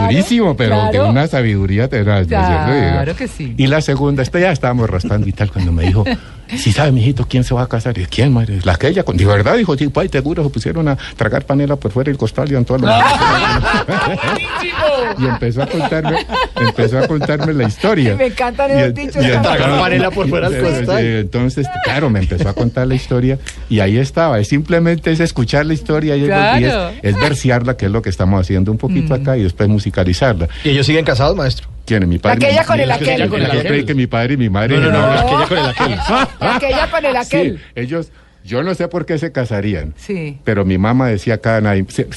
Durísimo, 0.03 0.55
pero 0.55 0.75
claro. 0.75 0.91
de 0.91 1.01
una 1.09 1.27
sabiduría 1.27 1.87
tenaz. 1.89 2.27
¿no? 2.27 2.37
Claro 2.37 3.15
que 3.15 3.27
sí. 3.27 3.53
Y 3.57 3.67
la 3.67 3.81
segunda, 3.81 4.23
esta 4.23 4.39
ya 4.39 4.51
estábamos 4.51 4.89
raspando 4.89 5.27
y 5.27 5.31
tal, 5.31 5.51
cuando 5.51 5.71
me 5.71 5.83
dijo, 5.83 6.03
si 6.57 6.71
sabe, 6.71 6.91
mijito, 6.91 7.25
¿quién 7.27 7.43
se 7.43 7.53
va 7.53 7.63
a 7.63 7.67
casar? 7.67 7.97
Y 7.97 8.05
¿quién, 8.05 8.33
madre? 8.33 8.59
La 8.63 8.75
que 8.75 8.87
ella, 8.87 9.03
de 9.13 9.25
verdad, 9.25 9.57
dijo, 9.57 9.75
sí, 9.77 9.87
pues, 9.87 10.11
seguro, 10.11 10.43
se 10.43 10.49
pusieron 10.49 10.87
a 10.87 10.97
tragar 11.17 11.45
panela 11.45 11.75
por 11.75 11.91
fuera 11.91 12.09
del 12.09 12.17
costal 12.17 12.51
y 12.51 12.55
en 12.55 12.65
todas 12.65 12.81
las... 12.83 13.03
y 15.17 15.25
empezó 15.25 15.63
a 15.63 15.67
contarme, 15.67 16.25
empezó 16.55 16.99
a 16.99 17.07
contarme 17.07 17.53
la 17.53 17.67
historia. 17.67 18.15
Me 18.15 18.27
encantan 18.27 18.71
Y 18.71 18.73
esos 18.73 18.93
dichos 18.93 19.15
y 19.23 19.31
bonitos. 19.31 19.57
panela 19.57 20.11
por 20.11 20.29
fuera 20.29 20.49
del 20.49 20.63
Sí, 20.63 20.69
sí, 20.71 20.77
costal. 20.77 21.05
Entonces, 21.05 21.67
claro, 21.83 22.09
me 22.09 22.19
empezó 22.19 22.49
a 22.49 22.53
contar 22.53 22.87
la 22.87 22.95
historia 22.95 23.37
y 23.73 23.79
ahí 23.79 23.97
estaba. 23.97 24.39
Es 24.39 24.47
simplemente 24.49 25.11
es 25.11 25.19
escuchar 25.19 25.65
la 25.65 25.73
historia 25.73 26.15
y, 26.15 26.21
es- 26.21 26.27
Claro. 26.27 26.59
y 26.59 26.65
es, 26.65 27.15
es 27.15 27.15
versearla, 27.21 27.75
que 27.77 27.85
es 27.85 27.91
lo 27.91 28.01
que 28.01 28.09
estamos 28.09 28.39
haciendo 28.39 28.71
un 28.71 28.77
poquito 28.77 29.13
acá 29.13 29.37
y 29.37 29.43
después 29.43 29.67
musicalizarla. 29.69 30.47
¿Y 30.63 30.69
ellos 30.69 30.85
siguen 30.85 31.05
casados, 31.05 31.35
maestro? 31.35 31.67
¿Quién 31.85 32.03
es 32.03 32.09
mi 32.09 32.17
padre? 32.19 32.37
Aquella 32.45 32.61
Mi- 32.61 32.67
con 32.67 32.79
el 32.79 32.91
aquel. 32.91 33.21
Yo 33.23 33.29
creí 33.29 33.45
aquel. 33.59 33.85
que 33.85 33.93
mi 33.95 34.07
padre 34.07 34.35
y 34.35 34.37
mi 34.37 34.49
madre. 34.49 34.77
No, 34.77 34.83
no, 34.83 34.91
no, 34.91 35.01
no, 35.01 35.13
aquella 35.19 35.47
con 35.47 35.57
el 35.57 35.65
aquel. 35.65 35.99
Aquella 36.39 36.91
con 36.91 37.05
el 37.05 37.15
aquel. 37.17 37.57
Sí, 37.57 37.63
ellos, 37.75 38.11
yo 38.45 38.61
no 38.63 38.73
sé 38.75 38.87
por 38.87 39.05
qué 39.05 39.17
se 39.17 39.31
casarían. 39.31 39.93
Sí. 39.97 40.37
Pero 40.43 40.65
mi 40.65 40.77
mamá 40.77 41.07
decía 41.07 41.39
cada 41.39 41.73
se- 41.89 42.07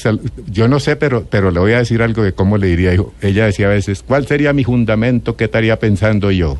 yo 0.48 0.68
no 0.68 0.78
sé, 0.80 0.96
pero, 0.96 1.24
pero 1.30 1.50
le 1.50 1.58
voy 1.60 1.72
a 1.72 1.78
decir 1.78 2.02
algo 2.02 2.22
de 2.22 2.32
cómo 2.32 2.58
le 2.58 2.66
diría. 2.68 2.92
hijo. 2.94 3.12
Ella 3.22 3.46
decía 3.46 3.66
a 3.66 3.70
veces, 3.70 4.02
¿cuál 4.06 4.26
sería 4.26 4.52
mi 4.52 4.62
fundamento? 4.64 5.36
¿Qué 5.36 5.44
estaría 5.44 5.78
pensando 5.78 6.30
yo? 6.30 6.58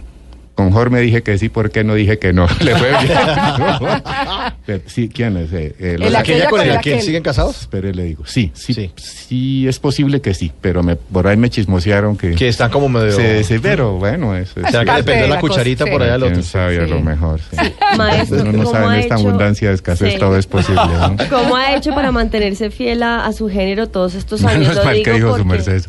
Con 0.57 0.70
Jorge 0.70 1.01
dije 1.01 1.22
que 1.22 1.36
sí, 1.36 1.51
¿por 1.51 1.70
qué 1.70 1.84
no 1.84 1.94
dije 1.94 2.18
que 2.18 2.32
no? 2.32 2.47
Le 2.61 2.74
fue 2.76 2.88
bien. 2.88 3.18
Pero, 4.66 4.82
sí, 4.86 5.09
¿quién 5.09 5.36
es? 5.36 5.53
Eh, 5.53 5.74
eh, 5.78 5.97
los- 5.99 6.09
El 6.09 6.16
aquella 6.16 6.36
¿Aquella 6.36 6.51
con 6.51 6.61
el 6.61 6.68
el 6.70 6.76
aquel 6.76 6.92
aquel. 6.94 7.05
siguen 7.07 7.22
casados? 7.22 7.61
Espere, 7.62 7.94
le 7.94 8.05
digo. 8.05 8.24
Sí, 8.26 8.51
sí, 8.55 8.74
Sí. 8.74 8.90
sí, 8.97 9.68
es 9.68 9.78
posible 9.78 10.20
que 10.20 10.34
sí, 10.34 10.53
pero 10.61 10.82
me, 10.82 10.97
por 10.97 11.26
ahí 11.26 11.36
me 11.36 11.51
chismosearon 11.51 12.16
que... 12.16 12.32
Que 12.34 12.49
están 12.49 12.70
como 12.70 12.88
medio... 12.88 13.12
Sí, 13.12 13.44
sí, 13.44 13.59
pero 13.61 13.92
bueno, 13.99 14.36
eso 14.36 14.61
es... 14.61 14.66
¿Será 14.70 14.80
que 14.80 14.86
parte 14.86 15.03
depende 15.03 15.22
de 15.22 15.28
la 15.28 15.40
cucharita 15.40 15.84
sí. 15.84 15.90
por 15.90 16.03
allá 16.03 16.12
del 16.12 16.20
¿Quién 16.22 16.32
otro? 16.34 16.42
sabe 16.44 16.78
a 16.78 16.86
lo 16.86 17.01
mejor? 17.01 17.40
sí. 17.51 17.57
Maestro, 17.97 18.42
Uno 18.42 18.53
no 18.53 18.59
¿cómo 18.64 18.70
sabe 18.72 18.86
en 18.94 19.01
esta 19.01 19.14
hecho? 19.14 19.26
abundancia 19.28 19.68
de 19.68 19.74
escasez 19.74 20.12
Sí. 20.14 20.18
todo 20.18 20.36
es 20.36 20.47
posible, 20.47 20.82
¿no? 20.82 21.16
¿Cómo 21.30 21.57
ha 21.57 21.74
hecho 21.76 21.94
para 21.94 22.12
mantenerse 22.12 22.70
fiel 22.70 23.03
a, 23.03 23.24
a 23.26 23.32
su 23.32 23.49
género 23.49 23.88
todos 23.88 24.14
estos 24.14 24.44
años? 24.44 24.61
Menos 24.61 24.76
Lo 24.76 24.84
mal 24.84 25.03
que 25.03 25.12
dijo 25.12 25.36
su 25.36 25.44
merced. 25.44 25.84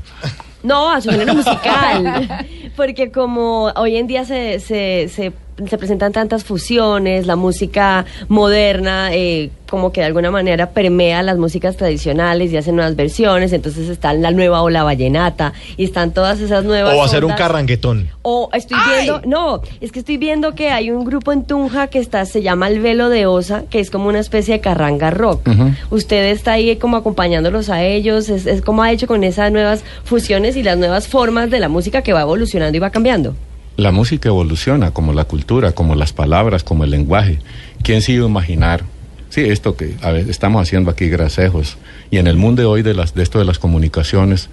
No, 0.64 0.91
a 0.91 0.99
su 1.01 1.10
género 1.12 1.34
musical. 1.36 2.28
Porque 2.76 3.12
como 3.12 3.66
hoy 3.76 3.95
en 3.97 4.08
día 4.08 4.26
se, 4.26 4.60
se, 4.60 5.08
se, 5.14 5.32
se 5.66 5.78
presentan 5.78 6.12
tantas 6.12 6.43
fusiones, 6.43 7.26
la 7.26 7.36
música 7.36 8.05
moderna 8.28 9.10
eh, 9.14 9.49
como 9.68 9.91
que 9.91 10.01
de 10.01 10.08
alguna 10.08 10.32
manera 10.32 10.70
permea 10.70 11.24
las 11.24 11.38
músicas 11.38 11.76
tradicionales 11.76 12.51
y 12.51 12.58
hacen 12.58 12.76
nuevas 12.76 12.95
versiones, 12.95 13.51
entonces 13.53 13.89
está 13.89 14.14
la 14.14 14.32
nueva 14.32 14.62
ola 14.62 14.84
vallenata 14.84 15.53
y 15.76 15.84
están 15.84 16.14
todas 16.14 16.39
esas 16.39 16.64
nuevas... 16.64 16.95
O 16.95 17.03
hacer 17.03 17.26
un 17.26 17.34
carranguetón. 17.34 18.10
O 18.22 18.49
estoy 18.53 18.78
viendo, 18.95 19.22
no, 19.26 19.62
es 19.82 19.91
que 19.91 19.99
estoy 19.99 20.18
viendo 20.18 20.55
que 20.55 20.70
hay 20.70 20.91
un 20.91 21.03
grupo 21.03 21.32
en 21.32 21.43
Tunja 21.43 21.88
que 21.88 21.99
está, 21.99 22.26
se 22.26 22.41
llama 22.41 22.68
El 22.68 22.80
Velo 22.80 23.10
de 23.10 23.26
Osa, 23.26 23.64
que 23.70 23.80
es 23.80 23.91
como 23.91 24.08
una 24.10 24.20
especie 24.20 24.53
de 24.53 24.62
carranga 24.62 25.10
rock. 25.10 25.49
Usted 25.89 26.26
está 26.32 26.53
ahí 26.53 26.76
como 26.78 26.97
acompañándolos 26.97 27.70
a 27.70 27.84
ellos, 27.84 28.30
es, 28.30 28.45
es 28.45 28.62
como 28.62 28.84
ha 28.84 28.91
hecho 28.91 29.08
con 29.08 29.24
esas 29.24 29.51
nuevas 29.51 29.84
fusiones 30.03 30.55
y 30.55 30.64
las 30.64 30.78
nuevas 30.78 31.08
formas 31.08 31.49
de 31.49 31.60
la 31.60 31.68
música 31.68 32.01
que 32.03 32.14
va 32.14 32.22
evolucionando 32.22 32.78
y 32.78 32.80
va 32.80 32.89
cambiando. 32.89 33.36
La 33.78 33.91
música 33.91 34.30
evoluciona, 34.30 34.91
como 34.91 35.13
la 35.13 35.25
cultura, 35.25 35.71
como 35.71 35.95
las 35.95 36.11
palabras, 36.11 36.63
como 36.63 36.84
el 36.84 36.89
lenguaje. 36.89 37.39
¿Quién 37.84 38.01
se 38.01 38.13
iba 38.13 38.25
a 38.25 38.30
imaginar? 38.30 38.84
Sí, 39.30 39.41
esto 39.41 39.75
que 39.78 39.95
a 40.01 40.11
ver, 40.11 40.30
estamos 40.30 40.61
haciendo 40.61 40.89
aquí 40.89 41.09
grasejos. 41.09 41.78
Y 42.09 42.17
en 42.17 42.28
el 42.28 42.38
mundo 42.38 42.61
de 42.61 42.65
hoy 42.65 42.82
de, 42.82 42.93
las, 42.93 43.13
de 43.13 43.23
esto 43.23 43.39
de 43.39 43.45
las 43.45 43.59
comunicaciones, 43.59 44.49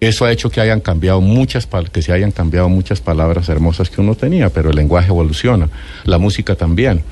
eso 0.00 0.24
ha 0.24 0.32
hecho 0.32 0.50
que 0.50 0.60
hayan 0.60 0.80
cambiado 0.80 1.20
muchas 1.20 1.68
que 1.92 2.02
se 2.02 2.12
hayan 2.12 2.32
cambiado 2.32 2.68
muchas 2.68 3.00
palabras 3.00 3.48
hermosas 3.48 3.90
que 3.90 4.00
uno 4.00 4.14
tenía, 4.14 4.50
pero 4.50 4.70
el 4.70 4.76
lenguaje 4.76 5.08
evoluciona, 5.08 5.68
la 6.04 6.18
música 6.18 6.56
también. 6.56 7.02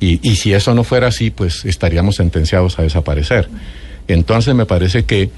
Y, 0.00 0.26
y 0.28 0.36
si 0.36 0.52
eso 0.52 0.74
no 0.74 0.84
fuera 0.84 1.08
así, 1.08 1.30
pues 1.30 1.64
estaríamos 1.64 2.16
sentenciados 2.16 2.78
a 2.78 2.82
desaparecer. 2.82 3.48
Entonces 4.08 4.54
me 4.54 4.66
parece 4.66 5.04
que 5.04 5.30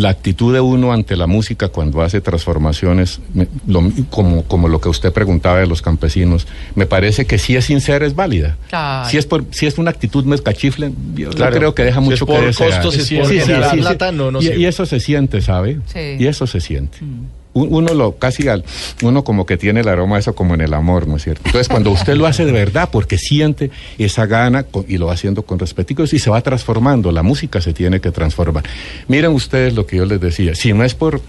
la 0.00 0.08
actitud 0.08 0.54
de 0.54 0.60
uno 0.60 0.92
ante 0.94 1.14
la 1.14 1.26
música 1.26 1.68
cuando 1.68 2.00
hace 2.00 2.22
transformaciones, 2.22 3.20
me- 3.34 3.48
lo- 3.66 3.90
como, 4.08 4.44
como 4.44 4.66
lo 4.68 4.80
que 4.80 4.88
usted 4.88 5.12
preguntaba 5.12 5.58
de 5.60 5.66
los 5.66 5.82
campesinos, 5.82 6.46
me 6.74 6.86
parece 6.86 7.26
que 7.26 7.36
si 7.36 7.54
es 7.56 7.66
sincera 7.66 8.06
es 8.06 8.14
válida. 8.14 8.56
Ay. 8.72 9.10
Si 9.10 9.18
es, 9.18 9.26
por, 9.26 9.44
si 9.50 9.66
es 9.66 9.76
una 9.76 9.90
actitud 9.90 10.24
mezcachifle, 10.24 10.90
yo 11.14 11.28
Claro. 11.30 11.56
creo 11.56 11.74
que 11.74 11.84
deja 11.84 11.98
Si 12.00 12.04
mucho 12.04 12.14
es 12.24 12.28
por 12.28 12.40
que 12.40 12.46
desear. 12.46 12.82
costos, 12.82 12.94
si 13.06 13.18
es 13.18 13.28
por 13.28 13.36
generar 13.36 13.76
plata, 13.76 14.10
no, 14.12 14.30
no 14.30 14.40
y, 14.40 14.48
y 14.48 14.64
eso 14.64 14.86
se 14.86 15.00
siente, 15.00 15.42
¿sabe? 15.42 15.80
Sí. 15.92 16.16
Y 16.18 16.26
eso 16.26 16.46
se 16.46 16.60
siente. 16.60 16.98
Un- 17.02 17.28
Uno 17.52 17.94
lo 17.94 18.16
casi 18.16 18.46
al, 18.46 18.64
uno 19.02 19.24
como 19.24 19.44
que 19.44 19.56
tiene 19.56 19.80
el 19.80 19.88
aroma 19.88 20.16
de 20.16 20.20
eso 20.20 20.34
como 20.36 20.54
en 20.54 20.60
el 20.60 20.72
amor, 20.72 21.08
¿no 21.08 21.16
es 21.16 21.24
cierto? 21.24 21.42
Entonces 21.46 21.68
cuando 21.68 21.90
usted 21.90 22.14
lo 22.14 22.26
hace 22.26 22.44
de 22.44 22.52
verdad 22.52 22.88
porque 22.92 23.18
siente 23.18 23.72
esa 23.98 24.26
gana 24.26 24.62
con- 24.62 24.84
y 24.86 24.98
lo 24.98 25.06
va 25.06 25.14
haciendo 25.14 25.42
con 25.42 25.58
respeto 25.58 26.04
y 26.04 26.18
se 26.20 26.30
va 26.30 26.40
transformando, 26.42 27.10
la 27.10 27.24
música 27.24 27.60
se 27.60 27.72
tiene 27.72 28.00
que 28.00 28.12
transformar. 28.12 28.62
Miren 29.08 29.32
ustedes 29.32 29.74
lo 29.74 29.84
que 29.84 29.96
yo 29.96 30.04
les 30.06 30.20
decía, 30.20 30.54
si 30.54 30.72
no 30.72 30.84
es 30.84 30.94
por 30.94 31.20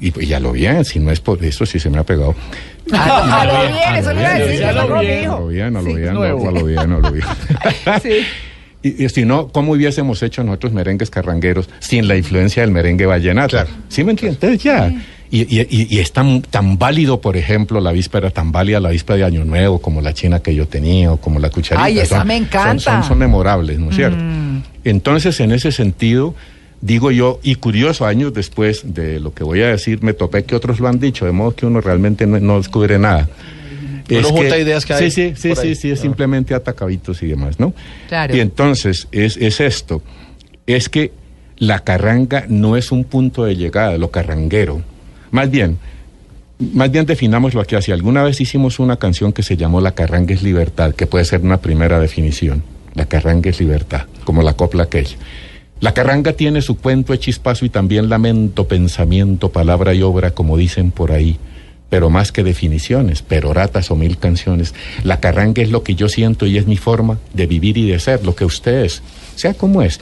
y, 0.00 0.18
y 0.22 0.26
ya 0.26 0.40
lo 0.40 0.52
bien, 0.52 0.84
si 0.86 0.98
no 0.98 1.10
es 1.10 1.20
por 1.20 1.44
eso 1.44 1.66
sí 1.66 1.78
se 1.78 1.90
me 1.90 1.98
ha 1.98 2.04
pegado. 2.04 2.34
A 2.92 3.44
lo 3.44 3.72
bien, 3.72 3.94
eso 3.96 4.12
le 4.14 4.20
iba 4.20 4.30
a 4.30 4.38
decir, 4.38 4.64
a 4.64 4.68
que 4.68 4.74
lo 4.74 4.88
no 4.88 5.00
bien, 5.00 5.26
A 5.26 5.28
conmigo. 5.28 5.38
lo 5.40 5.46
bien, 5.48 5.76
a 5.76 5.82
lo 5.82 5.90
Sí. 5.90 5.96
bien, 5.96 6.14
nuevo. 6.14 6.48
a 6.48 6.52
lo 6.52 6.64
bien, 6.64 6.78
a 6.78 6.98
lo 6.98 7.12
bien. 7.12 7.26
Sí. 8.02 8.10
Y, 8.82 9.04
y 9.04 9.08
si 9.08 9.24
no, 9.24 9.48
¿cómo 9.48 9.72
hubiésemos 9.72 10.22
hecho 10.22 10.44
nosotros 10.44 10.72
merengues 10.72 11.10
carrangueros 11.10 11.68
sin 11.80 12.06
la 12.08 12.16
influencia 12.16 12.62
del 12.62 12.70
merengue 12.70 13.04
vallenato? 13.06 13.50
Claro. 13.50 13.70
¿Sí 13.88 14.04
me 14.04 14.12
entiendes? 14.12 14.36
Entonces 14.42 14.62
ya. 14.62 14.92
Y- 15.30 15.42
y- 15.60 15.86
y 15.96 15.98
es 15.98 16.12
tan, 16.12 16.42
tan 16.42 16.78
válido, 16.78 17.20
por 17.20 17.36
ejemplo, 17.36 17.80
la 17.80 17.92
víspera, 17.92 18.30
tan 18.30 18.52
válida 18.52 18.78
la 18.80 18.90
víspera 18.90 19.16
de 19.18 19.24
Año 19.24 19.44
Nuevo, 19.44 19.80
como 19.80 20.00
la 20.00 20.12
china 20.14 20.40
que 20.40 20.54
yo 20.54 20.66
tenía, 20.68 21.12
o 21.12 21.16
como 21.18 21.40
la 21.40 21.50
cucharita. 21.50 21.84
Ay, 21.84 21.98
esa 21.98 22.18
Son- 22.18 22.26
me 22.28 22.36
encanta. 22.36 22.78
Son, 23.00 23.02
son 23.04 23.18
memorables, 23.18 23.78
¿no 23.78 23.90
es 23.90 23.96
cierto? 23.96 24.18
Mm. 24.22 24.62
Entonces, 24.84 25.40
en 25.40 25.52
ese 25.52 25.72
sentido, 25.72 26.34
digo 26.80 27.10
yo, 27.10 27.40
y 27.42 27.56
curioso, 27.56 28.06
años 28.06 28.32
después 28.34 28.94
de 28.94 29.18
lo 29.18 29.34
que 29.34 29.42
voy 29.44 29.62
a 29.62 29.68
decir, 29.68 30.02
me 30.02 30.12
topé 30.12 30.44
que 30.44 30.54
otros 30.54 30.78
lo 30.78 30.88
han 30.88 31.00
dicho, 31.00 31.24
de 31.26 31.32
modo 31.32 31.54
que 31.56 31.66
uno 31.66 31.80
realmente 31.80 32.26
no, 32.26 32.38
no 32.38 32.58
descubre 32.58 32.98
nada. 32.98 33.28
Uno 34.08 34.28
junta 34.28 34.56
ideas 34.56 34.86
que 34.86 34.94
hay 34.94 35.10
Sí, 35.10 35.32
sí, 35.34 35.34
sí, 35.36 35.54
sí, 35.60 35.74
sí, 35.74 35.90
es 35.90 35.98
Ah. 35.98 36.02
simplemente 36.02 36.54
atacabitos 36.54 37.20
y 37.24 37.26
demás, 37.26 37.58
¿no? 37.58 37.74
Claro. 38.08 38.36
Y 38.36 38.38
entonces, 38.40 39.08
es, 39.10 39.36
es 39.36 39.60
esto, 39.60 40.00
es 40.68 40.88
que 40.88 41.10
la 41.58 41.80
carranga 41.80 42.44
no 42.48 42.76
es 42.76 42.92
un 42.92 43.02
punto 43.02 43.44
de 43.44 43.56
llegada, 43.56 43.98
lo 43.98 44.12
carranguero. 44.12 44.82
Más 45.30 45.50
bien, 45.50 45.78
más 46.58 46.90
bien 46.90 47.06
definámoslo 47.06 47.60
aquí 47.60 47.74
así. 47.74 47.92
Alguna 47.92 48.22
vez 48.22 48.40
hicimos 48.40 48.78
una 48.78 48.96
canción 48.96 49.32
que 49.32 49.42
se 49.42 49.56
llamó 49.56 49.80
La 49.80 49.94
carranga 49.94 50.34
es 50.34 50.42
libertad, 50.42 50.94
que 50.94 51.06
puede 51.06 51.24
ser 51.24 51.42
una 51.42 51.58
primera 51.58 52.00
definición. 52.00 52.62
La 52.94 53.06
carranga 53.06 53.50
es 53.50 53.60
libertad, 53.60 54.06
como 54.24 54.42
la 54.42 54.54
copla 54.54 54.84
aquella. 54.84 55.16
La 55.80 55.92
carranga 55.92 56.32
tiene 56.32 56.62
su 56.62 56.78
cuento 56.78 57.14
chispazo 57.16 57.66
y 57.66 57.68
también 57.68 58.08
lamento, 58.08 58.66
pensamiento, 58.66 59.52
palabra 59.52 59.92
y 59.92 60.00
obra, 60.00 60.30
como 60.30 60.56
dicen 60.56 60.90
por 60.90 61.12
ahí. 61.12 61.38
Pero 61.88 62.10
más 62.10 62.32
que 62.32 62.42
definiciones, 62.42 63.22
peroratas 63.22 63.90
o 63.90 63.96
mil 63.96 64.18
canciones. 64.18 64.74
La 65.04 65.20
carranga 65.20 65.62
es 65.62 65.70
lo 65.70 65.82
que 65.82 65.94
yo 65.94 66.08
siento 66.08 66.46
y 66.46 66.58
es 66.58 66.66
mi 66.66 66.76
forma 66.76 67.18
de 67.32 67.46
vivir 67.46 67.78
y 67.78 67.88
de 67.88 67.98
ser, 68.00 68.24
lo 68.24 68.34
que 68.34 68.44
usted 68.44 68.84
es, 68.84 69.02
sea 69.36 69.54
como 69.54 69.82
es. 69.82 70.00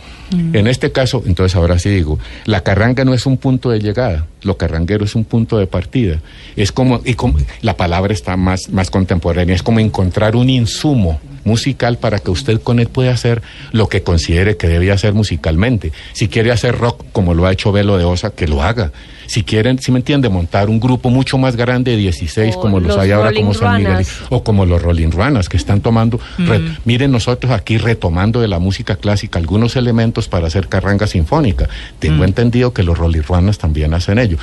En 0.52 0.66
este 0.66 0.90
caso, 0.90 1.22
entonces 1.26 1.54
ahora 1.54 1.78
sí 1.78 1.90
digo, 1.90 2.18
la 2.46 2.62
carranga 2.62 3.04
no 3.04 3.14
es 3.14 3.26
un 3.26 3.36
punto 3.36 3.70
de 3.70 3.78
llegada, 3.78 4.26
lo 4.42 4.56
carranguero 4.56 5.04
es 5.04 5.14
un 5.14 5.24
punto 5.24 5.58
de 5.58 5.66
partida. 5.66 6.20
Es 6.56 6.72
como, 6.72 7.02
y 7.04 7.14
como 7.14 7.38
la 7.60 7.76
palabra 7.76 8.12
está 8.12 8.36
más, 8.36 8.70
más 8.70 8.90
contemporánea, 8.90 9.54
es 9.54 9.62
como 9.62 9.78
encontrar 9.78 10.34
un 10.34 10.50
insumo 10.50 11.20
musical 11.44 11.98
para 11.98 12.18
que 12.18 12.30
usted 12.30 12.60
con 12.60 12.80
él 12.80 12.88
pueda 12.88 13.12
hacer 13.12 13.42
lo 13.70 13.88
que 13.88 14.02
considere 14.02 14.56
que 14.56 14.66
debe 14.66 14.90
hacer 14.90 15.14
musicalmente. 15.14 15.92
Si 16.12 16.28
quiere 16.28 16.50
hacer 16.50 16.76
rock 16.76 17.04
como 17.12 17.34
lo 17.34 17.46
ha 17.46 17.52
hecho 17.52 17.70
Velo 17.70 17.96
de 17.96 18.04
Osa, 18.04 18.30
que 18.30 18.48
lo 18.48 18.62
haga. 18.62 18.92
Si 19.26 19.42
quieren, 19.42 19.78
si 19.78 19.92
me 19.92 19.98
entiende, 19.98 20.28
montar 20.28 20.68
un 20.68 20.80
grupo 20.80 21.10
mucho 21.10 21.38
más 21.38 21.56
grande 21.56 21.92
de 21.92 21.96
16 21.98 22.56
O 22.56 22.60
como 22.60 22.80
los, 22.80 22.88
los 22.88 22.98
hay 22.98 23.10
ahora 23.10 23.32
como 23.32 23.54
San 23.54 23.78
Miguel 23.82 24.06
o 24.30 24.42
como 24.44 24.66
los 24.66 24.80
Rolling 24.82 25.10
Ruanas 25.10 25.48
que 25.48 25.56
están 25.56 25.80
tomando, 25.80 26.18
re- 26.38 26.58
Mm. 26.58 26.76
miren 26.84 27.10
nosotros 27.12 27.52
aquí 27.52 27.78
retomando 27.78 28.40
de 28.40 28.48
la 28.48 28.58
música 28.58 28.96
clásica 28.96 29.38
algunos 29.38 29.76
elementos 29.76 30.28
para 30.28 30.46
hacer 30.46 30.68
carranga 30.68 31.06
sinfónica. 31.06 31.68
Tengo 31.98 32.22
Mm. 32.22 32.24
entendido 32.24 32.72
que 32.72 32.82
los 32.82 32.96
Rolling 32.98 33.22
Ruanas 33.22 33.58
también 33.58 33.94
hacen 33.94 34.18
ello. 34.18 34.36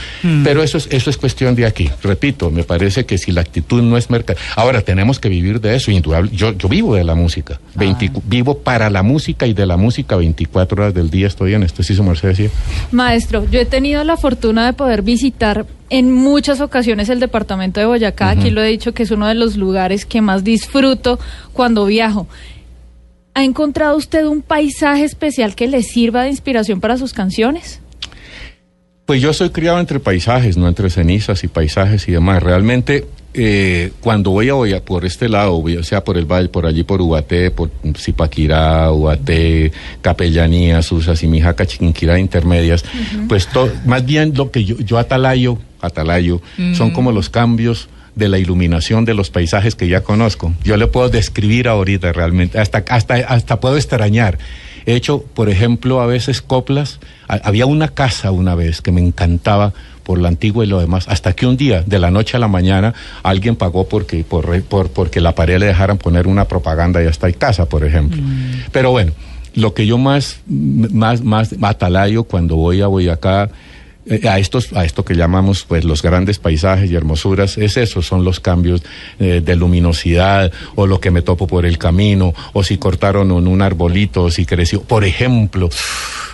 Pero 0.44 0.64
eso 0.64 0.78
es, 0.78 0.88
eso 0.92 1.10
es 1.10 1.18
cuestión 1.18 1.56
de 1.56 1.66
aquí. 1.66 1.90
Repito, 2.04 2.52
me 2.52 2.64
parece 2.64 3.06
que 3.06 3.18
si 3.18 3.32
la 3.32 3.42
actitud 3.42 3.82
no 3.82 3.98
es 3.98 4.10
mercado. 4.10 4.40
Ahora 4.56 4.82
tenemos 4.82 5.20
que 5.20 5.30
vivir 5.30 5.62
de 5.62 5.76
eso, 5.76 5.92
indudable. 5.92 6.30
Yo, 6.34 6.54
yo 6.58 6.68
vivo 6.70 6.96
de 6.96 7.04
la 7.04 7.16
música. 7.16 7.60
Ah. 7.60 7.72
20 7.76 8.12
Vivo 8.26 8.58
para 8.60 8.90
la 8.90 9.04
música 9.04 9.46
y 9.48 9.54
de 9.54 9.66
la 9.66 9.78
música 9.78 10.16
24 10.16 10.82
horas 10.84 10.94
del 10.94 11.10
día 11.10 11.28
estoy 11.28 11.54
en 11.54 11.64
esto. 11.64 11.84
Sí, 11.84 11.96
su 11.96 12.04
merced 12.04 12.30
decía. 12.30 12.50
Maestro, 12.92 13.46
yo 13.50 13.60
he 13.60 13.66
tenido 13.66 14.04
la 14.04 14.18
fortuna 14.18 14.66
de 14.66 14.71
poder 14.74 15.02
visitar 15.02 15.66
en 15.90 16.12
muchas 16.12 16.62
ocasiones 16.62 17.10
el 17.10 17.20
departamento 17.20 17.80
de 17.80 17.86
Boyacá. 17.86 18.30
Aquí 18.30 18.50
lo 18.50 18.62
he 18.62 18.68
dicho 18.68 18.94
que 18.94 19.04
es 19.04 19.12
uno 19.12 19.28
de 19.28 19.36
los 19.36 19.58
lugares 19.58 20.06
que 20.06 20.22
más 20.22 20.44
disfruto 20.44 21.20
cuando 21.54 21.86
viajo. 21.86 22.28
¿Ha 23.34 23.44
encontrado 23.44 23.96
usted 23.96 24.26
un 24.26 24.42
paisaje 24.42 25.04
especial 25.04 25.56
que 25.56 25.68
le 25.68 25.84
sirva 25.84 26.24
de 26.24 26.30
inspiración 26.30 26.82
para 26.82 26.98
sus 26.98 27.14
canciones? 27.14 27.80
Pues 29.06 29.22
yo 29.22 29.34
soy 29.34 29.50
criado 29.50 29.80
entre 29.80 30.00
paisajes, 30.00 30.58
no 30.58 30.68
entre 30.68 30.90
cenizas 30.90 31.44
y 31.44 31.48
paisajes 31.48 32.08
y 32.08 32.12
demás. 32.12 32.42
Realmente, 32.44 33.06
eh, 33.34 33.92
cuando 34.02 34.32
voy 34.32 34.50
a, 34.50 34.54
voy 34.54 34.74
a 34.74 34.84
por 34.84 35.06
este 35.06 35.30
lado, 35.30 35.58
o 35.58 35.84
sea, 35.84 36.04
por 36.04 36.18
el 36.18 36.26
valle, 36.26 36.50
por 36.50 36.66
allí, 36.66 36.84
por 36.84 37.02
Ubaté, 37.02 37.50
por 37.52 37.70
Zipaquirá, 37.98 38.92
Ubaté, 38.92 39.72
Capellanía, 40.02 40.82
Susas 40.82 41.24
y 41.24 41.28
Mijaca, 41.28 41.66
Chiquinquirá, 41.66 42.20
intermedias, 42.20 42.84
pues 43.28 43.48
to- 43.48 43.70
más 43.86 44.06
bien 44.06 44.34
lo 44.36 44.52
que 44.52 44.66
yo, 44.66 44.78
yo 44.80 44.98
atalayo, 44.98 45.58
atalayo, 45.82 46.42
son 46.76 46.92
como 46.92 47.12
los 47.12 47.30
cambios 47.30 47.88
de 48.16 48.28
la 48.28 48.38
iluminación 48.38 49.06
de 49.06 49.14
los 49.14 49.30
paisajes 49.30 49.76
que 49.76 49.88
ya 49.88 50.02
conozco. 50.02 50.54
Yo 50.66 50.76
le 50.76 50.88
puedo 50.88 51.08
describir 51.10 51.70
ahorita 51.70 52.12
realmente, 52.12 52.60
hasta, 52.60 52.84
hasta, 52.90 53.16
hasta 53.16 53.60
puedo 53.62 53.78
extrañar. 53.78 54.38
He 54.86 54.96
hecho, 54.96 55.24
por 55.34 55.48
ejemplo, 55.50 56.02
a 56.02 56.06
veces 56.08 56.42
coplas. 56.42 57.00
Ha- 57.30 57.36
había 57.44 57.66
una 57.68 57.88
casa 57.88 58.32
una 58.32 58.54
vez 58.56 58.82
que 58.82 58.92
me 58.92 59.00
encantaba 59.00 59.74
por 60.04 60.20
la 60.20 60.28
antigua 60.28 60.64
y 60.64 60.68
lo 60.68 60.80
demás, 60.80 61.08
hasta 61.08 61.34
que 61.34 61.46
un 61.46 61.58
día, 61.58 61.84
de 61.86 62.00
la 62.00 62.12
noche 62.12 62.38
a 62.38 62.40
la 62.40 62.48
mañana, 62.48 62.94
alguien 63.24 63.56
pagó 63.56 63.88
porque, 63.88 64.24
por, 64.24 64.62
por, 64.64 64.90
porque 64.90 65.22
la 65.22 65.36
pared 65.36 65.60
le 65.60 65.68
dejaran 65.68 65.98
poner 65.98 66.28
una 66.28 66.46
propaganda 66.46 67.04
y 67.04 67.08
hasta 67.08 67.28
hay 67.28 67.34
casa, 67.34 67.66
por 67.66 67.84
ejemplo. 67.84 68.22
Pero 68.72 68.92
bueno, 68.92 69.14
lo 69.54 69.74
que 69.74 69.86
yo 69.86 69.98
más, 69.98 70.42
más, 70.48 71.24
más 71.24 71.56
atalayo 71.62 72.24
cuando 72.24 72.56
voy 72.56 72.82
a 72.82 72.88
Boyacá, 72.88 73.50
eh, 74.08 74.28
a 74.28 74.40
estos 74.40 74.74
a 74.74 74.84
esto 74.84 75.06
que 75.06 75.14
llamamos 75.14 75.64
pues 75.64 75.84
los 75.86 76.02
grandes 76.02 76.40
paisajes 76.40 76.90
y 76.90 76.96
hermosuras 76.96 77.60
es 77.60 77.78
eso 77.78 78.02
son 78.02 78.24
los 78.24 78.40
cambios 78.40 78.82
eh, 79.20 79.44
de 79.46 79.56
luminosidad 79.56 80.52
o 80.74 80.88
lo 80.88 81.00
que 81.00 81.12
me 81.12 81.22
topo 81.22 81.46
por 81.46 81.68
el 81.68 81.78
camino 81.78 82.34
o 82.54 82.64
si 82.64 82.80
cortaron 82.80 83.32
un, 83.32 83.46
un 83.46 83.62
arbolito 83.62 84.24
o 84.24 84.32
si 84.32 84.48
creció 84.48 84.82
por 84.82 85.04
ejemplo 85.04 85.70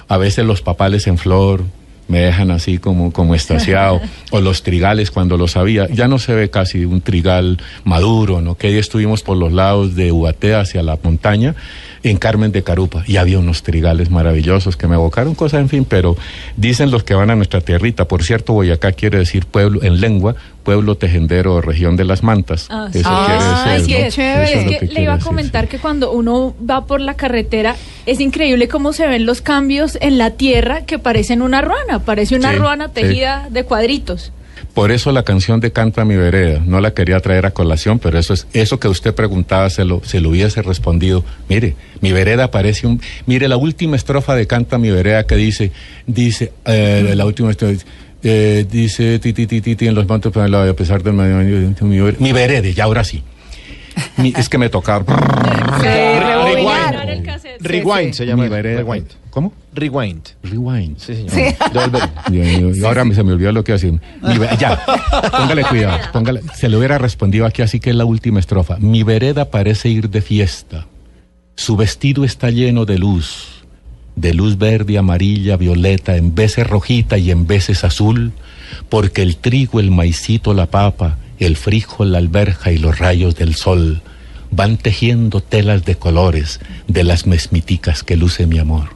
a 0.07 0.15
veces 0.15 0.45
los 0.45 0.61
papales 0.61 1.07
en 1.07 1.17
flor 1.17 1.65
me 2.07 2.19
dejan 2.19 2.51
así 2.51 2.77
como 2.77 3.11
como 3.11 3.35
estasiado 3.35 4.01
o 4.31 4.41
los 4.41 4.63
trigales 4.63 5.11
cuando 5.11 5.37
los 5.37 5.57
había 5.57 5.87
ya 5.87 6.07
no 6.07 6.19
se 6.19 6.33
ve 6.33 6.49
casi 6.49 6.85
un 6.85 7.01
trigal 7.01 7.57
maduro 7.83 8.41
no 8.41 8.55
que 8.55 8.69
día 8.69 8.79
estuvimos 8.79 9.23
por 9.23 9.37
los 9.37 9.51
lados 9.51 9.95
de 9.95 10.11
Ubaté 10.11 10.55
hacia 10.55 10.83
la 10.83 10.97
montaña 11.01 11.55
en 12.03 12.17
Carmen 12.17 12.51
de 12.51 12.63
Carupa 12.63 13.03
y 13.07 13.17
había 13.17 13.39
unos 13.39 13.63
trigales 13.63 14.09
maravillosos 14.09 14.77
que 14.77 14.87
me 14.87 14.95
evocaron 14.95 15.35
cosas, 15.35 15.61
en 15.61 15.69
fin, 15.69 15.85
pero 15.85 16.15
dicen 16.55 16.91
los 16.91 17.03
que 17.03 17.13
van 17.13 17.29
a 17.29 17.35
nuestra 17.35 17.61
tierrita. 17.61 18.07
Por 18.07 18.23
cierto, 18.23 18.53
Boyacá 18.53 18.91
quiere 18.91 19.17
decir 19.19 19.45
pueblo 19.45 19.83
en 19.83 19.99
lengua, 20.01 20.35
pueblo 20.63 20.95
tejendero 20.95 21.55
o 21.55 21.61
región 21.61 21.95
de 21.95 22.03
las 22.05 22.23
mantas. 22.23 22.67
Ah, 22.69 22.87
Eso 22.93 23.09
quiere 23.25 23.39
Ah, 23.39 23.73
decir. 23.77 24.07
chévere. 24.09 24.43
Eso 24.61 24.69
Es 24.69 24.79
que, 24.79 24.85
le 24.87 25.01
iba 25.03 25.13
a 25.13 25.19
comentar 25.19 25.67
que 25.67 25.79
cuando 25.79 26.11
uno 26.11 26.55
va 26.69 26.85
por 26.85 26.99
la 27.01 27.13
carretera 27.15 27.75
es 28.05 28.19
increíble 28.19 28.67
cómo 28.67 28.93
se 28.93 29.07
ven 29.07 29.25
los 29.25 29.41
cambios 29.41 29.97
en 30.01 30.17
la 30.17 30.31
tierra 30.31 30.85
que 30.85 30.99
parecen 30.99 31.41
una 31.41 31.61
ruana, 31.61 31.99
parece 31.99 32.35
una 32.35 32.51
Sí, 32.51 32.57
ruana 32.57 32.87
sí. 32.87 32.91
tejida 32.95 33.47
de 33.49 33.63
cuadritos. 33.63 34.31
Por 34.77 34.91
eso 34.91 35.11
la 35.11 35.23
canción 35.23 35.59
de 35.59 35.71
Canta 35.71 36.05
mi 36.05 36.15
vereda, 36.15 36.61
no 36.63 36.79
la 36.81 36.93
quería 36.93 37.19
traer 37.19 37.47
a 37.47 37.51
colación, 37.51 37.97
pero 37.97 38.19
eso 38.19 38.35
es 38.35 38.45
eso 38.53 38.79
que 38.79 38.87
usted 38.87 39.15
preguntaba 39.15 39.71
se 39.71 39.83
lo 39.83 40.03
se 40.05 40.21
lo 40.21 40.29
hubiese 40.29 40.61
respondido. 40.61 41.25
Mire, 41.49 41.75
mi 41.99 42.11
vereda 42.11 42.51
parece 42.51 42.85
un 42.85 43.01
mire 43.25 43.47
la 43.47 43.57
última 43.57 43.95
estrofa 43.95 44.35
de 44.35 44.45
Canta 44.45 44.77
mi 44.77 44.91
vereda 44.91 45.25
que 45.25 45.35
dice 45.35 45.71
dice 46.05 46.53
eh, 46.65 47.13
la 47.15 47.25
última 47.25 47.49
estrofa 47.49 47.73
eh, 48.21 48.67
dice 48.69 49.17
ti 49.17 49.33
ti 49.33 49.47
ti 49.47 49.61
ti 49.61 49.87
en 49.87 49.95
los 49.95 50.05
el 50.07 50.51
lado, 50.51 50.69
a 50.69 50.75
pesar 50.75 51.01
del 51.01 51.15
mi 52.19 52.31
vereda, 52.31 52.69
ya 52.69 52.83
ahora 52.83 53.03
sí. 53.03 53.23
Mi- 54.17 54.33
es 54.35 54.49
que 54.49 54.57
me 54.57 54.69
el 57.09 57.23
cassette. 57.23 57.61
Rewind 57.61 58.13
se 58.13 58.25
llama. 58.25 58.43
Mi 58.43 58.49
vereda. 58.49 58.77
Rewind. 58.81 59.07
¿Cómo? 59.29 59.53
Rewind. 59.73 60.23
Rewind. 60.43 60.97
Sí, 60.97 61.15
señor. 61.15 61.55
Y 62.31 62.83
ahora 62.83 63.03
me- 63.05 63.13
se 63.13 63.23
me 63.23 63.33
olvidó 63.33 63.51
lo 63.51 63.63
que 63.63 63.73
hacía. 63.73 63.91
Ya, 64.59 64.79
póngale 65.31 65.63
cuidado. 65.63 65.99
Póngale, 66.11 66.41
se 66.55 66.69
le 66.69 66.77
hubiera 66.77 66.97
respondido 66.97 67.45
aquí, 67.45 67.61
así 67.61 67.79
que 67.79 67.91
es 67.91 67.95
la 67.95 68.05
última 68.05 68.39
estrofa. 68.39 68.77
Mi 68.79 69.03
vereda 69.03 69.45
parece 69.51 69.89
ir 69.89 70.09
de 70.09 70.21
fiesta. 70.21 70.87
Su 71.55 71.75
vestido 71.75 72.23
está 72.23 72.49
lleno 72.49 72.85
de 72.85 72.97
luz, 72.97 73.63
de 74.15 74.33
luz 74.33 74.57
verde, 74.57 74.97
amarilla, 74.97 75.57
violeta, 75.57 76.15
en 76.15 76.33
veces 76.35 76.67
rojita 76.67 77.17
y 77.17 77.31
en 77.31 77.45
veces 77.47 77.83
azul, 77.83 78.31
porque 78.89 79.21
el 79.23 79.37
trigo, 79.37 79.79
el 79.79 79.89
maicito, 79.91 80.53
la 80.53 80.67
papa, 80.67 81.17
el 81.45 81.57
frijol, 81.57 82.11
la 82.11 82.17
alberja 82.17 82.71
y 82.71 82.77
los 82.77 82.99
rayos 82.99 83.35
del 83.35 83.55
sol 83.55 84.01
van 84.51 84.77
tejiendo 84.77 85.41
telas 85.41 85.85
de 85.85 85.95
colores 85.95 86.59
de 86.87 87.03
las 87.03 87.27
mesmiticas 87.27 88.03
que 88.03 88.15
luce 88.15 88.47
mi 88.47 88.59
amor. 88.59 88.89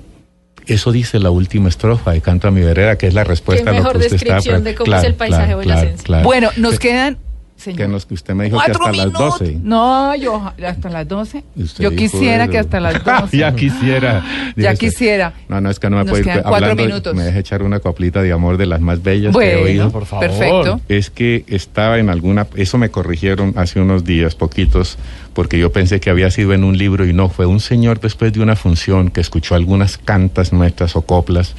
Eso 0.67 0.91
dice 0.91 1.19
la 1.19 1.31
última 1.31 1.69
estrofa 1.69 2.11
de 2.11 2.21
Canta 2.21 2.51
mi 2.51 2.61
vereda, 2.61 2.97
que 2.97 3.07
es 3.07 3.13
la 3.13 3.23
respuesta 3.23 3.71
Qué 3.71 3.77
a 3.77 3.81
lo 3.81 3.91
que 3.91 3.97
usted 3.97 4.11
descripción 4.11 4.63
de 4.63 4.75
cómo 4.75 4.95
es 4.95 5.03
el 5.03 5.15
paisaje 5.15 5.55
boyacense. 5.55 6.23
Bueno, 6.23 6.49
nos 6.57 6.79
quedan. 6.79 7.17
Señor, 7.61 7.77
Que 7.77 7.87
nos, 7.87 8.05
que 8.05 8.13
usted 8.15 8.33
me 8.33 8.45
dijo 8.45 8.57
que 8.57 8.71
hasta 8.71 8.83
las 8.91 8.91
minutos. 9.05 9.39
12. 9.39 9.57
No, 9.63 10.15
yo 10.15 10.51
hasta 10.67 10.89
las 10.89 11.07
12. 11.07 11.43
Usted 11.55 11.83
Yo 11.83 11.95
quisiera 11.95 12.47
que 12.47 12.57
hasta 12.59 12.79
las 12.79 13.03
12. 13.05 13.37
ya 13.37 13.55
quisiera. 13.55 14.23
Ya 14.55 14.75
quisiera. 14.75 15.33
No, 15.47 15.61
no, 15.61 15.69
es 15.69 15.79
que 15.79 15.89
no 15.89 15.97
me 15.97 16.03
Nos 16.03 16.11
puedo 16.19 16.23
ir 16.23 16.41
hablando. 16.43 16.83
minutos. 16.83 17.15
Me 17.15 17.23
deje 17.23 17.39
echar 17.39 17.63
una 17.63 17.79
coplita 17.79 18.21
de 18.21 18.31
amor 18.33 18.57
de 18.57 18.65
las 18.65 18.81
más 18.81 19.01
bellas 19.01 19.35
que 19.37 19.43
he 19.51 19.55
Bueno, 19.55 19.65
oído. 19.67 19.91
por 19.91 20.05
favor. 20.05 20.27
perfecto. 20.27 20.81
Es 20.89 21.09
que 21.09 21.45
estaba 21.47 21.99
en 21.99 22.09
alguna, 22.09 22.47
eso 22.55 22.77
me 22.77 22.89
corrigieron 22.89 23.53
hace 23.55 23.79
unos 23.79 24.03
días, 24.03 24.35
poquitos, 24.35 24.97
porque 25.33 25.57
yo 25.59 25.71
pensé 25.71 25.99
que 25.99 26.09
había 26.09 26.29
sido 26.31 26.53
en 26.53 26.63
un 26.63 26.77
libro 26.77 27.05
y 27.05 27.13
no, 27.13 27.29
fue 27.29 27.45
un 27.45 27.59
señor 27.59 27.99
después 27.99 28.33
de 28.33 28.41
una 28.41 28.55
función 28.55 29.09
que 29.09 29.21
escuchó 29.21 29.55
algunas 29.55 29.97
cantas 29.97 30.51
nuestras 30.51 30.95
o 30.95 31.01
coplas, 31.03 31.55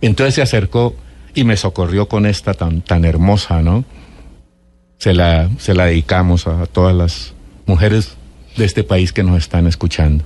entonces 0.00 0.34
se 0.36 0.42
acercó 0.42 0.94
y 1.34 1.44
me 1.44 1.56
socorrió 1.56 2.08
con 2.08 2.26
esta 2.26 2.54
tan, 2.54 2.82
tan 2.82 3.04
hermosa, 3.04 3.62
¿no? 3.62 3.84
Se 5.02 5.14
la, 5.14 5.50
se 5.58 5.74
la 5.74 5.86
dedicamos 5.86 6.46
a, 6.46 6.64
todas 6.66 6.94
las 6.94 7.32
mujeres 7.66 8.12
de 8.56 8.64
este 8.64 8.84
país 8.84 9.12
que 9.12 9.24
nos 9.24 9.36
están 9.36 9.66
escuchando. 9.66 10.22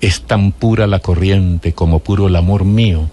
Es 0.00 0.22
tan 0.22 0.52
pura 0.52 0.86
la 0.86 1.00
corriente 1.00 1.72
como 1.72 1.98
puro 1.98 2.28
el 2.28 2.36
amor 2.36 2.64
mío, 2.64 3.10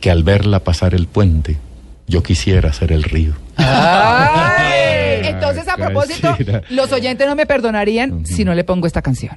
que 0.00 0.10
al 0.10 0.22
verla 0.22 0.60
pasar 0.60 0.94
el 0.94 1.06
puente, 1.06 1.58
yo 2.06 2.22
quisiera 2.22 2.72
ser 2.72 2.92
el 2.92 3.02
río. 3.02 3.34
Ay, 3.58 5.20
entonces, 5.24 5.68
a 5.68 5.76
propósito, 5.76 6.34
los 6.70 6.90
oyentes 6.92 7.26
no 7.26 7.36
me 7.36 7.44
perdonarían 7.44 8.24
si 8.24 8.42
no 8.42 8.54
le 8.54 8.64
pongo 8.64 8.86
esta 8.86 9.02
canción. 9.02 9.36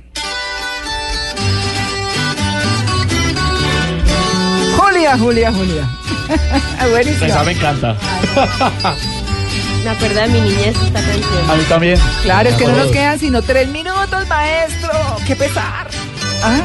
Julia, 4.78 5.18
Julia, 5.18 5.52
Julia. 5.52 5.90
Buenísimo. 6.90 7.26
Esa 7.26 7.44
me 7.44 7.52
encanta. 7.52 7.98
Me 9.84 9.90
acuerdo 9.90 10.22
de 10.22 10.28
mi 10.28 10.42
niñez 10.42 10.76
esta 10.76 11.02
canción. 11.02 11.50
A 11.50 11.56
mí 11.56 11.64
también. 11.70 12.00
Claro, 12.24 12.50
es 12.50 12.56
que 12.56 12.66
no 12.66 12.76
nos 12.76 12.88
quedan 12.88 13.20
sino 13.20 13.42
tres 13.42 13.70
minutos, 13.70 14.28
maestro. 14.28 14.92
¡Qué 15.26 15.36
pesar! 15.36 15.88
¿Ah? 16.44 16.62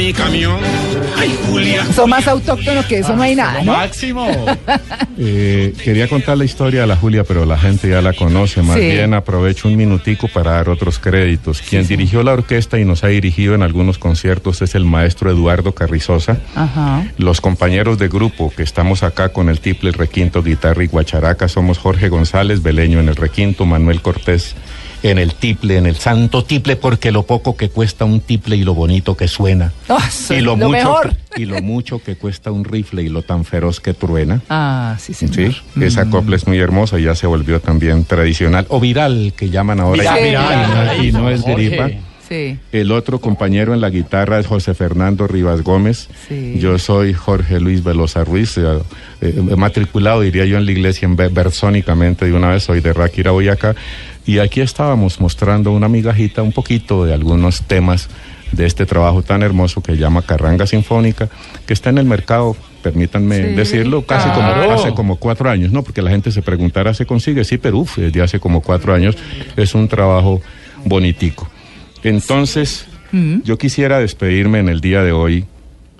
Mi 0.00 0.14
camión. 0.14 0.58
Ay, 1.18 1.38
Julia. 1.46 1.84
Son 1.92 2.08
más 2.08 2.26
autóctonos 2.26 2.86
que 2.86 3.00
eso, 3.00 3.14
no 3.14 3.22
hay 3.22 3.34
nada, 3.34 3.62
¿no? 3.62 3.72
Máximo. 3.72 4.26
Eh, 5.22 5.74
quería 5.84 6.08
contar 6.08 6.38
la 6.38 6.46
historia 6.46 6.80
de 6.80 6.86
la 6.86 6.96
Julia, 6.96 7.24
pero 7.24 7.44
la 7.44 7.58
gente 7.58 7.90
ya 7.90 8.00
la 8.00 8.14
conoce. 8.14 8.62
Más 8.62 8.78
Sí. 8.78 8.86
bien 8.86 9.12
aprovecho 9.12 9.68
un 9.68 9.76
minutico 9.76 10.28
para 10.28 10.52
dar 10.52 10.70
otros 10.70 10.98
créditos. 10.98 11.60
Quien 11.60 11.86
dirigió 11.86 12.22
la 12.22 12.32
orquesta 12.32 12.78
y 12.78 12.86
nos 12.86 13.04
ha 13.04 13.08
dirigido 13.08 13.54
en 13.54 13.62
algunos 13.62 13.98
conciertos 13.98 14.62
es 14.62 14.74
el 14.74 14.86
maestro 14.86 15.30
Eduardo 15.30 15.72
Carrizosa. 15.72 16.38
Ajá. 16.54 17.04
Los 17.18 17.42
compañeros 17.42 17.98
de 17.98 18.08
grupo 18.08 18.50
que 18.56 18.62
estamos 18.62 19.02
acá 19.02 19.28
con 19.28 19.50
el 19.50 19.60
tiple, 19.60 19.92
requinto, 19.92 20.42
guitarra 20.42 20.84
y 20.84 20.86
guacharaca 20.86 21.48
somos 21.48 21.76
Jorge 21.76 22.08
González 22.08 22.62
Beleño 22.62 22.98
en 23.00 23.10
el 23.10 23.16
requinto, 23.16 23.66
Manuel 23.66 24.00
Cortés 24.00 24.54
en 25.02 25.18
el 25.18 25.34
tiple, 25.34 25.76
en 25.76 25.86
el 25.86 25.96
santo 25.96 26.44
tiple, 26.44 26.76
porque 26.76 27.10
lo 27.12 27.22
poco 27.24 27.56
que 27.56 27.68
cuesta 27.70 28.04
un 28.04 28.20
tiple 28.20 28.56
y 28.56 28.64
lo 28.64 28.74
bonito 28.74 29.16
que 29.16 29.28
suena. 29.28 29.72
Ah, 29.88 30.08
sí, 30.10 30.34
y 30.34 30.40
lo, 30.40 30.56
lo 30.56 30.68
mucho 30.68 30.70
mejor. 30.70 31.14
y 31.36 31.44
lo 31.46 31.62
mucho 31.62 32.02
que 32.02 32.16
cuesta 32.16 32.50
un 32.50 32.64
rifle 32.64 33.02
y 33.02 33.08
lo 33.08 33.22
tan 33.22 33.44
feroz 33.44 33.80
que 33.80 33.94
truena. 33.94 34.40
Ah, 34.50 34.96
sí, 34.98 35.14
señor. 35.14 35.52
Sí, 35.54 35.84
esa 35.84 36.08
copla 36.10 36.36
es 36.36 36.46
muy 36.46 36.58
hermosa 36.58 36.98
y 36.98 37.04
ya 37.04 37.14
se 37.14 37.26
volvió 37.26 37.60
también 37.60 38.04
tradicional 38.04 38.66
o 38.68 38.80
viral 38.80 39.32
que 39.36 39.48
llaman 39.50 39.80
ahora 39.80 40.02
Viral, 40.02 40.18
y, 40.18 40.24
viral. 40.24 41.04
y 41.06 41.12
no 41.12 41.30
es 41.30 41.40
Jorge. 41.42 41.68
gripa. 41.68 41.90
Sí. 42.30 42.58
El 42.70 42.92
otro 42.92 43.18
compañero 43.18 43.74
en 43.74 43.80
la 43.80 43.90
guitarra 43.90 44.38
es 44.38 44.46
José 44.46 44.72
Fernando 44.72 45.26
Rivas 45.26 45.62
Gómez. 45.62 46.08
Sí. 46.28 46.60
Yo 46.60 46.78
soy 46.78 47.12
Jorge 47.12 47.58
Luis 47.58 47.82
Velosa 47.82 48.22
Ruiz, 48.22 48.56
eh, 48.56 48.62
eh, 49.20 49.34
matriculado, 49.56 50.20
diría 50.20 50.44
yo, 50.44 50.56
en 50.56 50.64
la 50.64 50.70
iglesia 50.70 51.06
en 51.06 51.16
versónicamente 51.16 52.26
de 52.26 52.32
una 52.32 52.50
vez, 52.50 52.62
soy 52.62 52.80
de 52.80 52.92
Ráquira, 52.92 53.32
Boyacá. 53.32 53.74
Y 54.26 54.38
aquí 54.38 54.60
estábamos 54.60 55.20
mostrando 55.20 55.72
una 55.72 55.88
migajita, 55.88 56.42
un 56.42 56.52
poquito 56.52 57.04
de 57.04 57.14
algunos 57.14 57.62
temas 57.62 58.08
de 58.52 58.64
este 58.64 58.86
trabajo 58.86 59.22
tan 59.22 59.42
hermoso 59.42 59.82
que 59.82 59.96
llama 59.96 60.22
Carranga 60.22 60.68
Sinfónica, 60.68 61.28
que 61.66 61.72
está 61.72 61.90
en 61.90 61.98
el 61.98 62.04
mercado, 62.04 62.56
permítanme 62.82 63.36
Sí, 63.36 63.54
decirlo, 63.54 64.02
casi 64.02 64.28
claro. 64.30 64.62
como 64.62 64.72
hace 64.72 64.94
como 64.94 65.16
cuatro 65.16 65.50
años, 65.50 65.72
¿no? 65.72 65.82
Porque 65.82 66.00
la 66.00 66.10
gente 66.10 66.30
se 66.30 66.42
preguntará, 66.42 66.94
¿se 66.94 67.06
consigue? 67.06 67.42
Sí, 67.44 67.58
pero 67.58 67.78
uff, 67.78 67.98
desde 67.98 68.22
hace 68.22 68.38
como 68.38 68.60
cuatro 68.60 68.94
años 68.94 69.16
es 69.56 69.74
un 69.74 69.88
trabajo 69.88 70.40
bonitico. 70.84 71.48
Entonces, 72.02 72.86
yo 73.44 73.58
quisiera 73.58 73.98
despedirme 73.98 74.58
en 74.60 74.68
el 74.68 74.80
día 74.80 75.02
de 75.02 75.12
hoy, 75.12 75.44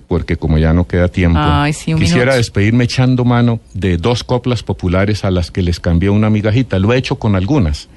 porque 0.07 0.37
como 0.37 0.57
ya 0.57 0.73
no 0.73 0.87
queda 0.87 1.07
tiempo, 1.09 1.39
Ay, 1.41 1.73
sí, 1.73 1.93
un 1.93 1.99
quisiera 1.99 2.21
minuto. 2.25 2.37
despedirme 2.37 2.83
echando 2.85 3.25
mano 3.25 3.59
de 3.73 3.97
dos 3.97 4.23
coplas 4.23 4.63
populares 4.63 5.23
a 5.25 5.31
las 5.31 5.51
que 5.51 5.61
les 5.61 5.79
cambié 5.79 6.09
una 6.09 6.29
migajita. 6.29 6.79
Lo 6.79 6.93
he 6.93 6.97
hecho 6.97 7.15
con 7.15 7.35
algunas. 7.35 7.87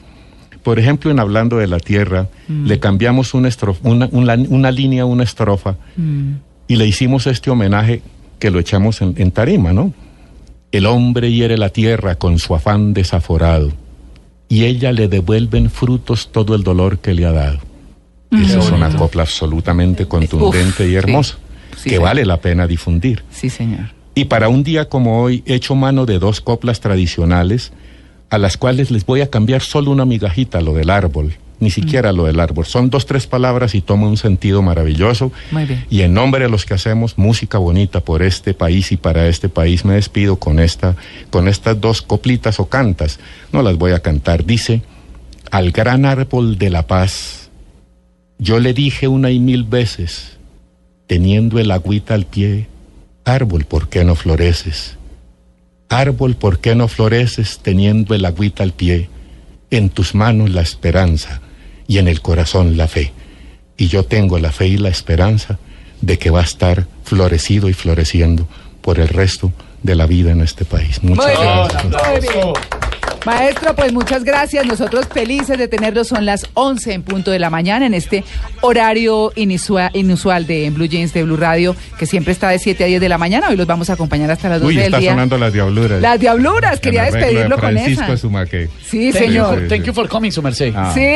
Por 0.62 0.78
ejemplo, 0.78 1.10
en 1.10 1.20
Hablando 1.20 1.58
de 1.58 1.66
la 1.66 1.78
Tierra, 1.78 2.28
le 2.48 2.78
cambiamos 2.80 3.34
una, 3.34 3.48
estrof- 3.48 3.78
una, 3.82 4.08
una- 4.12 4.34
una 4.48 4.70
línea, 4.70 5.04
una 5.04 5.22
estrofa, 5.24 5.76
y 6.66 6.76
le 6.76 6.86
hicimos 6.86 7.26
este 7.26 7.50
homenaje 7.50 8.00
que 8.38 8.50
lo 8.50 8.58
echamos 8.58 9.00
en, 9.02 9.14
en 9.18 9.30
tarima, 9.30 9.72
¿no? 9.72 9.92
El 10.72 10.86
hombre 10.86 11.30
hiere 11.32 11.56
la 11.58 11.68
tierra 11.68 12.16
con 12.16 12.38
su 12.38 12.54
afán 12.54 12.94
desaforado, 12.94 13.72
y 14.48 14.64
ella 14.64 14.90
le 14.92 15.06
devuelven 15.08 15.70
frutos 15.70 16.30
todo 16.32 16.54
el 16.54 16.62
dolor 16.64 16.98
que 16.98 17.12
le 17.14 17.26
ha 17.26 17.32
dado. 17.32 17.58
Esa 18.42 18.58
es 18.58 18.70
una 18.70 18.94
copla 18.96 19.22
absolutamente 19.22 20.06
contundente 20.06 20.84
Uf, 20.84 20.90
y 20.90 20.94
hermosa, 20.94 21.34
sí. 21.34 21.76
Sí, 21.76 21.82
que 21.84 21.90
señor. 21.90 22.02
vale 22.02 22.24
la 22.24 22.40
pena 22.40 22.66
difundir. 22.66 23.24
Sí, 23.30 23.50
señor. 23.50 23.90
Y 24.14 24.26
para 24.26 24.48
un 24.48 24.62
día 24.62 24.88
como 24.88 25.22
hoy 25.22 25.42
he 25.46 25.54
hecho 25.54 25.74
mano 25.74 26.06
de 26.06 26.18
dos 26.18 26.40
coplas 26.40 26.80
tradicionales 26.80 27.72
a 28.30 28.38
las 28.38 28.56
cuales 28.56 28.90
les 28.90 29.04
voy 29.06 29.20
a 29.20 29.30
cambiar 29.30 29.60
solo 29.60 29.90
una 29.90 30.04
migajita, 30.04 30.60
lo 30.60 30.72
del 30.74 30.90
árbol, 30.90 31.34
ni 31.60 31.70
siquiera 31.70 32.12
lo 32.12 32.24
del 32.24 32.40
árbol. 32.40 32.64
Son 32.66 32.90
dos, 32.90 33.06
tres 33.06 33.26
palabras 33.26 33.74
y 33.74 33.80
toma 33.80 34.08
un 34.08 34.16
sentido 34.16 34.62
maravilloso. 34.62 35.32
Muy 35.50 35.64
bien. 35.64 35.84
Y 35.90 36.02
en 36.02 36.14
nombre 36.14 36.44
de 36.44 36.50
los 36.50 36.64
que 36.64 36.74
hacemos 36.74 37.18
música 37.18 37.58
bonita 37.58 38.00
por 38.00 38.22
este 38.22 38.54
país 38.54 38.92
y 38.92 38.96
para 38.96 39.26
este 39.28 39.48
país 39.48 39.84
me 39.84 39.94
despido 39.94 40.36
con 40.36 40.58
esta, 40.58 40.94
con 41.30 41.48
estas 41.48 41.80
dos 41.80 42.02
coplitas 42.02 42.60
o 42.60 42.66
cantas. 42.66 43.18
No 43.52 43.62
las 43.62 43.76
voy 43.76 43.92
a 43.92 44.00
cantar. 44.00 44.44
Dice, 44.44 44.82
al 45.50 45.70
gran 45.70 46.04
árbol 46.04 46.58
de 46.58 46.70
la 46.70 46.86
paz, 46.86 47.43
yo 48.38 48.58
le 48.58 48.74
dije 48.74 49.08
una 49.08 49.30
y 49.30 49.38
mil 49.38 49.64
veces, 49.64 50.38
teniendo 51.06 51.58
el 51.58 51.70
agüita 51.70 52.14
al 52.14 52.26
pie, 52.26 52.68
árbol, 53.24 53.64
¿por 53.64 53.88
qué 53.88 54.04
no 54.04 54.14
floreces? 54.14 54.96
Árbol, 55.88 56.34
¿por 56.34 56.58
qué 56.58 56.74
no 56.74 56.88
floreces 56.88 57.60
teniendo 57.62 58.14
el 58.14 58.24
agüita 58.24 58.62
al 58.62 58.72
pie? 58.72 59.08
En 59.70 59.90
tus 59.90 60.14
manos 60.14 60.50
la 60.50 60.62
esperanza 60.62 61.40
y 61.86 61.98
en 61.98 62.08
el 62.08 62.20
corazón 62.20 62.76
la 62.76 62.88
fe. 62.88 63.12
Y 63.76 63.88
yo 63.88 64.04
tengo 64.04 64.38
la 64.38 64.52
fe 64.52 64.68
y 64.68 64.78
la 64.78 64.88
esperanza 64.88 65.58
de 66.00 66.18
que 66.18 66.30
va 66.30 66.40
a 66.40 66.44
estar 66.44 66.86
florecido 67.04 67.68
y 67.68 67.72
floreciendo 67.72 68.46
por 68.80 68.98
el 68.98 69.08
resto 69.08 69.52
de 69.82 69.94
la 69.94 70.06
vida 70.06 70.32
en 70.32 70.40
este 70.40 70.64
país. 70.64 71.02
Muchas 71.02 71.26
Muy 71.26 71.44
gracias. 71.44 72.20
bien. 72.20 72.52
Maestro, 73.24 73.74
pues 73.74 73.90
muchas 73.92 74.22
gracias. 74.22 74.66
Nosotros 74.66 75.06
felices 75.12 75.56
de 75.56 75.66
tenerlo. 75.66 76.04
Son 76.04 76.26
las 76.26 76.46
11 76.54 76.92
en 76.92 77.02
punto 77.02 77.30
de 77.30 77.38
la 77.38 77.48
mañana 77.48 77.86
en 77.86 77.94
este 77.94 78.22
horario 78.60 79.32
inusual 79.34 80.46
de 80.46 80.68
Blue 80.70 80.84
Jeans 80.86 81.12
de 81.14 81.22
Blue 81.22 81.36
Radio, 81.38 81.74
que 81.98 82.04
siempre 82.06 82.32
está 82.32 82.48
de 82.50 82.58
7 82.58 82.84
a 82.84 82.86
10 82.86 83.00
de 83.00 83.08
la 83.08 83.16
mañana. 83.16 83.48
Hoy 83.48 83.56
los 83.56 83.66
vamos 83.66 83.88
a 83.88 83.94
acompañar 83.94 84.30
hasta 84.30 84.48
las 84.50 84.60
12 84.60 84.68
Uy, 84.68 84.76
del 84.76 84.84
está 84.86 84.98
día. 84.98 85.10
sonando 85.12 85.38
las 85.38 85.52
diabluras. 85.54 86.02
Las 86.02 86.20
diabluras, 86.20 86.80
quería 86.80 87.02
arreglo 87.04 87.18
de 87.18 87.24
despedirlo 87.26 87.56
con 87.58 87.70
Francisco 87.70 88.04
esa. 88.04 88.16
Sumaque. 88.18 88.68
Sí, 88.86 89.10
Thank 89.12 89.24
señor. 89.24 89.68
Thank 89.68 89.84
you 89.84 89.94
for 89.94 90.06
coming, 90.08 90.30
su 90.30 90.42
merced. 90.42 90.74
Ah. 90.76 90.92
Sí. 90.94 91.06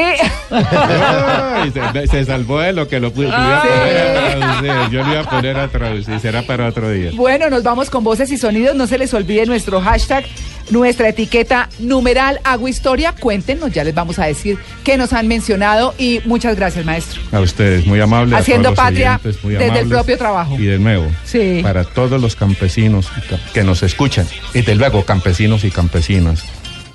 Ay, 0.51 1.73
se, 1.73 2.07
se 2.07 2.25
salvó 2.25 2.61
de 2.61 2.73
lo 2.73 2.89
que 2.89 3.01
lo 3.01 3.13
pude 3.13 3.29
Ah. 3.31 4.89
Yo 4.91 5.03
lo 5.05 5.13
iba 5.13 5.21
a 5.21 5.31
poner 5.31 5.57
a 5.59 5.69
traducir. 5.69 6.19
Será 6.21 6.43
para 6.43 6.67
otro 6.69 6.91
día. 6.91 7.11
Bueno, 7.15 7.51
nos 7.51 7.63
vamos 7.63 7.91
con 7.91 8.03
voces 8.05 8.31
y 8.33 8.39
sonidos. 8.39 8.75
No 8.77 8.87
se 8.87 8.99
les 8.99 9.13
olvide 9.15 9.47
nuestro 9.47 9.81
hashtag, 9.81 10.25
nuestra 10.71 11.09
etiqueta 11.09 11.69
numeral 11.79 12.41
Hago 12.45 12.69
Historia. 12.69 13.15
Cuéntenos, 13.19 13.73
ya 13.73 13.85
les 13.85 13.95
vamos 13.95 14.19
a 14.19 14.27
decir 14.27 14.59
qué 14.85 14.97
nos 14.97 15.13
han 15.13 15.29
mencionado. 15.29 15.95
Y 15.99 16.21
muchas 16.25 16.57
gracias, 16.57 16.85
maestro. 16.85 17.21
A 17.33 17.41
ustedes, 17.41 17.87
muy 17.87 18.01
amables. 18.01 18.35
a 18.35 18.39
Haciendo 18.39 18.71
todos 18.71 18.77
patria 18.79 19.21
oyentes, 19.23 19.45
muy 19.45 19.55
desde 19.55 19.79
el 19.81 19.89
propio 19.89 20.19
trabajo. 20.19 20.55
Y 20.59 20.67
de 20.67 20.79
nuevo, 20.79 21.07
Sí. 21.25 21.61
para 21.63 21.85
todos 21.85 22.21
los 22.21 22.37
campesinos 22.37 23.09
que 23.55 23.65
nos 23.65 23.83
escuchan, 23.83 24.27
y 24.55 24.63
de 24.63 24.75
luego 24.75 25.05
campesinos 25.05 25.65
y 25.65 25.71
campesinas, 25.71 26.45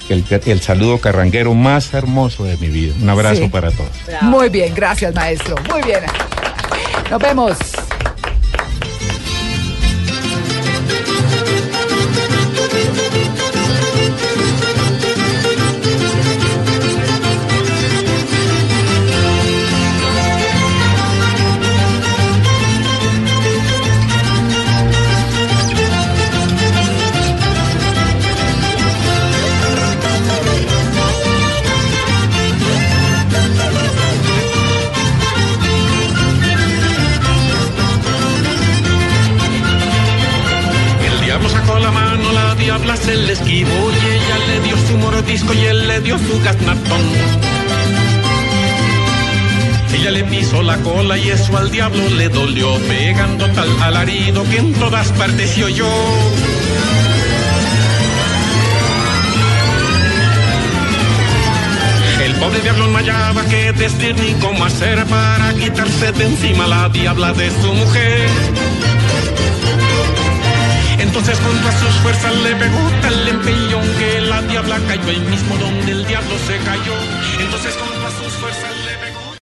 el, 0.09 0.24
el 0.45 0.61
saludo 0.61 0.97
carranguero 0.99 1.53
más 1.53 1.93
hermoso 1.93 2.43
de 2.43 2.57
mi 2.57 2.67
vida. 2.67 2.93
Un 3.01 3.09
abrazo 3.09 3.43
Sí. 3.43 3.47
para 3.49 3.71
todos. 3.71 3.89
Muy 4.21 4.49
bien, 4.49 4.74
gracias, 4.76 5.13
maestro. 5.15 5.55
Muy 5.71 5.82
bien. 5.84 5.99
Nos 7.09 7.19
vemos. 7.21 7.57
Y 51.18 51.30
eso 51.30 51.57
al 51.57 51.70
diablo 51.70 52.09
le 52.09 52.30
dolió, 52.30 52.76
pegando 52.88 53.45
tal 53.51 53.70
alarido 53.82 54.43
que 54.49 54.57
en 54.57 54.74
todas 54.74 55.11
partes 55.11 55.49
se 55.51 55.64
oyó. 55.64 55.88
El 62.24 62.34
pobre 62.36 62.59
diablo 62.61 62.88
no 62.88 62.97
hallaba 62.97 63.43
qué 63.45 63.74
decir 63.74 64.16
ni 64.18 64.34
cómo 64.36 64.66
hacer 64.66 65.05
para 65.05 65.53
quitarse 65.53 66.11
de 66.14 66.26
encima 66.26 66.68
la 66.68 66.89
diabla 66.89 67.34
de 67.34 67.49
su 67.61 67.74
mujer. 67.74 68.30
Entonces 70.99 71.38
junto 71.38 71.68
a 71.68 71.72
sus 71.74 71.95
fuerzas 72.01 72.34
le 72.43 72.55
pegó 72.55 72.80
tal 73.01 73.28
empellón 73.28 73.88
que 73.99 74.22
la 74.22 74.41
diabla 74.41 74.80
cayó 74.88 75.09
ahí 75.09 75.20
mismo 75.30 75.57
donde 75.57 75.91
el 75.91 76.05
diablo 76.07 76.36
se 76.47 76.57
cayó. 76.57 76.95
Entonces 77.39 77.76
junto 77.76 78.03